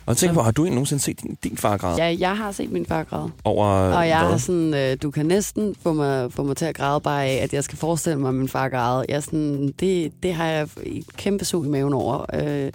Og 0.05 0.17
tænk 0.17 0.33
på, 0.33 0.41
har 0.41 0.51
du 0.51 0.63
nogensinde 0.63 1.03
set 1.03 1.21
din, 1.21 1.37
din 1.43 1.57
far 1.57 1.77
græde 1.77 2.03
Ja, 2.03 2.15
jeg 2.19 2.37
har 2.37 2.51
set 2.51 2.71
min 2.71 2.85
far 2.85 3.03
græde. 3.03 3.31
over 3.43 3.65
Og 3.65 4.07
jeg 4.07 4.19
hvad? 4.19 4.29
har 4.29 4.37
sådan, 4.37 4.73
øh, 4.73 4.97
du 5.01 5.11
kan 5.11 5.25
næsten 5.25 5.75
få 5.83 5.93
mig, 5.93 6.31
få 6.33 6.43
mig 6.43 6.57
til 6.57 6.65
at 6.65 6.75
græde 6.75 7.01
bare 7.01 7.25
af, 7.25 7.43
at 7.43 7.53
jeg 7.53 7.63
skal 7.63 7.77
forestille 7.77 8.19
mig, 8.19 8.29
at 8.29 8.35
min 8.35 8.47
far 8.47 8.69
græde. 8.69 9.05
Jeg 9.09 9.23
sådan, 9.23 9.73
det, 9.79 10.11
det 10.23 10.33
har 10.33 10.45
jeg 10.45 10.67
et 10.83 11.05
kæmpe 11.17 11.45
sug 11.45 11.65
i 11.65 11.69
maven 11.69 11.93
over. 11.93 12.25
Øh, 12.33 12.71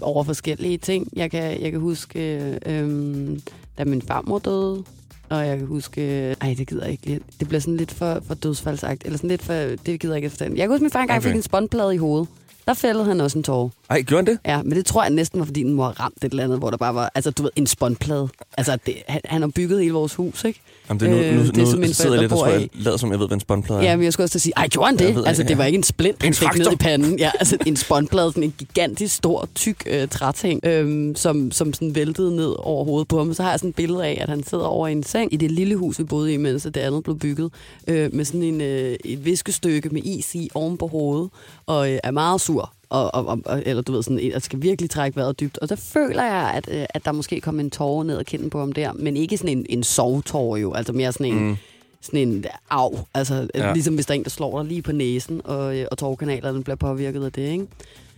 over 0.00 0.24
forskellige 0.24 0.78
ting. 0.78 1.08
Jeg 1.16 1.30
kan, 1.30 1.62
jeg 1.62 1.70
kan 1.70 1.80
huske, 1.80 2.36
øh, 2.36 2.56
øh, 2.66 3.38
da 3.78 3.84
min 3.84 4.02
farmor 4.02 4.38
døde, 4.38 4.84
og 5.30 5.46
jeg 5.46 5.58
kan 5.58 5.66
huske... 5.66 6.30
Ej, 6.40 6.54
det 6.58 6.68
gider 6.68 6.82
jeg 6.84 6.92
ikke. 6.92 7.20
Det 7.40 7.48
bliver 7.48 7.60
sådan 7.60 7.76
lidt 7.76 7.90
for, 7.90 8.22
for 8.26 8.34
dødsfaldsagt. 8.34 9.04
Eller 9.04 9.16
sådan 9.16 9.30
lidt 9.30 9.42
for... 9.42 9.52
Det 9.52 10.00
gider 10.00 10.14
jeg 10.14 10.16
ikke 10.16 10.30
fortælle. 10.30 10.56
Jeg 10.56 10.62
kan 10.62 10.68
huske, 10.70 10.76
at 10.78 10.82
min 10.82 10.90
far 10.90 11.00
engang 11.00 11.18
okay. 11.18 11.28
fik 11.28 11.36
en 11.36 11.42
spåndplade 11.42 11.94
i 11.94 11.98
hovedet. 11.98 12.28
Der 12.68 12.74
fældede 12.74 13.04
han 13.04 13.20
også 13.20 13.38
en 13.38 13.42
tårer. 13.42 13.68
Ej, 13.90 14.02
gjorde 14.02 14.24
han 14.24 14.34
det? 14.34 14.38
Ja, 14.46 14.62
men 14.62 14.72
det 14.72 14.86
tror 14.86 15.02
jeg 15.02 15.10
næsten 15.10 15.40
var, 15.40 15.46
fordi 15.46 15.62
den 15.62 15.72
må 15.72 15.82
have 15.82 15.92
ramt 15.92 16.24
et 16.24 16.30
eller 16.30 16.44
andet, 16.44 16.58
hvor 16.58 16.70
der 16.70 16.76
bare 16.76 16.94
var... 16.94 17.12
Altså, 17.14 17.30
du 17.30 17.42
ved, 17.42 17.50
en 17.56 17.66
spåndplade. 17.66 18.28
Altså, 18.58 18.78
det, 18.86 18.94
han, 19.08 19.20
han 19.24 19.40
har 19.42 19.48
bygget 19.48 19.80
hele 19.80 19.92
vores 19.92 20.14
hus, 20.14 20.44
ikke? 20.44 20.60
Jamen, 20.88 21.00
det 21.00 21.08
er 21.08 21.10
nu, 21.10 21.18
Øh, 21.18 21.34
nu, 21.34 21.42
det 21.42 21.56
er, 21.56 21.60
nu 21.60 21.70
som 21.70 21.80
mine 21.80 21.94
sidder 21.94 22.12
jeg 22.14 22.20
lidt 22.20 22.32
og 22.32 22.38
tror, 22.38 22.46
jeg 22.46 22.68
lader 22.74 22.96
som, 22.96 23.10
jeg 23.10 23.20
ved, 23.20 23.26
hvad 23.26 23.36
en 23.36 23.40
spåndplade 23.40 23.80
er. 23.80 23.84
Ja, 23.84 23.96
men 23.96 24.04
jeg 24.04 24.12
skulle 24.12 24.24
også 24.24 24.32
til 24.32 24.38
at 24.38 24.42
sige, 24.42 24.52
ej, 24.56 24.68
gjorde 24.68 24.86
han 24.88 24.98
det? 24.98 25.14
ved, 25.14 25.26
altså, 25.26 25.42
det 25.42 25.58
var 25.58 25.64
ikke 25.64 25.76
en 25.76 25.82
splint, 25.82 26.22
han 26.22 26.30
En 26.30 26.34
fik 26.34 26.48
ned 26.58 26.72
i 26.72 26.76
panden. 26.76 27.18
Ja, 27.18 27.30
altså 27.40 27.58
en 27.66 27.76
spåndplade, 27.76 28.30
sådan 28.30 28.42
en 28.42 28.54
gigantisk 28.58 29.14
stor, 29.14 29.48
tyk 29.54 29.82
øh, 29.86 30.08
træting, 30.08 30.60
øhm, 30.64 31.14
som, 31.16 31.52
som 31.52 31.72
sådan 31.72 31.94
væltede 31.94 32.36
ned 32.36 32.54
over 32.58 32.84
hovedet 32.84 33.08
på 33.08 33.18
ham. 33.18 33.34
Så 33.34 33.42
har 33.42 33.50
jeg 33.50 33.58
sådan 33.58 33.70
et 33.70 33.76
billede 33.76 34.06
af, 34.06 34.18
at 34.20 34.28
han 34.28 34.42
sidder 34.42 34.64
over 34.64 34.88
i 34.88 34.92
en 34.92 35.02
seng 35.02 35.32
i 35.32 35.36
det 35.36 35.50
lille 35.50 35.76
hus, 35.76 35.98
vi 35.98 36.04
boede 36.04 36.32
i, 36.32 36.36
mens 36.36 36.62
det 36.62 36.76
andet 36.76 37.04
blev 37.04 37.18
bygget, 37.18 37.52
øh, 37.86 38.14
med 38.14 38.24
sådan 38.24 38.42
en, 38.42 38.60
øh, 38.60 38.96
et 39.04 39.24
viskestykke 39.24 39.88
med 39.88 40.02
is 40.04 40.34
i 40.34 40.50
oven 40.54 40.76
på 40.76 40.86
hovedet, 40.86 41.30
og 41.66 41.92
øh, 41.92 41.98
er 42.04 42.10
meget 42.10 42.40
sur. 42.40 42.57
Og, 42.90 43.14
og, 43.14 43.40
og, 43.44 43.62
eller 43.66 43.82
du 43.82 43.92
ved, 43.92 44.02
sådan, 44.02 44.32
at 44.34 44.42
skal 44.42 44.62
virkelig 44.62 44.90
trække 44.90 45.16
vejret 45.16 45.40
dybt. 45.40 45.58
Og 45.58 45.68
der 45.68 45.76
føler 45.76 46.24
jeg, 46.24 46.52
at, 46.54 46.68
øh, 46.72 46.86
at 46.90 47.04
der 47.04 47.12
måske 47.12 47.40
kom 47.40 47.60
en 47.60 47.70
tårer 47.70 48.04
ned 48.04 48.16
og 48.16 48.24
kinden 48.26 48.50
på 48.50 48.58
ham 48.58 48.72
der, 48.72 48.92
men 48.92 49.16
ikke 49.16 49.36
sådan 49.36 49.58
en, 49.58 49.66
en 49.68 49.82
sovtårer 49.84 50.56
jo, 50.56 50.72
altså 50.72 50.92
mere 50.92 51.12
sådan 51.12 51.26
en, 51.26 51.48
mm. 51.48 51.56
sådan 52.00 52.20
en 52.28 52.44
af, 52.70 52.88
altså 53.14 53.48
Ja. 53.54 53.66
ja. 53.66 53.72
ligesom 53.72 53.94
hvis 53.94 54.06
der 54.06 54.14
er 54.14 54.18
en, 54.18 54.24
der 54.24 54.30
slår 54.30 54.58
dig 54.62 54.68
lige 54.68 54.82
på 54.82 54.92
næsen, 54.92 55.40
og, 55.44 55.76
øh, 55.78 55.86
og 55.90 55.98
tårerkanalerne 55.98 56.64
bliver 56.64 56.76
påvirket 56.76 57.24
af 57.24 57.32
det, 57.32 57.42
ikke? 57.52 57.66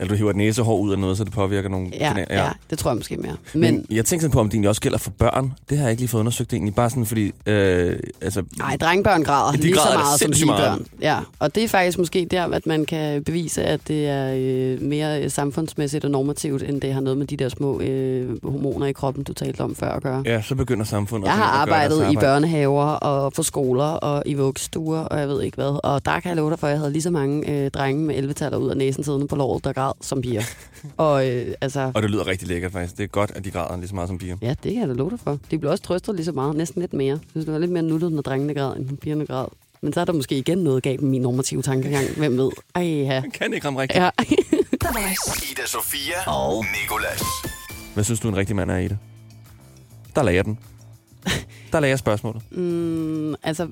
Eller 0.00 0.08
du 0.08 0.14
hiver 0.16 0.30
et 0.30 0.36
næsehår 0.36 0.76
ud 0.78 0.92
af 0.92 0.98
noget, 0.98 1.16
så 1.16 1.24
det 1.24 1.32
påvirker 1.32 1.68
nogle 1.68 1.88
Ja, 1.92 2.08
kanaler. 2.08 2.26
ja. 2.30 2.44
ja 2.44 2.50
det 2.70 2.78
tror 2.78 2.90
jeg 2.90 2.96
måske 2.96 3.16
mere. 3.16 3.36
Men, 3.54 3.60
Men, 3.60 3.86
jeg 3.90 4.04
tænker 4.04 4.20
sådan 4.22 4.32
på, 4.32 4.40
om 4.40 4.46
det 4.48 4.54
egentlig 4.54 4.68
også 4.68 4.80
gælder 4.80 4.98
for 4.98 5.10
børn. 5.10 5.52
Det 5.70 5.78
har 5.78 5.84
jeg 5.84 5.90
ikke 5.90 6.00
lige 6.00 6.08
fået 6.08 6.20
undersøgt 6.20 6.52
egentlig. 6.52 6.74
Bare 6.74 6.90
sådan, 6.90 7.06
fordi... 7.06 7.32
Øh, 7.46 7.98
altså, 8.20 8.42
Nej, 8.58 8.76
drengebørn 8.76 9.22
græder 9.24 9.52
De 9.52 9.56
lige 9.58 9.74
græder 9.74 9.90
så 9.92 9.98
meget 9.98 10.20
som 10.20 10.30
pigebørn. 10.30 10.86
Ja, 11.00 11.18
og 11.38 11.54
det 11.54 11.64
er 11.64 11.68
faktisk 11.68 11.98
måske 11.98 12.26
der, 12.30 12.46
at 12.46 12.66
man 12.66 12.84
kan 12.84 13.24
bevise, 13.24 13.62
at 13.64 13.80
det 13.88 14.08
er 14.08 14.34
øh, 14.36 14.82
mere 14.82 15.22
øh, 15.24 15.30
samfundsmæssigt 15.30 16.04
og 16.04 16.10
normativt, 16.10 16.62
end 16.62 16.80
det 16.80 16.92
har 16.94 17.00
noget 17.00 17.18
med 17.18 17.26
de 17.26 17.36
der 17.36 17.48
små 17.48 17.80
øh, 17.80 18.44
hormoner 18.50 18.86
i 18.86 18.92
kroppen, 18.92 19.24
du 19.24 19.32
talte 19.32 19.60
om 19.60 19.74
før 19.74 19.92
at 19.92 20.02
gøre. 20.02 20.22
ja, 20.26 20.42
så 20.42 20.54
begynder 20.54 20.84
samfundet 20.84 21.26
Jeg 21.26 21.34
har 21.34 21.44
arbejdet 21.44 21.96
i 21.96 22.00
arbejde. 22.00 22.20
børnehaver 22.20 22.84
og 22.84 23.32
på 23.32 23.42
skoler 23.42 23.84
og 23.84 24.22
i 24.26 24.34
vuggestuer, 24.34 24.98
og 25.00 25.18
jeg 25.20 25.28
ved 25.28 25.42
ikke 25.42 25.54
hvad. 25.56 25.80
Og 25.84 26.04
der 26.04 26.20
kan 26.20 26.28
jeg 26.28 26.36
love 26.36 26.50
dig 26.50 26.58
for, 26.58 26.66
at 26.66 26.70
jeg 26.70 26.78
havde 26.78 26.92
lige 26.92 27.02
så 27.02 27.10
mange 27.10 27.50
øh, 27.64 27.70
drenge 27.70 28.04
med 28.04 28.14
11 28.16 28.34
taller 28.34 28.58
ud 28.58 28.70
af 28.70 28.76
næsen 28.76 29.04
siddende 29.04 29.26
på 29.26 29.36
låret, 29.36 29.64
der 29.64 29.72
græd 29.72 29.89
som 30.00 30.22
piger. 30.22 30.42
og 30.96 31.28
øh, 31.28 31.54
altså, 31.60 31.92
Og 31.94 32.02
det 32.02 32.10
lyder 32.10 32.26
rigtig 32.26 32.48
lækkert 32.48 32.72
faktisk. 32.72 32.96
Det 32.96 33.04
er 33.04 33.08
godt, 33.08 33.32
at 33.34 33.44
de 33.44 33.50
græder 33.50 33.76
lige 33.76 33.88
så 33.88 33.94
meget 33.94 34.08
som 34.08 34.18
piger. 34.18 34.36
ja, 34.42 34.48
det 34.62 34.72
kan 34.72 34.80
jeg 34.80 34.88
da 34.88 34.92
love 34.92 35.10
dig 35.10 35.20
for. 35.20 35.38
De 35.50 35.58
blev 35.58 35.70
også 35.70 35.84
trøstet 35.84 36.14
lige 36.14 36.24
så 36.24 36.32
meget, 36.32 36.56
næsten 36.56 36.80
lidt 36.80 36.92
mere. 36.92 37.08
Jeg 37.08 37.18
synes, 37.30 37.44
det 37.44 37.52
var 37.54 37.60
lidt 37.60 37.70
mere 37.70 37.82
nuttet, 37.82 38.12
når 38.12 38.22
drengene 38.22 38.54
græd, 38.54 38.76
end 38.76 38.98
pigerne 38.98 39.26
græd. 39.26 39.46
Men 39.82 39.92
så 39.92 40.00
er 40.00 40.04
der 40.04 40.12
måske 40.12 40.38
igen 40.38 40.58
noget 40.58 40.82
galt 40.82 41.02
med 41.02 41.10
min 41.10 41.22
normative 41.22 41.62
tankegang. 41.62 42.06
Hvem 42.16 42.38
ved? 42.38 42.50
Ej, 42.74 42.82
ja. 42.82 43.22
Kan 43.34 43.52
ikke 43.52 43.66
ramme 43.66 43.80
rigtigt. 43.80 44.02
ja. 44.02 44.10
Ida 45.52 45.66
Sofia 45.66 46.14
og 46.32 46.64
Nicolas. 46.82 47.22
Hvad 47.94 48.04
synes 48.04 48.20
du, 48.20 48.28
en 48.28 48.36
rigtig 48.36 48.56
mand 48.56 48.70
er 48.70 48.76
i 48.78 48.88
det? 48.88 48.98
Der 50.16 50.22
lagde 50.22 50.36
jeg 50.36 50.44
den. 50.44 50.58
Der 51.72 51.80
lagde 51.80 51.90
jeg 51.90 51.98
spørgsmålet. 51.98 52.42
Mm, 52.50 53.34
altså, 53.42 53.68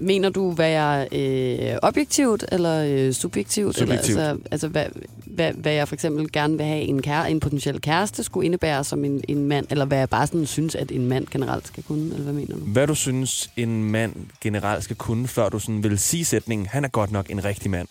mener 0.00 0.28
du, 0.28 0.52
hvad 0.52 0.68
jeg 0.70 1.08
øh, 1.12 1.78
objektivt 1.82 2.44
eller 2.52 2.84
øh, 2.88 3.12
subjektivt? 3.12 3.76
Subjektivt. 3.76 4.18
Eller, 4.18 4.30
altså, 4.30 4.48
altså 4.50 4.68
hvad, 4.68 4.86
hvad, 5.24 5.52
hvad 5.52 5.72
jeg 5.72 5.88
for 5.88 5.94
eksempel 5.94 6.32
gerne 6.32 6.56
vil 6.56 6.66
have 6.66 6.80
en, 6.80 7.02
kære, 7.02 7.30
en 7.30 7.40
potentiel 7.40 7.80
kæreste 7.80 8.22
skulle 8.22 8.44
indebære 8.44 8.84
som 8.84 9.04
en, 9.04 9.24
en 9.28 9.44
mand, 9.48 9.66
eller 9.70 9.84
hvad 9.84 9.98
jeg 9.98 10.08
bare 10.08 10.26
sådan 10.26 10.46
synes, 10.46 10.74
at 10.74 10.90
en 10.92 11.06
mand 11.06 11.26
generelt 11.30 11.66
skal 11.66 11.82
kunne, 11.82 12.04
eller 12.04 12.22
hvad 12.22 12.32
mener 12.32 12.54
du? 12.54 12.60
Hvad 12.60 12.86
du 12.86 12.94
synes, 12.94 13.50
en 13.56 13.84
mand 13.84 14.12
generelt 14.40 14.84
skal 14.84 14.96
kunne, 14.96 15.28
før 15.28 15.48
du 15.48 15.58
sådan 15.58 15.82
vil 15.82 15.98
sige 15.98 16.24
sætningen, 16.24 16.66
han 16.66 16.84
er 16.84 16.88
godt 16.88 17.12
nok 17.12 17.30
en 17.30 17.44
rigtig 17.44 17.70
mand. 17.70 17.88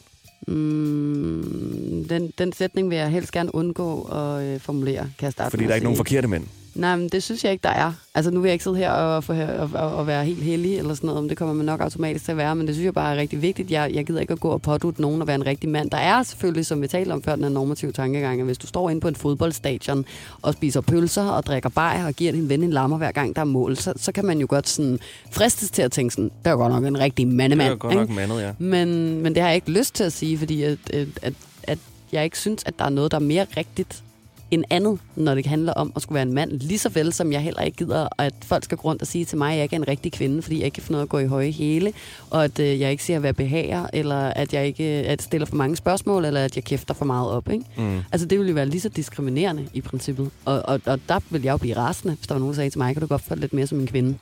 Mm, 0.47 2.05
den, 2.09 2.33
den 2.37 2.53
sætning 2.53 2.89
vil 2.89 2.97
jeg 2.97 3.09
helst 3.09 3.31
gerne 3.31 3.55
undgå 3.55 4.01
at 4.01 4.43
øh, 4.43 4.59
formulere, 4.59 5.09
kan 5.17 5.25
jeg 5.25 5.31
starte 5.31 5.49
Fordi 5.49 5.63
der 5.63 5.69
er 5.69 5.75
ikke 5.75 5.83
nogen 5.85 5.95
sige. 5.95 5.99
forkerte 5.99 6.27
mænd. 6.27 6.43
Nej, 6.75 6.95
men 6.95 7.09
det 7.09 7.23
synes 7.23 7.43
jeg 7.43 7.51
ikke, 7.51 7.63
der 7.63 7.69
er. 7.69 7.93
Altså, 8.15 8.31
nu 8.31 8.39
vil 8.39 8.47
jeg 8.47 8.53
ikke 8.53 8.63
sidde 8.63 8.77
her 8.77 8.91
og, 8.91 9.23
og, 9.27 9.37
og, 9.59 9.69
og, 9.73 9.95
og 9.95 10.07
være 10.07 10.25
helt 10.25 10.43
heldig 10.43 10.77
eller 10.77 10.93
sådan 10.93 11.07
noget, 11.07 11.23
men 11.23 11.29
det 11.29 11.37
kommer 11.37 11.53
man 11.53 11.65
nok 11.65 11.81
automatisk 11.81 12.25
til 12.25 12.31
at 12.31 12.37
være, 12.37 12.55
men 12.55 12.67
det 12.67 12.75
synes 12.75 12.85
jeg 12.85 12.93
bare 12.93 13.15
er 13.15 13.19
rigtig 13.19 13.41
vigtigt. 13.41 13.71
Jeg, 13.71 13.91
jeg 13.93 14.05
gider 14.05 14.21
ikke 14.21 14.33
at 14.33 14.39
gå 14.39 14.49
og 14.49 14.61
pådute 14.61 15.01
nogen 15.01 15.21
at 15.21 15.27
være 15.27 15.35
en 15.35 15.45
rigtig 15.45 15.69
mand. 15.69 15.89
Der 15.89 15.97
er 15.97 16.23
selvfølgelig, 16.23 16.65
som 16.65 16.81
vi 16.81 16.87
talte 16.87 17.11
om 17.11 17.23
før, 17.23 17.35
den 17.35 17.43
her 17.43 17.51
normative 17.51 17.91
tankegang, 17.91 18.39
at 18.39 18.45
hvis 18.45 18.57
du 18.57 18.67
står 18.67 18.89
inde 18.89 19.01
på 19.01 19.07
en 19.07 19.15
fodboldstadion 19.15 20.05
og 20.41 20.53
spiser 20.53 20.81
pølser 20.81 21.23
og 21.23 21.45
drikker 21.45 21.69
bajer 21.69 22.07
og 22.07 22.13
giver 22.13 22.31
din 22.31 22.49
ven 22.49 22.63
en 22.63 22.71
lammer 22.71 22.97
hver 22.97 23.11
gang, 23.11 23.35
der 23.35 23.41
er 23.41 23.45
mål, 23.45 23.77
så, 23.77 23.93
så 23.95 24.11
kan 24.11 24.25
man 24.25 24.39
jo 24.39 24.47
godt 24.49 24.67
sådan 24.69 24.99
fristes 25.31 25.71
til 25.71 25.81
at 25.81 25.91
tænke 25.91 26.13
sådan, 26.13 26.31
det 26.43 26.51
er 26.51 26.55
godt 26.55 26.73
nok 26.73 26.85
en 26.85 26.99
rigtig 26.99 27.27
mandemand. 27.27 27.69
Det 27.69 27.73
er 27.73 27.77
godt 27.77 27.93
ikke? 27.93 28.05
nok 28.05 28.15
mandet, 28.15 28.41
ja. 28.41 28.51
Men, 28.59 29.21
men 29.21 29.35
det 29.35 29.41
har 29.41 29.49
jeg 29.49 29.55
ikke 29.55 29.71
lyst 29.71 29.95
til 29.95 30.03
at 30.03 30.13
sige, 30.13 30.37
fordi 30.37 30.63
at, 30.63 30.77
at, 30.93 31.07
at, 31.21 31.33
at 31.63 31.79
jeg 32.11 32.23
ikke 32.23 32.39
synes, 32.39 32.63
at 32.65 32.79
der 32.79 32.85
er 32.85 32.89
noget, 32.89 33.11
der 33.11 33.17
er 33.17 33.21
mere 33.21 33.45
rigtigt 33.57 34.03
end 34.51 34.63
andet, 34.69 34.99
når 35.15 35.35
det 35.35 35.45
handler 35.45 35.73
om 35.73 35.91
at 35.95 36.01
skulle 36.01 36.15
være 36.15 36.23
en 36.23 36.33
mand. 36.33 36.51
Lige 36.51 36.79
så 36.79 36.89
vel 36.89 37.13
som 37.13 37.31
jeg 37.31 37.41
heller 37.41 37.61
ikke 37.61 37.77
gider, 37.77 38.07
at 38.17 38.33
folk 38.43 38.63
skal 38.63 38.77
gå 38.77 38.87
rundt 38.89 39.01
og 39.01 39.07
sige 39.07 39.25
til 39.25 39.37
mig, 39.37 39.51
at 39.51 39.55
jeg 39.55 39.63
ikke 39.63 39.75
er 39.75 39.79
en 39.79 39.87
rigtig 39.87 40.11
kvinde, 40.11 40.41
fordi 40.41 40.57
jeg 40.57 40.65
ikke 40.65 40.75
kan 40.75 40.83
finde 40.83 40.99
af 40.99 41.03
at 41.03 41.09
gå 41.09 41.19
i 41.19 41.25
høje 41.25 41.51
hæle, 41.51 41.93
og 42.29 42.43
at 42.43 42.59
øh, 42.59 42.79
jeg 42.79 42.91
ikke 42.91 43.03
siger, 43.03 43.19
hvad 43.19 43.33
behager, 43.33 43.87
eller 43.93 44.19
at 44.19 44.53
jeg 44.53 44.67
ikke 44.67 44.83
at 44.83 45.21
stiller 45.21 45.45
for 45.45 45.55
mange 45.55 45.75
spørgsmål, 45.75 46.25
eller 46.25 46.45
at 46.45 46.55
jeg 46.55 46.63
kæfter 46.63 46.93
for 46.93 47.05
meget 47.05 47.31
op. 47.31 47.49
Ikke? 47.51 47.65
Mm. 47.77 48.01
Altså 48.11 48.27
det 48.27 48.37
ville 48.39 48.49
jo 48.49 48.55
være 48.55 48.65
lige 48.65 48.81
så 48.81 48.89
diskriminerende 48.89 49.67
i 49.73 49.81
princippet. 49.81 50.29
Og, 50.45 50.61
og, 50.65 50.81
og 50.85 50.99
der 51.09 51.19
vil 51.29 51.43
jeg 51.43 51.51
jo 51.51 51.57
blive 51.57 51.77
rasende, 51.77 52.13
hvis 52.15 52.27
der 52.27 52.33
var 52.33 52.39
nogen, 52.39 52.53
der 52.53 52.55
sagde 52.55 52.69
til 52.69 52.79
mig, 52.79 52.93
kan 52.93 53.01
du 53.01 53.07
godt 53.07 53.23
dig 53.29 53.37
lidt 53.37 53.53
mere 53.53 53.67
som 53.67 53.79
en 53.79 53.87
kvinde. 53.87 54.17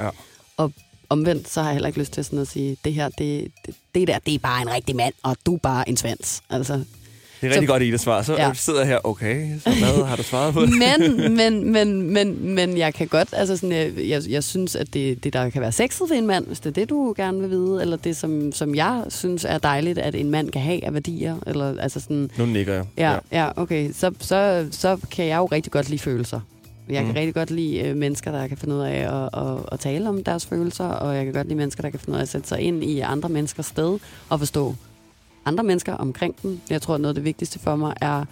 Ja. 0.00 0.08
Og 0.56 0.72
omvendt, 1.08 1.48
så 1.48 1.60
har 1.60 1.68
jeg 1.68 1.74
heller 1.74 1.86
ikke 1.86 1.98
lyst 1.98 2.12
til 2.12 2.24
sådan 2.24 2.38
at 2.38 2.48
sige, 2.48 2.76
det 2.84 2.94
her, 2.94 3.08
det, 3.08 3.52
det, 3.66 3.74
det 3.94 4.08
der, 4.08 4.18
det 4.18 4.34
er 4.34 4.38
bare 4.38 4.62
en 4.62 4.70
rigtig 4.70 4.96
mand, 4.96 5.14
og 5.22 5.36
du 5.46 5.54
er 5.54 5.58
bare 5.58 5.88
en 5.88 5.96
svans. 5.96 6.42
Altså, 6.50 6.84
Det 7.40 7.46
er 7.46 7.50
rigtig 7.50 7.68
Så- 7.68 7.72
godt 7.72 7.82
i 7.82 7.90
det 7.90 8.00
svar. 8.00 8.22
Så 8.22 8.32
Ja. 8.32 8.46
ja. 8.46 8.54
sidder 8.54 8.78
jeg 8.80 8.88
her, 8.88 8.98
okay, 9.04 9.58
så 9.60 9.70
hvad 9.70 10.04
har 10.06 10.16
du 10.16 10.22
svaret 10.22 10.54
på? 10.54 10.60
men, 10.84 11.34
men, 11.36 11.72
men, 11.72 12.12
men, 12.12 12.54
men 12.54 12.78
jeg 12.78 12.94
kan 12.94 13.06
godt, 13.08 13.28
altså 13.32 13.56
sådan, 13.56 13.72
jeg, 13.76 13.92
jeg, 14.08 14.22
jeg 14.28 14.44
synes, 14.44 14.76
at 14.76 14.94
det, 14.94 15.24
det, 15.24 15.32
der 15.32 15.50
kan 15.50 15.62
være 15.62 15.72
sexet 15.72 16.10
ved 16.10 16.16
en 16.16 16.26
mand, 16.26 16.46
hvis 16.46 16.60
det 16.60 16.66
er 16.70 16.74
det, 16.74 16.90
du 16.90 17.14
gerne 17.16 17.40
vil 17.40 17.50
vide, 17.50 17.82
eller 17.82 17.96
det, 17.96 18.16
som, 18.16 18.52
som 18.52 18.74
jeg 18.74 19.02
synes 19.08 19.44
er 19.44 19.58
dejligt, 19.58 19.98
at 19.98 20.14
en 20.14 20.30
mand 20.30 20.50
kan 20.50 20.62
have 20.62 20.84
af 20.84 20.94
værdier, 20.94 21.36
eller 21.46 21.80
altså 21.80 22.00
sådan, 22.00 22.30
Nu 22.38 22.46
nikker 22.46 22.74
jeg. 22.74 22.84
ja, 22.98 23.16
ja 23.32 23.48
okay, 23.56 23.92
så, 23.92 24.10
så, 24.20 24.66
så 24.70 24.96
kan 25.10 25.26
jeg 25.26 25.36
jo 25.36 25.44
rigtig 25.46 25.72
godt 25.72 25.88
lide 25.88 25.98
følelser. 26.02 26.40
Jeg 26.88 26.96
kan 26.96 27.06
Mm. 27.06 27.14
rigtig 27.14 27.34
godt 27.34 27.50
lide 27.50 27.78
øh, 27.78 27.96
mennesker, 27.96 28.32
der 28.32 28.46
kan 28.48 28.56
finde 28.56 28.74
ud 28.74 28.80
af 28.80 28.92
at, 29.32 29.40
at, 29.42 29.58
at 29.72 29.80
tale 29.80 30.08
om 30.08 30.24
deres 30.24 30.46
følelser, 30.46 30.84
og 30.84 31.16
jeg 31.16 31.24
kan 31.24 31.34
godt 31.34 31.46
lide 31.46 31.56
mennesker, 31.58 31.82
der 31.82 31.90
kan 31.90 32.00
finde 32.00 32.12
ud 32.12 32.18
af 32.18 32.22
at 32.22 32.28
sætte 32.28 32.48
sig 32.48 32.60
ind 32.60 32.84
i 32.84 33.00
andre 33.00 33.28
menneskers 33.28 33.66
sted 33.66 33.98
og 34.28 34.38
forstå 34.38 34.74
andre 35.46 35.64
mennesker 35.64 35.92
omkring 35.92 36.42
dem. 36.42 36.60
Jeg 36.70 36.82
tror, 36.82 36.94
at 36.94 37.00
noget 37.00 37.10
af 37.10 37.14
det 37.14 37.24
vigtigste 37.24 37.58
for 37.58 37.76
mig 37.76 37.94
er, 38.00 38.24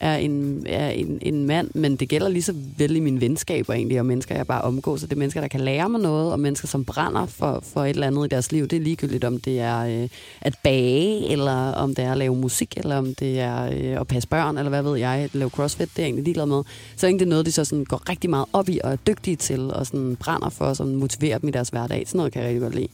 er, 0.00 0.16
en, 0.16 0.66
er 0.66 0.88
en, 0.88 1.18
en 1.22 1.46
mand, 1.46 1.70
men 1.74 1.96
det 1.96 2.08
gælder 2.08 2.28
lige 2.28 2.42
så 2.42 2.54
vel 2.78 2.96
i 2.96 3.00
mine 3.00 3.20
venskaber 3.20 3.74
egentlig, 3.74 4.00
og 4.00 4.06
mennesker, 4.06 4.34
jeg 4.36 4.46
bare 4.46 4.62
omgås. 4.62 5.00
Så 5.00 5.06
det 5.06 5.12
er 5.12 5.18
mennesker, 5.18 5.40
der 5.40 5.48
kan 5.48 5.60
lære 5.60 5.88
mig 5.88 6.00
noget, 6.00 6.32
og 6.32 6.40
mennesker, 6.40 6.68
som 6.68 6.84
brænder 6.84 7.26
for, 7.26 7.60
for 7.62 7.84
et 7.84 7.88
eller 7.88 8.06
andet 8.06 8.24
i 8.24 8.28
deres 8.28 8.52
liv. 8.52 8.68
Det 8.68 8.76
er 8.76 8.80
ligegyldigt, 8.80 9.24
om 9.24 9.40
det 9.40 9.60
er 9.60 10.02
øh, 10.02 10.08
at 10.40 10.54
bage, 10.62 11.28
eller 11.32 11.72
om 11.72 11.94
det 11.94 12.04
er 12.04 12.12
at 12.12 12.18
lave 12.18 12.36
musik, 12.36 12.74
eller 12.76 12.96
om 12.96 13.14
det 13.14 13.40
er 13.40 13.62
øh, 13.64 14.00
at 14.00 14.06
passe 14.06 14.28
børn, 14.28 14.58
eller 14.58 14.68
hvad 14.68 14.82
ved 14.82 14.96
jeg, 14.96 15.10
at 15.10 15.34
lave 15.34 15.50
crossfit, 15.50 15.88
det 15.88 15.98
er 15.98 16.02
jeg 16.02 16.06
egentlig 16.06 16.24
ligeglad 16.24 16.46
med. 16.46 16.62
Så 16.96 17.06
er 17.06 17.18
det 17.18 17.28
noget, 17.28 17.46
de 17.46 17.52
så 17.52 17.64
sådan 17.64 17.84
går 17.84 18.08
rigtig 18.08 18.30
meget 18.30 18.46
op 18.52 18.68
i, 18.68 18.80
og 18.84 18.92
er 18.92 18.96
dygtige 18.96 19.36
til, 19.36 19.60
og 19.60 19.86
sådan 19.86 20.16
brænder 20.16 20.48
for, 20.48 20.64
og 20.64 20.76
sådan 20.76 20.96
motiverer 20.96 21.38
dem 21.38 21.48
i 21.48 21.52
deres 21.52 21.68
hverdag. 21.68 22.02
Sådan 22.06 22.18
noget 22.18 22.32
kan 22.32 22.42
jeg 22.42 22.48
rigtig 22.48 22.62
godt 22.62 22.74
lide. 22.74 22.88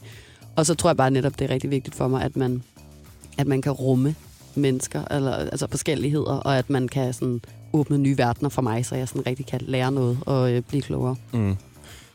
Og 0.55 0.65
så 0.65 0.75
tror 0.75 0.89
jeg 0.89 0.97
bare 0.97 1.11
netop, 1.11 1.39
det 1.39 1.45
er 1.45 1.53
rigtig 1.53 1.71
vigtigt 1.71 1.95
for 1.95 2.07
mig, 2.07 2.23
at 2.23 2.35
man, 2.35 2.63
at 3.37 3.47
man 3.47 3.61
kan 3.61 3.71
rumme 3.71 4.15
mennesker, 4.55 5.03
eller 5.11 5.31
altså 5.31 5.67
forskelligheder, 5.69 6.31
og 6.31 6.57
at 6.57 6.69
man 6.69 6.87
kan 6.87 7.13
sådan 7.13 7.41
åbne 7.73 7.97
nye 7.97 8.17
verdener 8.17 8.49
for 8.49 8.61
mig, 8.61 8.85
så 8.85 8.95
jeg 8.95 9.07
sådan 9.07 9.27
rigtig 9.27 9.45
kan 9.45 9.61
lære 9.63 9.91
noget 9.91 10.17
og 10.25 10.51
øh, 10.51 10.61
blive 10.61 10.81
klogere. 10.81 11.15
Mm. 11.33 11.39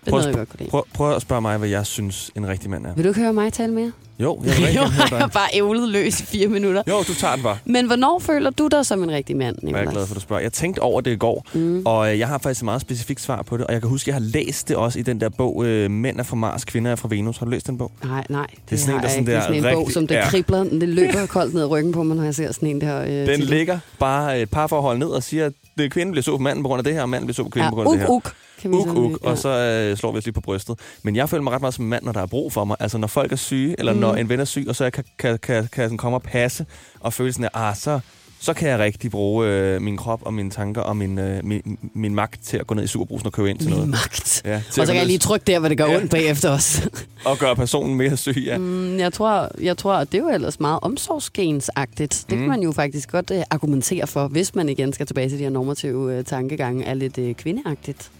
Det 0.04 0.10
Prøv 0.10 0.18
noget, 0.18 0.26
jeg 0.26 0.34
godt 0.34 0.48
kunne 0.48 0.58
lide. 0.58 0.70
Prøv, 0.70 0.84
prøv 0.94 1.16
at 1.16 1.22
spørge 1.22 1.42
mig, 1.42 1.58
hvad 1.58 1.68
jeg 1.68 1.86
synes, 1.86 2.30
en 2.36 2.48
rigtig 2.48 2.70
mand 2.70 2.86
er. 2.86 2.94
Vil 2.94 3.04
du 3.04 3.08
ikke 3.08 3.20
høre 3.20 3.32
mig 3.32 3.52
tale 3.52 3.72
mere? 3.72 3.92
Jo, 4.22 4.40
jeg 4.44 4.56
vil 4.58 4.74
jo, 4.74 4.80
gerne 4.82 4.94
jeg 5.10 5.18
har 5.18 5.26
bare 5.26 5.48
ævlet 5.54 5.88
løs 5.88 6.20
i 6.20 6.24
fire 6.24 6.48
minutter. 6.48 6.82
Jo, 6.88 6.98
du 7.08 7.14
tager 7.14 7.34
den 7.34 7.42
bare. 7.42 7.58
Men 7.64 7.86
hvornår 7.86 8.18
føler 8.18 8.50
du 8.50 8.68
dig 8.68 8.86
som 8.86 9.02
en 9.02 9.10
rigtig 9.10 9.36
mand, 9.36 9.56
Jeg 9.62 9.68
er 9.68 9.72
Nicolas? 9.72 9.92
glad 9.94 10.06
for, 10.06 10.12
at 10.12 10.16
du 10.16 10.20
spørger. 10.20 10.42
Jeg 10.42 10.52
tænkte 10.52 10.80
over 10.80 11.00
det 11.00 11.10
i 11.10 11.16
går, 11.16 11.46
Mm. 11.54 11.82
og 11.84 12.12
øh, 12.12 12.18
jeg 12.18 12.28
har 12.28 12.38
faktisk 12.38 12.60
et 12.60 12.64
meget 12.64 12.80
specifikt 12.80 13.20
svar 13.20 13.42
på 13.42 13.56
det. 13.56 13.66
Og 13.66 13.72
jeg 13.72 13.80
kan 13.80 13.90
huske, 13.90 14.04
at 14.04 14.06
jeg 14.06 14.14
har 14.14 14.30
læst 14.44 14.68
det 14.68 14.76
også 14.76 14.98
i 14.98 15.02
den 15.02 15.20
der 15.20 15.28
bog, 15.28 15.64
øh, 15.66 15.90
Mænd 15.90 16.18
er 16.18 16.22
fra 16.22 16.36
Mars, 16.36 16.64
Kvinder 16.64 16.90
er 16.90 16.96
fra 16.96 17.08
Venus. 17.10 17.38
Har 17.38 17.46
du 17.46 17.50
læst 17.50 17.66
den 17.66 17.78
bog? 17.78 17.92
Nej, 18.04 18.24
nej. 18.28 18.46
Det, 18.70 18.74
er 18.74 18.78
sådan 18.80 18.94
en, 18.94 19.02
der 19.02 19.08
sådan 19.08 19.20
ikke. 19.20 19.30
Det 19.30 19.36
er 19.36 19.40
der 19.40 19.46
sådan 19.46 19.64
en 19.64 19.74
bog, 19.74 19.80
rigtig- 19.80 19.94
som 19.94 20.06
det 20.06 20.14
ja. 20.14 20.28
kribler. 20.28 20.64
Det 20.64 20.88
løber 20.88 21.26
koldt 21.26 21.54
ned 21.54 21.62
ad 21.62 21.66
ryggen 21.70 21.92
på 21.92 22.02
mig, 22.02 22.16
når 22.16 22.24
jeg 22.24 22.34
ser 22.34 22.52
sådan 22.52 22.68
en 22.68 22.80
der. 22.80 23.00
Øh, 23.02 23.08
Den 23.08 23.26
titel. 23.26 23.46
ligger 23.46 23.78
bare 23.98 24.40
et 24.40 24.50
par 24.50 24.66
forhold 24.66 24.98
ned 24.98 25.08
og 25.08 25.22
siger, 25.22 25.46
at 25.46 25.52
det 25.78 25.92
kvinden 25.92 26.12
bliver 26.12 26.22
så 26.22 26.30
på 26.36 26.42
manden 26.42 26.62
på 26.64 26.68
grund 26.68 26.78
af 26.80 26.84
det 26.84 26.94
her, 26.94 27.02
og 27.02 27.08
manden 27.08 27.26
bliver 27.26 27.34
så 27.34 27.42
på 27.42 27.48
kvinden 27.48 27.66
ja, 27.66 27.70
på 27.70 27.76
grund 27.76 27.88
af 27.88 27.92
det 27.92 28.00
her. 28.06 28.10
uk, 28.14 28.26
uk, 28.26 28.34
kan 28.62 28.74
Uk, 28.74 28.96
uk, 28.96 29.18
og 29.26 29.38
så 29.38 29.48
øh, 29.48 29.96
slår 29.96 30.12
vi 30.12 30.18
os 30.18 30.24
lige 30.24 30.32
på 30.34 30.40
brystet. 30.40 30.78
Men 31.02 31.16
jeg 31.16 31.28
føler 31.28 31.42
mig 31.42 31.52
ret 31.52 31.60
meget 31.60 31.74
som 31.74 31.84
mand, 31.84 32.04
når 32.04 32.12
der 32.12 32.20
er 32.22 32.26
brug 32.26 32.52
for 32.52 32.64
mig. 32.64 32.76
Altså 32.80 32.98
når 32.98 33.06
folk 33.06 33.32
er 33.32 33.36
syge, 33.36 33.74
eller 33.78 33.92
Mm. 33.92 33.96
mm. 33.98 34.00
Når 34.12 34.16
en 34.20 34.28
ven 34.28 34.40
er 34.40 34.44
syg, 34.44 34.64
og 34.68 34.76
så 34.76 34.84
jeg 34.84 34.92
kan, 34.92 35.04
kan, 35.18 35.38
kan, 35.42 35.68
kan 35.72 35.84
sådan 35.84 35.98
komme 35.98 36.16
og 36.16 36.22
passe, 36.22 36.66
og 37.00 37.12
føle 37.12 37.32
sådan, 37.32 37.44
at 37.44 37.50
ah, 37.54 37.76
så, 37.76 38.00
så 38.40 38.52
kan 38.54 38.68
jeg 38.68 38.78
rigtig 38.78 39.10
bruge 39.10 39.46
øh, 39.48 39.82
min 39.82 39.96
krop 39.96 40.20
og 40.22 40.34
mine 40.34 40.50
tanker 40.50 40.80
og 40.80 40.96
min, 40.96 41.18
øh, 41.18 41.44
min, 41.44 41.78
min 41.94 42.14
magt 42.14 42.40
til 42.44 42.56
at 42.56 42.66
gå 42.66 42.74
ned 42.74 42.84
i 42.84 42.86
superbrusen 42.86 43.26
og 43.26 43.32
købe 43.32 43.50
ind 43.50 43.58
til 43.58 43.68
Min 43.68 43.74
noget. 43.76 43.90
magt. 43.90 44.42
Ja, 44.44 44.56
Og 44.56 44.62
så 44.74 44.86
kan 44.86 44.96
jeg 44.96 45.06
lige 45.06 45.18
trykke 45.18 45.44
der, 45.44 45.58
hvor 45.58 45.68
det 45.68 45.78
gør 45.78 45.86
Ja. 45.86 45.96
ondt 45.96 46.10
bagefter 46.10 46.50
os. 46.50 46.82
Og 47.24 47.38
gøre 47.38 47.56
personen 47.56 47.94
mere 47.96 48.16
syg, 48.16 48.42
ja. 48.46 48.58
Mm, 48.58 48.98
jeg 48.98 49.12
tror, 49.12 49.48
jeg 49.62 49.76
tror, 49.78 49.94
at 49.94 50.12
det 50.12 50.18
er 50.18 50.22
jo 50.22 50.28
ellers 50.30 50.60
meget 50.60 50.78
omsorgsgensagtigt. 50.82 52.12
Det 52.30 52.38
kan 52.38 52.40
Mm. 52.40 52.48
man 52.48 52.62
jo 52.62 52.72
faktisk 52.72 53.10
godt 53.10 53.30
uh, 53.30 53.36
argumentere 53.50 54.06
for, 54.06 54.28
hvis 54.28 54.54
man 54.54 54.68
igen 54.68 54.92
skal 54.92 55.06
tilbage 55.06 55.28
til 55.28 55.38
de 55.38 55.42
her 55.42 55.50
normative 55.50 56.18
uh, 56.18 56.24
tankegange, 56.24 56.84
er 56.84 56.94
lidt 56.94 57.18
uh, 57.18 57.32
kvindeagtigt. 57.32 58.10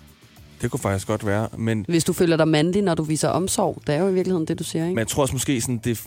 Det 0.62 0.70
kunne 0.70 0.81
faktisk 0.81 1.07
godt 1.07 1.27
være. 1.27 1.49
Men, 1.59 1.85
Hvis 1.88 2.05
du 2.05 2.12
føler 2.12 2.37
dig 2.37 2.49
mandig, 2.49 2.83
når 2.83 2.94
du 2.94 3.03
viser 3.03 3.29
omsorg, 3.29 3.83
det 3.87 3.94
er 3.94 3.99
jo 4.01 4.09
i 4.09 4.14
virkeligheden 4.14 4.46
det, 4.46 4.59
du 4.59 4.64
siger, 4.64 4.85
ikke? 4.85 4.94
men 4.94 4.99
jeg 4.99 5.09
tror 5.09 5.23
også 5.23 5.35
måske, 5.35 5.61
sådan, 5.61 5.81
det 5.85 6.03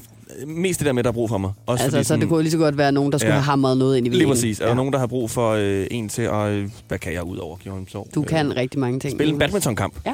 mest 0.48 0.80
det 0.80 0.86
der 0.86 0.92
med, 0.94 1.04
der 1.04 1.10
er 1.10 1.14
brug 1.14 1.30
for 1.30 1.38
mig. 1.38 1.52
Også 1.66 1.84
altså, 1.84 1.96
fordi, 1.98 2.04
så 2.04 2.08
sådan, 2.08 2.22
det 2.22 2.30
kunne 2.30 2.42
lige 2.42 2.52
så 2.52 2.58
godt 2.58 2.78
være 2.78 2.92
nogen, 2.92 3.12
der 3.12 3.18
skulle 3.18 3.34
Ja. 3.34 3.40
have 3.40 3.44
hamret 3.44 3.78
noget 3.78 3.98
ind 3.98 4.08
i 4.08 4.10
Lige 4.10 4.28
præcis. 4.28 4.60
Er 4.60 4.66
der 4.68 4.74
nogen, 4.74 4.94
der 4.94 5.00
har 5.00 5.08
brug 5.08 5.30
for 5.32 5.52
øh, 5.52 5.88
en 5.92 6.10
til 6.10 6.22
at... 6.22 6.50
Øh, 6.52 6.70
hvad 6.88 7.00
kan 7.00 7.14
jeg 7.14 7.24
ud 7.24 7.38
over 7.38 7.58
give 7.58 7.74
omsorg? 7.74 8.08
Du 8.16 8.22
Øh, 8.22 8.28
kan 8.28 8.56
rigtig 8.56 8.80
mange 8.80 9.00
ting. 9.00 9.18
Spille 9.18 9.34
en 9.34 9.40
badmintonkamp. 9.40 9.94
Ja. 10.06 10.14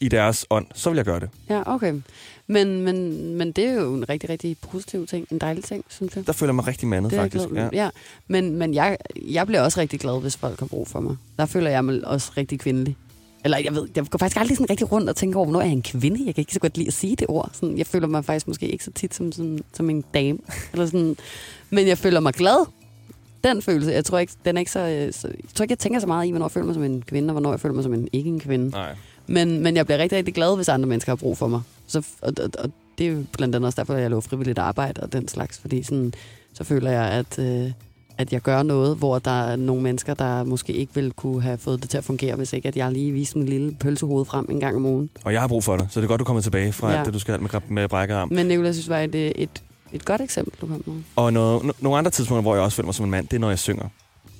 i 0.00 0.08
deres 0.08 0.46
ånd, 0.50 0.66
så 0.74 0.90
vil 0.90 0.96
jeg 0.96 1.04
gøre 1.04 1.20
det. 1.20 1.28
Ja, 1.50 1.62
okay. 1.74 1.94
Men, 2.46 2.80
men, 2.80 3.34
men 3.34 3.52
det 3.52 3.64
er 3.64 3.72
jo 3.74 3.94
en 3.94 4.08
rigtig, 4.08 4.30
rigtig 4.30 4.56
positiv 4.70 5.06
ting. 5.06 5.26
En 5.30 5.38
dejlig 5.38 5.64
ting, 5.64 5.84
synes 5.88 6.16
jeg. 6.16 6.26
Der 6.26 6.32
føler 6.32 6.50
jeg 6.50 6.54
mig 6.54 6.66
rigtig 6.66 6.88
mandet, 6.88 7.10
Det 7.12 7.20
faktisk. 7.20 7.44
ja. 7.54 7.68
ja. 7.72 7.90
Men, 8.28 8.56
men 8.56 8.74
jeg, 8.74 8.96
jeg 9.30 9.46
bliver 9.46 9.60
også 9.62 9.80
rigtig 9.80 10.00
glad, 10.00 10.20
hvis 10.20 10.36
folk 10.36 10.60
har 10.60 10.66
brug 10.66 10.88
for 10.88 11.00
mig. 11.00 11.16
Der 11.38 11.46
føler 11.46 11.70
jeg 11.70 11.84
mig 11.84 12.04
også 12.08 12.32
rigtig 12.36 12.60
kvindelig. 12.60 12.96
Eller 13.46 13.58
jeg 13.58 13.74
ved, 13.74 13.88
jeg 13.96 14.06
går 14.10 14.18
faktisk 14.18 14.40
aldrig 14.40 14.56
sådan 14.56 14.70
rigtig 14.70 14.92
rundt 14.92 15.08
og 15.10 15.16
tænker 15.16 15.38
over, 15.38 15.46
hvornår 15.46 15.60
jeg 15.60 15.68
er 15.68 15.72
en 15.72 15.82
kvinde. 15.82 16.22
Jeg 16.26 16.34
kan 16.34 16.42
ikke 16.42 16.54
så 16.54 16.60
godt 16.60 16.76
lide 16.76 16.86
at 16.88 16.92
sige 16.92 17.16
det 17.16 17.26
ord. 17.28 17.50
Sådan, 17.52 17.78
jeg 17.78 17.86
føler 17.86 18.06
mig 18.08 18.24
faktisk 18.24 18.48
måske 18.48 18.68
ikke 18.68 18.84
så 18.84 18.90
tit 18.90 19.14
som, 19.14 19.32
som, 19.32 19.58
som 19.72 19.90
en 19.90 20.04
dame. 20.14 20.38
Eller 20.72 20.86
sådan. 20.86 21.16
Men 21.70 21.88
jeg 21.88 21.98
føler 21.98 22.20
mig 22.20 22.32
glad. 22.32 22.66
Den 23.44 23.62
følelse, 23.62 23.90
jeg 23.90 24.04
tror 24.04 24.18
ikke, 24.18 24.32
den 24.44 24.56
er 24.56 24.60
ikke 24.60 24.70
så, 24.70 24.80
øh, 24.80 25.12
så, 25.12 25.28
jeg 25.28 25.50
tror 25.54 25.62
ikke, 25.62 25.72
jeg 25.72 25.78
tænker 25.78 26.00
så 26.00 26.06
meget 26.06 26.26
i, 26.26 26.30
hvornår 26.30 26.46
jeg 26.46 26.52
føler 26.52 26.66
mig 26.66 26.74
som 26.74 26.84
en 26.84 27.02
kvinde, 27.02 27.28
og 27.28 27.32
hvornår 27.32 27.50
jeg 27.50 27.60
føler 27.60 27.74
mig 27.74 27.84
som 27.84 27.94
en 27.94 28.08
ikke 28.12 28.30
en 28.30 28.40
kvinde. 28.40 28.68
Nej. 28.68 28.94
Men, 29.26 29.62
men 29.62 29.76
jeg 29.76 29.86
bliver 29.86 29.98
rigtig, 29.98 30.18
rigtig 30.18 30.34
glad, 30.34 30.56
hvis 30.56 30.68
andre 30.68 30.88
mennesker 30.88 31.12
har 31.12 31.16
brug 31.16 31.38
for 31.38 31.48
mig. 31.48 31.60
Så, 31.86 32.06
og, 32.22 32.32
og, 32.42 32.50
og 32.58 32.70
det 32.98 33.06
er 33.06 33.10
jo 33.10 33.24
blandt 33.32 33.54
andet 33.54 33.66
også 33.66 33.80
derfor, 33.80 33.94
at 33.94 34.02
jeg 34.02 34.10
laver 34.10 34.20
frivilligt 34.20 34.58
arbejde 34.58 35.00
og 35.00 35.12
den 35.12 35.28
slags. 35.28 35.58
Fordi 35.58 35.82
sådan, 35.82 36.12
så 36.52 36.64
føler 36.64 36.90
jeg, 36.90 37.04
at, 37.04 37.38
øh, 37.38 37.72
at 38.18 38.32
jeg 38.32 38.40
gør 38.40 38.62
noget, 38.62 38.96
hvor 38.96 39.18
der 39.18 39.42
er 39.50 39.56
nogle 39.56 39.82
mennesker, 39.82 40.14
der 40.14 40.44
måske 40.44 40.72
ikke 40.72 40.94
ville 40.94 41.10
kunne 41.10 41.42
have 41.42 41.58
fået 41.58 41.82
det 41.82 41.90
til 41.90 41.98
at 41.98 42.04
fungere, 42.04 42.36
hvis 42.36 42.52
ikke 42.52 42.68
at 42.68 42.76
jeg 42.76 42.92
lige 42.92 43.12
viste 43.12 43.38
min 43.38 43.48
lille 43.48 43.72
pølsehoved 43.80 44.24
frem 44.24 44.46
en 44.50 44.60
gang 44.60 44.76
om 44.76 44.86
ugen. 44.86 45.10
Og 45.24 45.32
jeg 45.32 45.40
har 45.40 45.48
brug 45.48 45.64
for 45.64 45.76
dig, 45.76 45.86
så 45.90 46.00
det 46.00 46.04
er 46.04 46.08
godt, 46.08 46.18
du 46.18 46.24
kommer 46.24 46.42
tilbage 46.42 46.72
fra 46.72 46.90
Ja. 46.90 46.96
alt 46.98 47.06
det, 47.06 47.14
du 47.14 47.18
skal 47.18 47.40
med, 47.42 47.50
med 47.68 47.88
brækket 47.88 48.14
arm. 48.14 48.28
Men 48.32 48.46
Nicolai 48.46 48.72
synes, 48.72 48.88
var 48.88 48.98
et, 49.00 49.14
øh, 49.14 49.30
et, 49.34 49.50
et 49.92 50.04
godt 50.04 50.20
eksempel, 50.20 50.52
du 50.60 50.66
kom 50.66 50.82
med. 50.86 51.02
Og 51.16 51.32
noget, 51.32 51.64
no, 51.64 51.72
nogle 51.80 51.98
andre 51.98 52.10
tidspunkter, 52.10 52.42
hvor 52.42 52.54
jeg 52.54 52.64
også 52.64 52.76
føler 52.76 52.86
mig 52.86 52.94
som 52.94 53.04
en 53.04 53.10
mand, 53.10 53.28
det 53.28 53.36
er, 53.36 53.40
når 53.40 53.48
jeg 53.48 53.58
synger. 53.58 53.88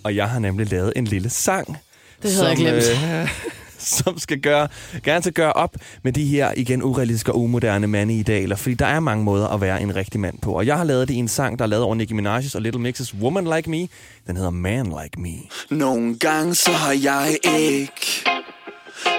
Og 0.05 0.17
jeg 0.17 0.29
har 0.31 0.39
nemlig 0.39 0.71
lavet 0.71 0.93
en 0.97 1.05
lille 1.05 1.31
sang. 1.31 1.77
Det 2.23 2.33
havde 2.35 2.49
jeg 2.49 2.57
glemt. 2.57 2.77
Øh, 2.77 3.29
som 3.97 4.19
skal 4.19 4.41
gøre, 4.41 4.69
gerne 5.05 5.23
til 5.23 5.33
gøre 5.33 5.53
op 5.53 5.77
med 6.03 6.13
de 6.13 6.25
her 6.25 6.53
igen 6.57 6.83
urealistiske 6.83 7.33
og 7.33 7.41
umoderne 7.41 7.87
mandeidealer, 7.87 8.57
fordi 8.57 8.75
der 8.75 8.87
er 8.87 9.01
mange 9.01 9.25
måder 9.25 9.49
at 9.49 9.61
være 9.61 9.83
en 9.83 9.97
rigtig 9.97 10.21
mand 10.21 10.39
på. 10.43 10.53
Og 10.53 10.67
jeg 10.67 10.77
har 10.77 10.85
lavet 10.85 11.09
det 11.09 11.15
i 11.15 11.17
en 11.17 11.29
sang, 11.29 11.59
der 11.59 11.65
er 11.65 11.69
lavet 11.69 11.85
over 11.85 11.95
Nicki 11.95 12.15
Minaj's 12.15 12.55
og 12.55 12.63
Little 12.63 12.91
Mix's 12.91 13.15
Woman 13.21 13.57
Like 13.57 13.71
Me. 13.71 13.89
Den 14.27 14.37
hedder 14.37 14.51
Man 14.51 14.87
Like 14.87 15.21
Me. 15.21 15.35
Nogle 15.71 16.19
gange 16.19 16.55
så 16.55 16.71
har 16.71 16.93
jeg 16.93 17.39
ikke 17.59 18.25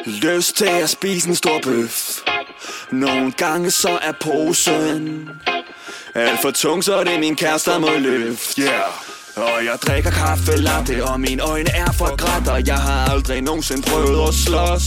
lyst 0.06 0.58
til 0.58 0.70
at 0.84 0.90
spise 0.90 1.30
en 1.30 1.36
stor 1.36 1.60
bøf. 1.64 2.20
Nogle 2.92 3.32
gange 3.32 3.72
så 3.72 3.90
er 3.90 4.14
posen 4.22 5.30
alt 6.16 6.42
for 6.42 6.52
tung, 6.52 6.84
så 6.84 7.04
det 7.04 7.16
er 7.16 7.20
min 7.20 7.36
kæreste, 7.36 7.72
der 7.72 7.80
må 7.80 7.88
løfte. 8.00 8.62
Yeah. 8.62 9.07
Jeg 9.68 9.80
drikker 9.88 10.12
kaffe 10.12 10.56
latte, 10.56 11.06
og 11.06 11.20
mine 11.20 11.42
øjne 11.44 11.70
er 11.70 11.92
for 11.92 12.16
grædt, 12.16 12.48
og 12.48 12.68
jeg 12.68 12.78
har 12.78 13.12
aldrig 13.12 13.42
nogensinde 13.42 13.82
prøvet 13.82 14.28
at 14.28 14.34
slås. 14.34 14.84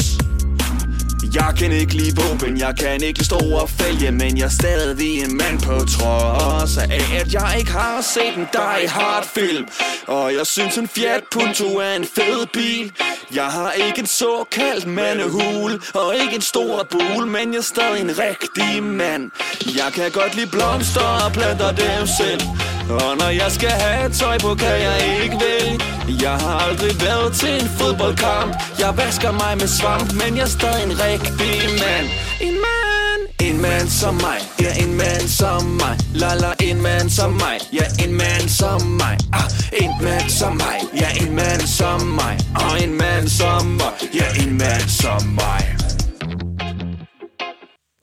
Jeg 1.34 1.54
kan 1.58 1.72
ikke 1.72 1.94
lide 1.94 2.16
våben, 2.20 2.58
jeg 2.58 2.74
kan 2.80 3.02
ikke 3.02 3.18
lide 3.18 3.24
store 3.24 3.68
fælge 3.68 4.10
Men 4.10 4.38
jeg 4.38 4.44
er 4.44 4.48
stadig 4.48 5.22
en 5.24 5.36
mand 5.36 5.60
på 5.60 5.84
trods 5.84 6.76
af 6.78 7.18
At 7.20 7.34
jeg 7.34 7.54
ikke 7.58 7.70
har 7.70 8.00
set 8.00 8.34
en 8.36 8.46
Die 8.52 8.88
Hard 8.88 9.26
film. 9.34 9.68
Og 10.06 10.34
jeg 10.34 10.46
synes 10.46 10.78
en 10.78 10.88
Fiat 10.88 11.24
Punto 11.32 11.64
er 11.64 11.94
en 11.96 12.04
fed 12.04 12.46
bil. 12.52 12.92
Jeg 13.34 13.44
har 13.44 13.72
ikke 13.72 13.98
en 13.98 14.06
såkaldt 14.06 14.86
mandehul 14.86 15.72
Og 15.94 16.14
ikke 16.22 16.34
en 16.34 16.42
stor 16.42 16.86
bul 16.90 17.26
Men 17.26 17.52
jeg 17.52 17.58
er 17.58 17.62
stadig 17.62 18.00
en 18.00 18.14
rigtig 18.18 18.82
mand. 18.82 19.30
Jeg 19.76 19.92
kan 19.94 20.10
godt 20.10 20.34
lide 20.34 20.50
blomster 20.50 21.24
og 21.24 21.32
planter 21.32 21.72
dem 21.72 22.06
selv 22.18 22.69
og 22.90 23.16
når 23.20 23.28
jeg 23.42 23.52
skal 23.52 23.70
have 23.70 24.12
tøj 24.12 24.38
på, 24.38 24.54
kan 24.54 24.76
jeg 24.88 24.98
ikke 25.22 25.36
vælge. 25.46 25.80
Jeg 26.22 26.36
har 26.44 26.58
aldrig 26.68 27.00
været 27.00 27.32
til 27.32 27.54
en 27.62 27.68
fodboldkamp. 27.78 28.52
Jeg 28.78 28.96
vasker 28.96 29.32
mig 29.32 29.52
med 29.60 29.68
svamp, 29.68 30.12
men 30.12 30.36
jeg 30.36 30.42
er 30.42 30.54
stadig 30.58 30.84
en 30.84 30.94
rigtig 31.06 31.54
mand. 31.82 32.06
En 32.40 32.56
mand. 32.66 33.20
En 33.40 33.60
mand 33.60 33.88
som 33.88 34.14
mig, 34.14 34.38
ja 34.60 34.84
en 34.84 34.94
mand 34.96 35.28
som 35.28 35.64
mig. 35.64 35.98
La 36.14 36.34
la, 36.34 36.52
en 36.60 36.82
mand 36.82 37.10
som 37.10 37.30
mig, 37.32 37.58
ja 37.72 38.04
en 38.04 38.12
mand 38.12 38.48
som 38.48 38.82
mig. 38.82 39.18
Ah, 39.32 39.50
En 39.72 39.90
mand 40.02 40.30
som 40.30 40.56
mig, 40.56 40.78
ja 41.00 41.08
en 41.24 41.34
mand 41.34 41.60
som 41.60 42.00
mig. 42.00 42.38
Og 42.54 42.82
en 42.82 42.96
mand 42.96 43.28
som 43.28 43.66
mig, 43.66 43.92
ja 44.14 44.42
en 44.42 44.58
mand 44.58 44.88
som 44.88 45.26
mig. 45.26 45.79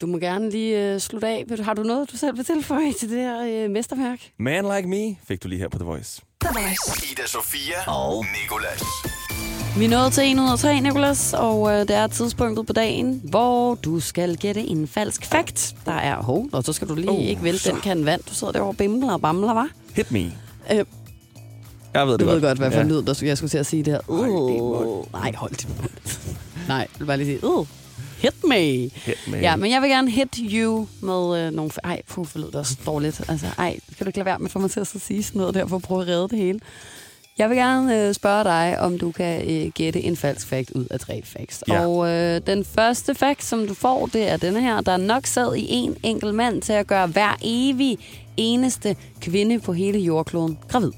Du 0.01 0.07
må 0.07 0.17
gerne 0.17 0.49
lige 0.49 0.93
øh, 0.93 0.99
slutte 0.99 1.27
af. 1.27 1.45
Du- 1.57 1.63
Har 1.63 1.73
du 1.73 1.83
noget, 1.83 2.12
du 2.12 2.17
selv 2.17 2.38
vil 2.38 2.45
tilføje 2.45 2.93
til 2.99 3.10
det 3.10 3.17
her 3.17 3.63
øh, 3.65 3.69
mesterværk? 3.71 4.19
Man 4.39 4.65
Like 4.75 4.88
Me 4.88 5.15
fik 5.27 5.43
du 5.43 5.47
lige 5.47 5.60
her 5.60 5.69
på 5.69 5.77
The 5.77 5.86
Voice. 5.86 6.21
The 6.41 6.49
Voice. 6.53 7.12
Ida 7.12 7.27
Sofia 7.27 7.91
og 7.91 8.25
Nicolas. 8.43 8.83
Vi 9.77 9.86
er 9.86 9.89
nået 9.89 10.13
til 10.13 10.31
1 10.31 10.39
ud 10.39 10.51
af 10.51 10.60
3, 10.60 10.79
Nicolas, 10.81 11.33
og 11.33 11.71
øh, 11.73 11.79
det 11.79 11.89
er 11.95 12.07
tidspunktet 12.07 12.67
på 12.67 12.73
dagen, 12.73 13.21
hvor 13.23 13.75
du 13.75 13.99
skal 13.99 14.38
gætte 14.38 14.62
en 14.62 14.88
falsk 14.88 15.25
fakt. 15.25 15.75
Der 15.86 15.91
er 15.93 16.15
hov, 16.21 16.47
og 16.53 16.63
så 16.63 16.73
skal 16.73 16.88
du 16.88 16.95
lige 16.95 17.10
Oh, 17.12 17.19
ikke 17.19 17.43
vælge 17.43 17.60
så. 17.60 17.71
den 17.71 17.81
kan 17.81 18.05
vand. 18.05 18.21
Du 18.29 18.33
sidder 18.33 18.53
derovre 18.53 18.71
og 18.71 18.77
bimler 18.77 19.13
og 19.13 19.21
bamler, 19.21 19.53
var? 19.53 19.69
Hit 19.95 20.12
me. 20.12 20.19
Øh, 20.71 20.86
Jeg 21.93 22.07
ved 22.07 22.12
det 22.13 22.19
du 22.19 22.25
godt. 22.25 22.36
ved 22.36 22.41
godt, 22.41 22.57
hvad 22.57 22.71
for 22.71 22.77
ja. 22.77 22.83
en 22.83 22.89
lyd, 22.89 23.01
der 23.01 23.13
skulle, 23.13 23.29
jeg 23.29 23.38
skulle 23.38 23.49
til 23.51 23.57
at 23.57 23.65
sige 23.65 23.83
det 23.83 23.93
her. 23.93 23.99
Uh, 24.10 25.12
nej, 25.13 25.31
hold 25.36 25.51
din 25.51 25.69
nej, 26.67 26.77
jeg 26.77 26.88
vil 26.99 27.05
bare 27.05 27.17
lige 27.17 27.27
sige, 27.39 27.47
uh, 27.47 27.67
hit 28.17 28.43
me. 28.43 28.56
Hit 28.56 29.27
me. 29.27 29.38
Ja, 29.38 29.56
men 29.56 29.71
jeg 29.71 29.82
vil 29.82 29.89
gerne 29.89 30.12
hit 30.12 30.39
you 30.51 30.88
med 31.01 31.39
øh, 31.39 31.51
nogle... 31.53 31.71
Ej, 31.84 32.01
puh, 32.08 32.25
for 32.25 32.39
lyder 32.39 32.49
det 32.49 32.60
også 32.60 32.77
dårligt. 32.86 33.21
Altså, 33.30 33.47
ej, 33.58 33.80
kan 33.97 34.06
du 34.06 34.10
ikke 34.10 34.17
lade 34.17 34.25
være 34.25 34.39
med 34.39 34.45
at 34.47 34.51
få 34.51 34.60
mig 34.60 34.71
til 34.71 34.80
at 34.80 34.88
sige 34.88 35.23
sådan 35.23 35.39
noget 35.39 35.56
der, 35.56 35.67
for 35.67 35.75
at 35.75 35.82
prøve 35.82 36.01
at 36.01 36.08
redde 36.08 36.30
det 36.30 36.38
hele? 36.38 36.60
Jeg 37.38 37.49
vil 37.49 37.58
gerne 37.58 38.08
øh, 38.08 38.13
spørge 38.13 38.43
dig, 38.43 38.80
om 38.80 38.99
du 38.99 39.12
kan 39.12 39.49
øh, 39.49 39.71
gætte 39.71 40.01
en 40.01 40.15
falsk 40.15 40.47
fact 40.47 40.71
ud 40.71 40.86
af 40.91 40.99
tre 40.99 41.21
facts. 41.25 41.63
Ja. 41.67 41.88
Og 41.88 42.10
øh, 42.10 42.41
den 42.47 42.65
første 42.65 43.15
fact, 43.15 43.43
som 43.43 43.67
du 43.67 43.73
får, 43.73 44.06
det 44.06 44.30
er 44.30 44.38
denne 44.38 44.62
her. 44.62 44.82
Der 44.82 44.91
er 44.91 44.97
nok 44.97 45.25
sad 45.25 45.56
i 45.56 45.65
en 45.69 45.97
enkelt 46.03 46.36
mand 46.36 46.62
til 46.62 46.73
at 46.73 46.88
gøre 46.88 47.08
hver 47.08 47.38
evig 47.41 47.97
eneste 48.38 48.95
kvinde 49.21 49.60
på 49.60 49.73
hele 49.73 49.99
jordkloden 49.99 50.58
gravid. 50.69 50.91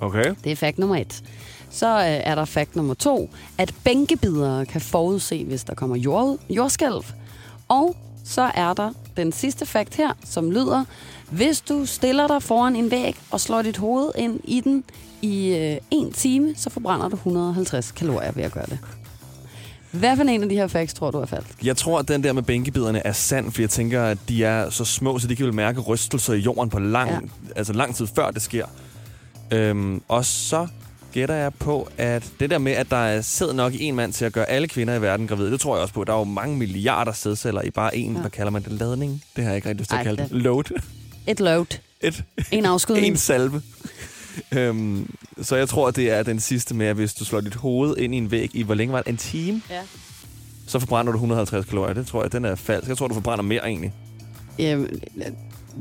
Okay. 0.00 0.34
Det 0.44 0.52
er 0.52 0.56
fact 0.56 0.78
nummer 0.78 0.96
et. 0.96 1.22
Så 1.76 1.98
øh, 1.98 2.04
er 2.04 2.34
der 2.34 2.44
fact 2.44 2.76
nummer 2.76 2.94
to, 2.94 3.30
at 3.58 3.74
bænkebidere 3.84 4.66
kan 4.66 4.80
forudse, 4.80 5.44
hvis 5.44 5.64
der 5.64 5.74
kommer 5.74 5.96
jord, 5.96 6.38
jordskælv. 6.50 7.04
Og 7.68 7.96
så 8.24 8.50
er 8.54 8.74
der 8.74 8.92
den 9.16 9.32
sidste 9.32 9.66
fact 9.66 9.94
her, 9.94 10.12
som 10.24 10.50
lyder, 10.50 10.84
hvis 11.30 11.60
du 11.60 11.86
stiller 11.86 12.26
dig 12.26 12.42
foran 12.42 12.76
en 12.76 12.90
væg 12.90 13.16
og 13.30 13.40
slår 13.40 13.62
dit 13.62 13.76
hoved 13.76 14.10
ind 14.14 14.40
i 14.44 14.60
den 14.60 14.84
i 15.22 15.48
øh, 15.48 15.76
en 15.90 16.12
time, 16.12 16.54
så 16.56 16.70
forbrænder 16.70 17.08
du 17.08 17.16
150 17.16 17.92
kalorier 17.92 18.32
ved 18.32 18.44
at 18.44 18.52
gøre 18.52 18.66
det. 18.66 18.78
Hvad 19.90 20.16
for 20.16 20.22
en 20.24 20.42
af 20.42 20.48
de 20.48 20.54
her 20.54 20.66
facts 20.66 20.94
tror 20.94 21.10
du 21.10 21.18
er 21.18 21.26
falsk? 21.26 21.64
Jeg 21.64 21.76
tror, 21.76 21.98
at 21.98 22.08
den 22.08 22.24
der 22.24 22.32
med 22.32 22.42
bænkebiderne 22.42 23.06
er 23.06 23.12
sand, 23.12 23.52
for 23.52 23.62
jeg 23.62 23.70
tænker, 23.70 24.04
at 24.04 24.18
de 24.28 24.44
er 24.44 24.70
så 24.70 24.84
små, 24.84 25.18
så 25.18 25.28
de 25.28 25.36
kan 25.36 25.46
vel 25.46 25.54
mærke 25.54 25.80
rystelser 25.80 26.32
i 26.32 26.38
jorden 26.38 26.70
på 26.70 26.78
lang, 26.78 27.10
ja. 27.10 27.18
altså 27.56 27.72
lang 27.72 27.94
tid 27.94 28.06
før 28.06 28.30
det 28.30 28.42
sker. 28.42 28.66
Øhm, 29.50 30.02
og 30.08 30.24
så 30.24 30.66
gætter 31.16 31.34
jeg 31.34 31.54
på, 31.54 31.88
at 31.98 32.32
det 32.40 32.50
der 32.50 32.58
med, 32.58 32.72
at 32.72 32.90
der 32.90 32.96
er 32.96 33.20
sæd 33.20 33.52
nok 33.52 33.74
i 33.74 33.84
en 33.84 33.94
mand 33.94 34.12
til 34.12 34.24
at 34.24 34.32
gøre 34.32 34.50
alle 34.50 34.68
kvinder 34.68 34.94
i 34.94 35.02
verden 35.02 35.26
gravide, 35.26 35.50
det 35.50 35.60
tror 35.60 35.74
jeg 35.76 35.82
også 35.82 35.94
på. 35.94 36.04
Der 36.04 36.12
er 36.14 36.18
jo 36.18 36.24
mange 36.24 36.56
milliarder 36.56 37.12
sædceller 37.12 37.62
i 37.62 37.70
bare 37.70 37.96
en, 37.96 38.12
Ja. 38.14 38.20
hvad 38.20 38.30
kalder 38.30 38.50
man 38.50 38.62
det, 38.62 38.72
ladning? 38.72 39.22
Det 39.36 39.44
har 39.44 39.50
jeg 39.50 39.56
ikke 39.56 39.68
rigtig 39.68 39.80
lyst 39.80 39.90
til 39.90 39.96
at 39.96 40.04
kalde 40.04 40.22
det. 40.22 40.32
Load. 40.32 40.80
Et 41.26 41.40
load. 41.40 41.78
Et, 42.00 42.24
En 42.52 42.64
afskydning. 42.64 43.06
en 43.12 43.16
salve. 43.16 43.62
øhm, 44.52 45.14
så 45.42 45.56
jeg 45.56 45.68
tror, 45.68 45.90
det 45.90 46.10
er 46.10 46.22
den 46.22 46.40
sidste 46.40 46.74
med, 46.74 46.86
at 46.86 46.96
hvis 46.96 47.14
du 47.14 47.24
slår 47.24 47.40
dit 47.40 47.54
hoved 47.54 47.96
ind 47.96 48.14
i 48.14 48.18
en 48.18 48.30
væg 48.30 48.50
i, 48.54 48.62
hvor 48.62 48.74
længe 48.74 48.92
var 48.92 49.02
det? 49.02 49.08
En 49.08 49.16
time? 49.16 49.62
Ja. 49.70 49.80
Så 50.66 50.78
forbrænder 50.78 51.12
du 51.12 51.16
150 51.16 51.66
kalorier. 51.66 51.94
Det 51.94 52.06
tror 52.06 52.22
jeg, 52.22 52.32
den 52.32 52.44
er 52.44 52.54
falsk. 52.54 52.88
Jeg 52.88 52.96
tror, 52.96 53.08
du 53.08 53.14
forbrænder 53.14 53.42
mere 53.42 53.66
egentlig. 53.66 53.92
Jamen, 54.58 55.00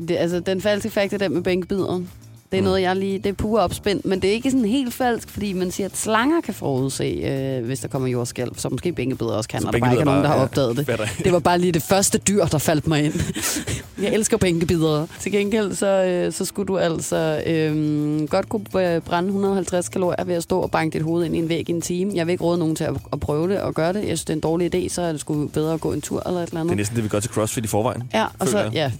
det, 0.08 0.17
altså, 0.17 0.39
den 0.39 0.62
falske 0.62 0.89
fakt 0.89 1.13
er 1.13 1.17
den 1.17 1.34
med 1.34 1.41
bænkebideren. 1.41 2.10
Det 2.52 2.58
er 2.58 2.62
Mm. 2.62 2.66
noget, 2.66 2.82
jeg 2.82 2.96
lige... 2.96 3.18
Det 3.20 3.26
er 3.30 3.34
pure 3.34 3.62
opspind, 3.62 4.02
men 4.04 4.22
det 4.22 4.30
er 4.30 4.34
ikke 4.34 4.52
sådan 4.52 4.66
helt 4.66 4.94
falsk, 4.94 5.30
fordi 5.30 5.54
man 5.54 5.72
siger, 5.72 5.88
at 5.88 5.98
slanger 5.98 6.42
kan 6.42 6.54
forudse, 6.54 7.04
øh, 7.04 7.66
hvis 7.66 7.80
der 7.80 7.88
kommer 7.88 8.08
jordskælv, 8.08 8.52
så 8.58 8.70
måske 8.70 8.92
bænkebidder 8.92 9.32
også 9.34 9.50
kan, 9.50 9.62
Så 9.62 9.68
og 9.68 9.74
der 9.74 9.80
bare 9.80 9.92
ikke 9.92 10.02
er 10.02 10.06
nogen, 10.06 10.22
der 10.24 10.28
har 10.30 10.36
ja, 10.38 10.44
opdaget 10.44 10.78
det. 10.78 10.88
Det 11.24 11.32
var 11.34 11.40
bare 11.40 11.60
lige 11.60 11.72
det 11.72 11.82
første 11.84 12.18
dyr, 12.18 12.46
der 12.46 12.58
faldt 12.58 12.88
mig 12.88 13.04
ind. 13.06 13.14
jeg 14.04 14.14
elsker 14.14 14.38
bænkebidere. 14.38 15.08
Til 15.20 15.32
gengæld, 15.32 15.74
så, 15.76 15.88
øh, 16.04 16.32
så 16.34 16.46
skulle 16.46 16.68
du 16.68 16.78
altså 16.78 17.44
øh, 17.46 18.28
godt 18.28 18.50
kunne 18.50 18.96
øh, 18.96 19.02
brænde 19.02 19.28
150 19.28 19.90
kalorier 19.90 20.24
ved 20.24 20.36
at 20.36 20.44
stå 20.44 20.60
og 20.60 20.72
banke 20.72 20.94
dit 20.94 21.02
hoved 21.06 21.26
ind 21.26 21.36
i 21.36 21.40
en 21.40 21.50
væg 21.50 21.70
i 21.70 21.72
en 21.72 21.82
time. 21.82 22.12
Jeg 22.16 22.28
vil 22.28 22.32
ikke 22.32 22.44
råde 22.44 22.58
nogen 22.58 22.76
til 22.76 22.84
at, 22.84 22.94
at 23.14 23.20
prøve 23.20 23.50
det 23.50 23.60
og 23.62 23.74
gøre 23.74 23.94
det. 23.94 24.00
Jeg 24.00 24.06
synes, 24.08 24.22
det 24.26 24.30
er 24.30 24.38
en 24.38 24.40
dårlig 24.42 24.76
idé, 24.76 24.90
så 24.90 25.02
er 25.02 25.12
det 25.12 25.22
sgu 25.22 25.48
bedre 25.48 25.74
at 25.74 25.82
gå 25.82 25.94
en 25.94 26.02
tur 26.02 26.24
eller 26.28 26.42
et 26.42 26.48
eller 26.48 26.60
andet. 26.60 26.70
Det 26.72 26.76
er 26.76 26.78
næsten 26.78 26.96
det, 26.96 27.04
vi 27.04 27.10
gør 27.10 27.20
til 27.20 27.32
CrossFit 27.32 27.66
i 27.66 27.68
forvejen. 27.68 28.04
Ja, 28.14 28.26
og 28.40 28.48
så, 28.48 28.60
jeg. 28.60 28.72
ja, 28.74 28.92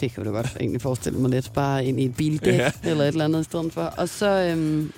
det, 0.00 0.08
det 0.08 0.14
kan 0.14 0.24
du 0.24 0.30
godt 0.30 0.56
egentlig 0.60 0.80
forestille 0.80 1.18
mig 1.18 1.30
lidt. 1.30 1.52
Bare 1.52 1.84
ind 1.84 2.00
i 2.00 2.04
et 2.04 2.16
bildæk 2.16 2.54
ja. 2.54 2.70
Eller 2.84 3.04
et 3.04 3.08
eller 3.08 3.24
andet 3.24 3.40
i 3.40 3.44
stedet 3.44 3.72
for. 3.72 3.82
Og 3.82 4.08
så, 4.08 4.28
øhm, 4.28 4.92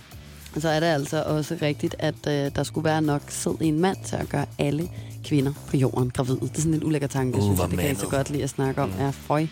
så 0.58 0.68
er 0.68 0.80
det 0.80 0.86
altså 0.86 1.22
også 1.22 1.56
rigtigt, 1.62 1.96
at 1.98 2.14
øh, 2.28 2.50
der 2.56 2.62
skulle 2.62 2.84
være 2.84 3.02
nok 3.02 3.22
sæd 3.28 3.60
i 3.60 3.66
en 3.66 3.80
mand 3.80 3.96
til 4.04 4.16
at 4.16 4.28
gøre 4.28 4.46
alle 4.58 4.88
kvinder 5.24 5.52
på 5.68 5.76
jorden 5.76 6.10
gravide. 6.10 6.40
Det 6.40 6.56
er 6.56 6.60
sådan 6.60 6.74
en 6.74 6.84
ulækker 6.84 7.08
tanke, 7.08 7.38
Uh, 7.38 7.44
synes 7.44 7.60
jeg. 7.60 7.70
Det 7.70 7.78
kan 7.78 7.88
jeg 7.88 7.96
så 7.96 8.06
godt 8.06 8.30
lide 8.30 8.42
at 8.42 8.50
snakke 8.50 8.82
om. 8.82 8.92
Ja, 8.98 9.10
føj. 9.10 9.46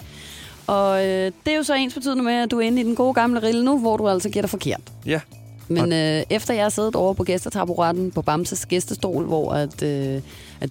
Og 0.67 1.07
øh, 1.07 1.33
det 1.45 1.53
er 1.53 1.57
jo 1.57 1.63
så 1.63 1.75
ens 1.75 1.95
betydende 1.95 2.23
med, 2.23 2.33
at 2.33 2.51
du 2.51 2.59
er 2.59 2.67
inde 2.67 2.81
i 2.81 2.85
den 2.85 2.95
gode 2.95 3.15
gamle 3.15 3.43
rille 3.43 3.65
nu, 3.65 3.79
hvor 3.79 3.97
du 3.97 4.09
altså 4.09 4.29
gætter 4.29 4.49
forkert. 4.49 4.81
Ja. 5.07 5.21
Men 5.71 5.93
øh, 5.93 6.23
efter 6.31 6.55
jeg 6.55 6.65
har 6.65 6.71
siddet 6.71 6.97
over 6.97 7.15
på 7.15 7.25
gæstetaburetten 7.25 8.11
på 8.11 8.23
Bamses 8.23 8.67
gæstestol, 8.67 9.25
hvor 9.25 9.53
at, 9.53 9.83
øh, 9.83 10.23
at 10.61 10.71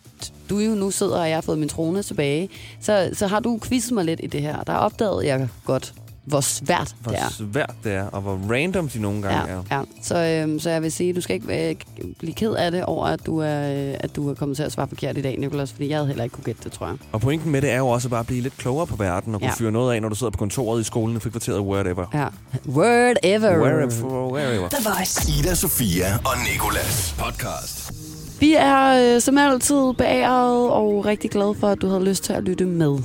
du 0.50 0.60
jo 0.60 0.72
nu 0.72 0.91
sidder, 0.91 1.20
og 1.20 1.30
jeg 1.30 1.38
har 1.38 1.41
fået 1.41 1.60
min 1.60 1.70
trone 1.70 2.04
tilbage, 2.04 2.50
så, 2.82 3.10
så 3.14 3.28
har 3.28 3.39
du 3.39 3.60
quizzet 3.64 3.93
mig 3.93 4.06
lidt 4.06 4.20
i 4.24 4.28
det 4.28 4.41
her. 4.41 4.64
Der 4.64 4.74
opdagede 4.74 5.28
jeg 5.28 5.47
godt, 5.66 5.93
hvor 6.30 6.41
svært 6.41 6.95
Hvor 7.01 7.11
det 7.11 7.21
er. 7.21 7.30
svært 7.30 7.73
det 7.84 7.91
er, 7.93 8.03
og 8.05 8.21
hvor 8.21 8.39
random 8.51 8.89
de 8.89 8.99
nogle 9.01 9.21
gange 9.21 9.51
Ja, 9.53 9.59
er. 9.59 9.63
ja. 9.77 9.82
Så, 10.03 10.17
øhm, 10.43 10.59
så 10.59 10.69
jeg 10.69 10.82
vil 10.82 10.91
sige, 10.91 11.13
du 11.13 11.21
skal 11.21 11.34
ikke 11.36 11.69
øh, 11.69 11.75
blive 12.19 12.34
ked 12.34 12.53
af 12.53 12.71
det 12.71 12.84
over, 12.86 13.05
at 13.05 13.25
du, 13.25 13.38
er, 13.39 13.88
øh, 13.89 13.93
at 13.99 14.15
du 14.15 14.30
er 14.30 14.34
kommet 14.34 14.55
til 14.57 14.63
at 14.63 14.71
svare 14.71 14.88
forkert 14.88 15.17
i 15.17 15.21
dag, 15.21 15.38
Nicolas, 15.39 15.71
fordi 15.71 15.89
jeg 15.89 15.97
havde 15.97 16.07
heller 16.07 16.23
ikke 16.23 16.34
kunne 16.34 16.43
gætte 16.43 16.61
det, 16.63 16.71
tror 16.71 16.88
jeg. 16.88 16.95
Og 17.11 17.21
pointen 17.21 17.51
med 17.51 17.61
det 17.61 17.71
er 17.71 17.77
jo 17.77 17.88
også 17.88 18.07
at 18.07 18.11
bare 18.11 18.23
blive 18.23 18.41
lidt 18.41 18.57
klogere 18.57 18.88
på 18.88 18.95
verden, 18.95 19.36
og 19.36 19.41
kunne 19.41 19.47
Ja. 19.49 19.53
fyre 19.57 19.71
noget 19.71 19.95
af, 19.95 20.01
når 20.01 20.09
du 20.09 20.15
sidder 20.15 20.32
på 20.32 20.38
kontoret 20.38 20.82
i 20.82 20.84
skolen 20.84 21.15
og 21.15 21.21
fik 21.21 21.32
kvarteret 21.32 21.59
whatever. 21.59 22.05
Ja. 22.13 22.27
Word 22.67 23.15
ever. 23.23 23.57
Wherever, 23.59 24.32
wherever. 24.34 24.69
The 24.69 24.89
Voice. 24.89 25.32
Ida 25.39 25.55
Sofia 25.55 26.13
og 26.25 26.34
Nikolas 26.53 27.15
podcast. 27.17 27.91
Vi 28.39 28.55
er 28.57 29.13
øh, 29.15 29.21
som 29.21 29.38
altid 29.38 29.93
beæret 29.97 30.69
og 30.71 31.05
rigtig 31.05 31.32
glade 31.32 31.55
for, 31.59 31.67
at 31.67 31.82
du 31.82 31.88
havde 31.88 32.03
lyst 32.03 32.23
til 32.23 32.34
at 32.34 32.43
lytte 32.43 32.65
med. 32.65 32.97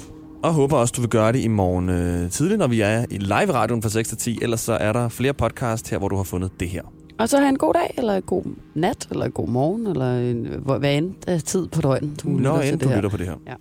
Og 0.45 0.53
håber 0.55 0.77
også, 0.77 0.93
du 0.97 1.01
vil 1.01 1.11
gøre 1.11 1.33
det 1.33 1.39
i 1.41 1.49
morgen 1.49 1.89
øh, 1.89 2.31
tidligt, 2.31 2.59
når 2.59 2.67
vi 2.67 2.81
er 2.81 3.05
i 3.11 3.19
live-radioen 3.19 3.83
fra 3.83 3.89
6 3.89 4.09
til 4.09 4.19
10. 4.19 4.39
Ellers 4.43 4.61
så 4.61 4.73
er 4.73 4.93
der 4.93 5.09
flere 5.09 5.33
podcast 5.35 5.91
her, 5.91 5.99
hvor 5.99 6.09
du 6.09 6.17
har 6.17 6.23
fundet 6.23 6.51
det 6.61 6.69
her. 6.69 6.83
Og 7.19 7.29
så 7.29 7.39
have 7.39 7.49
en 7.49 7.59
god 7.59 7.75
dag, 7.75 7.95
eller 7.99 8.15
en 8.15 8.23
god 8.23 8.43
nat, 8.75 9.09
eller 9.11 9.25
en 9.25 9.33
god 9.33 9.49
morgen, 9.49 9.87
eller 9.87 10.19
en, 10.19 10.49
hvad 10.65 10.97
end 10.97 11.15
er 11.27 11.39
tid 11.39 11.69
på 11.69 11.81
døgnen, 11.81 12.17
du 12.23 12.29
lytter 12.29 12.43
Når 12.43 12.63
til 12.63 12.73
det 12.73 12.83
du 12.83 12.89
her. 12.89 12.97
lytter 12.97 13.09
på 13.11 13.17
det 13.17 13.27
her. 13.27 13.35
Ja. 13.47 13.55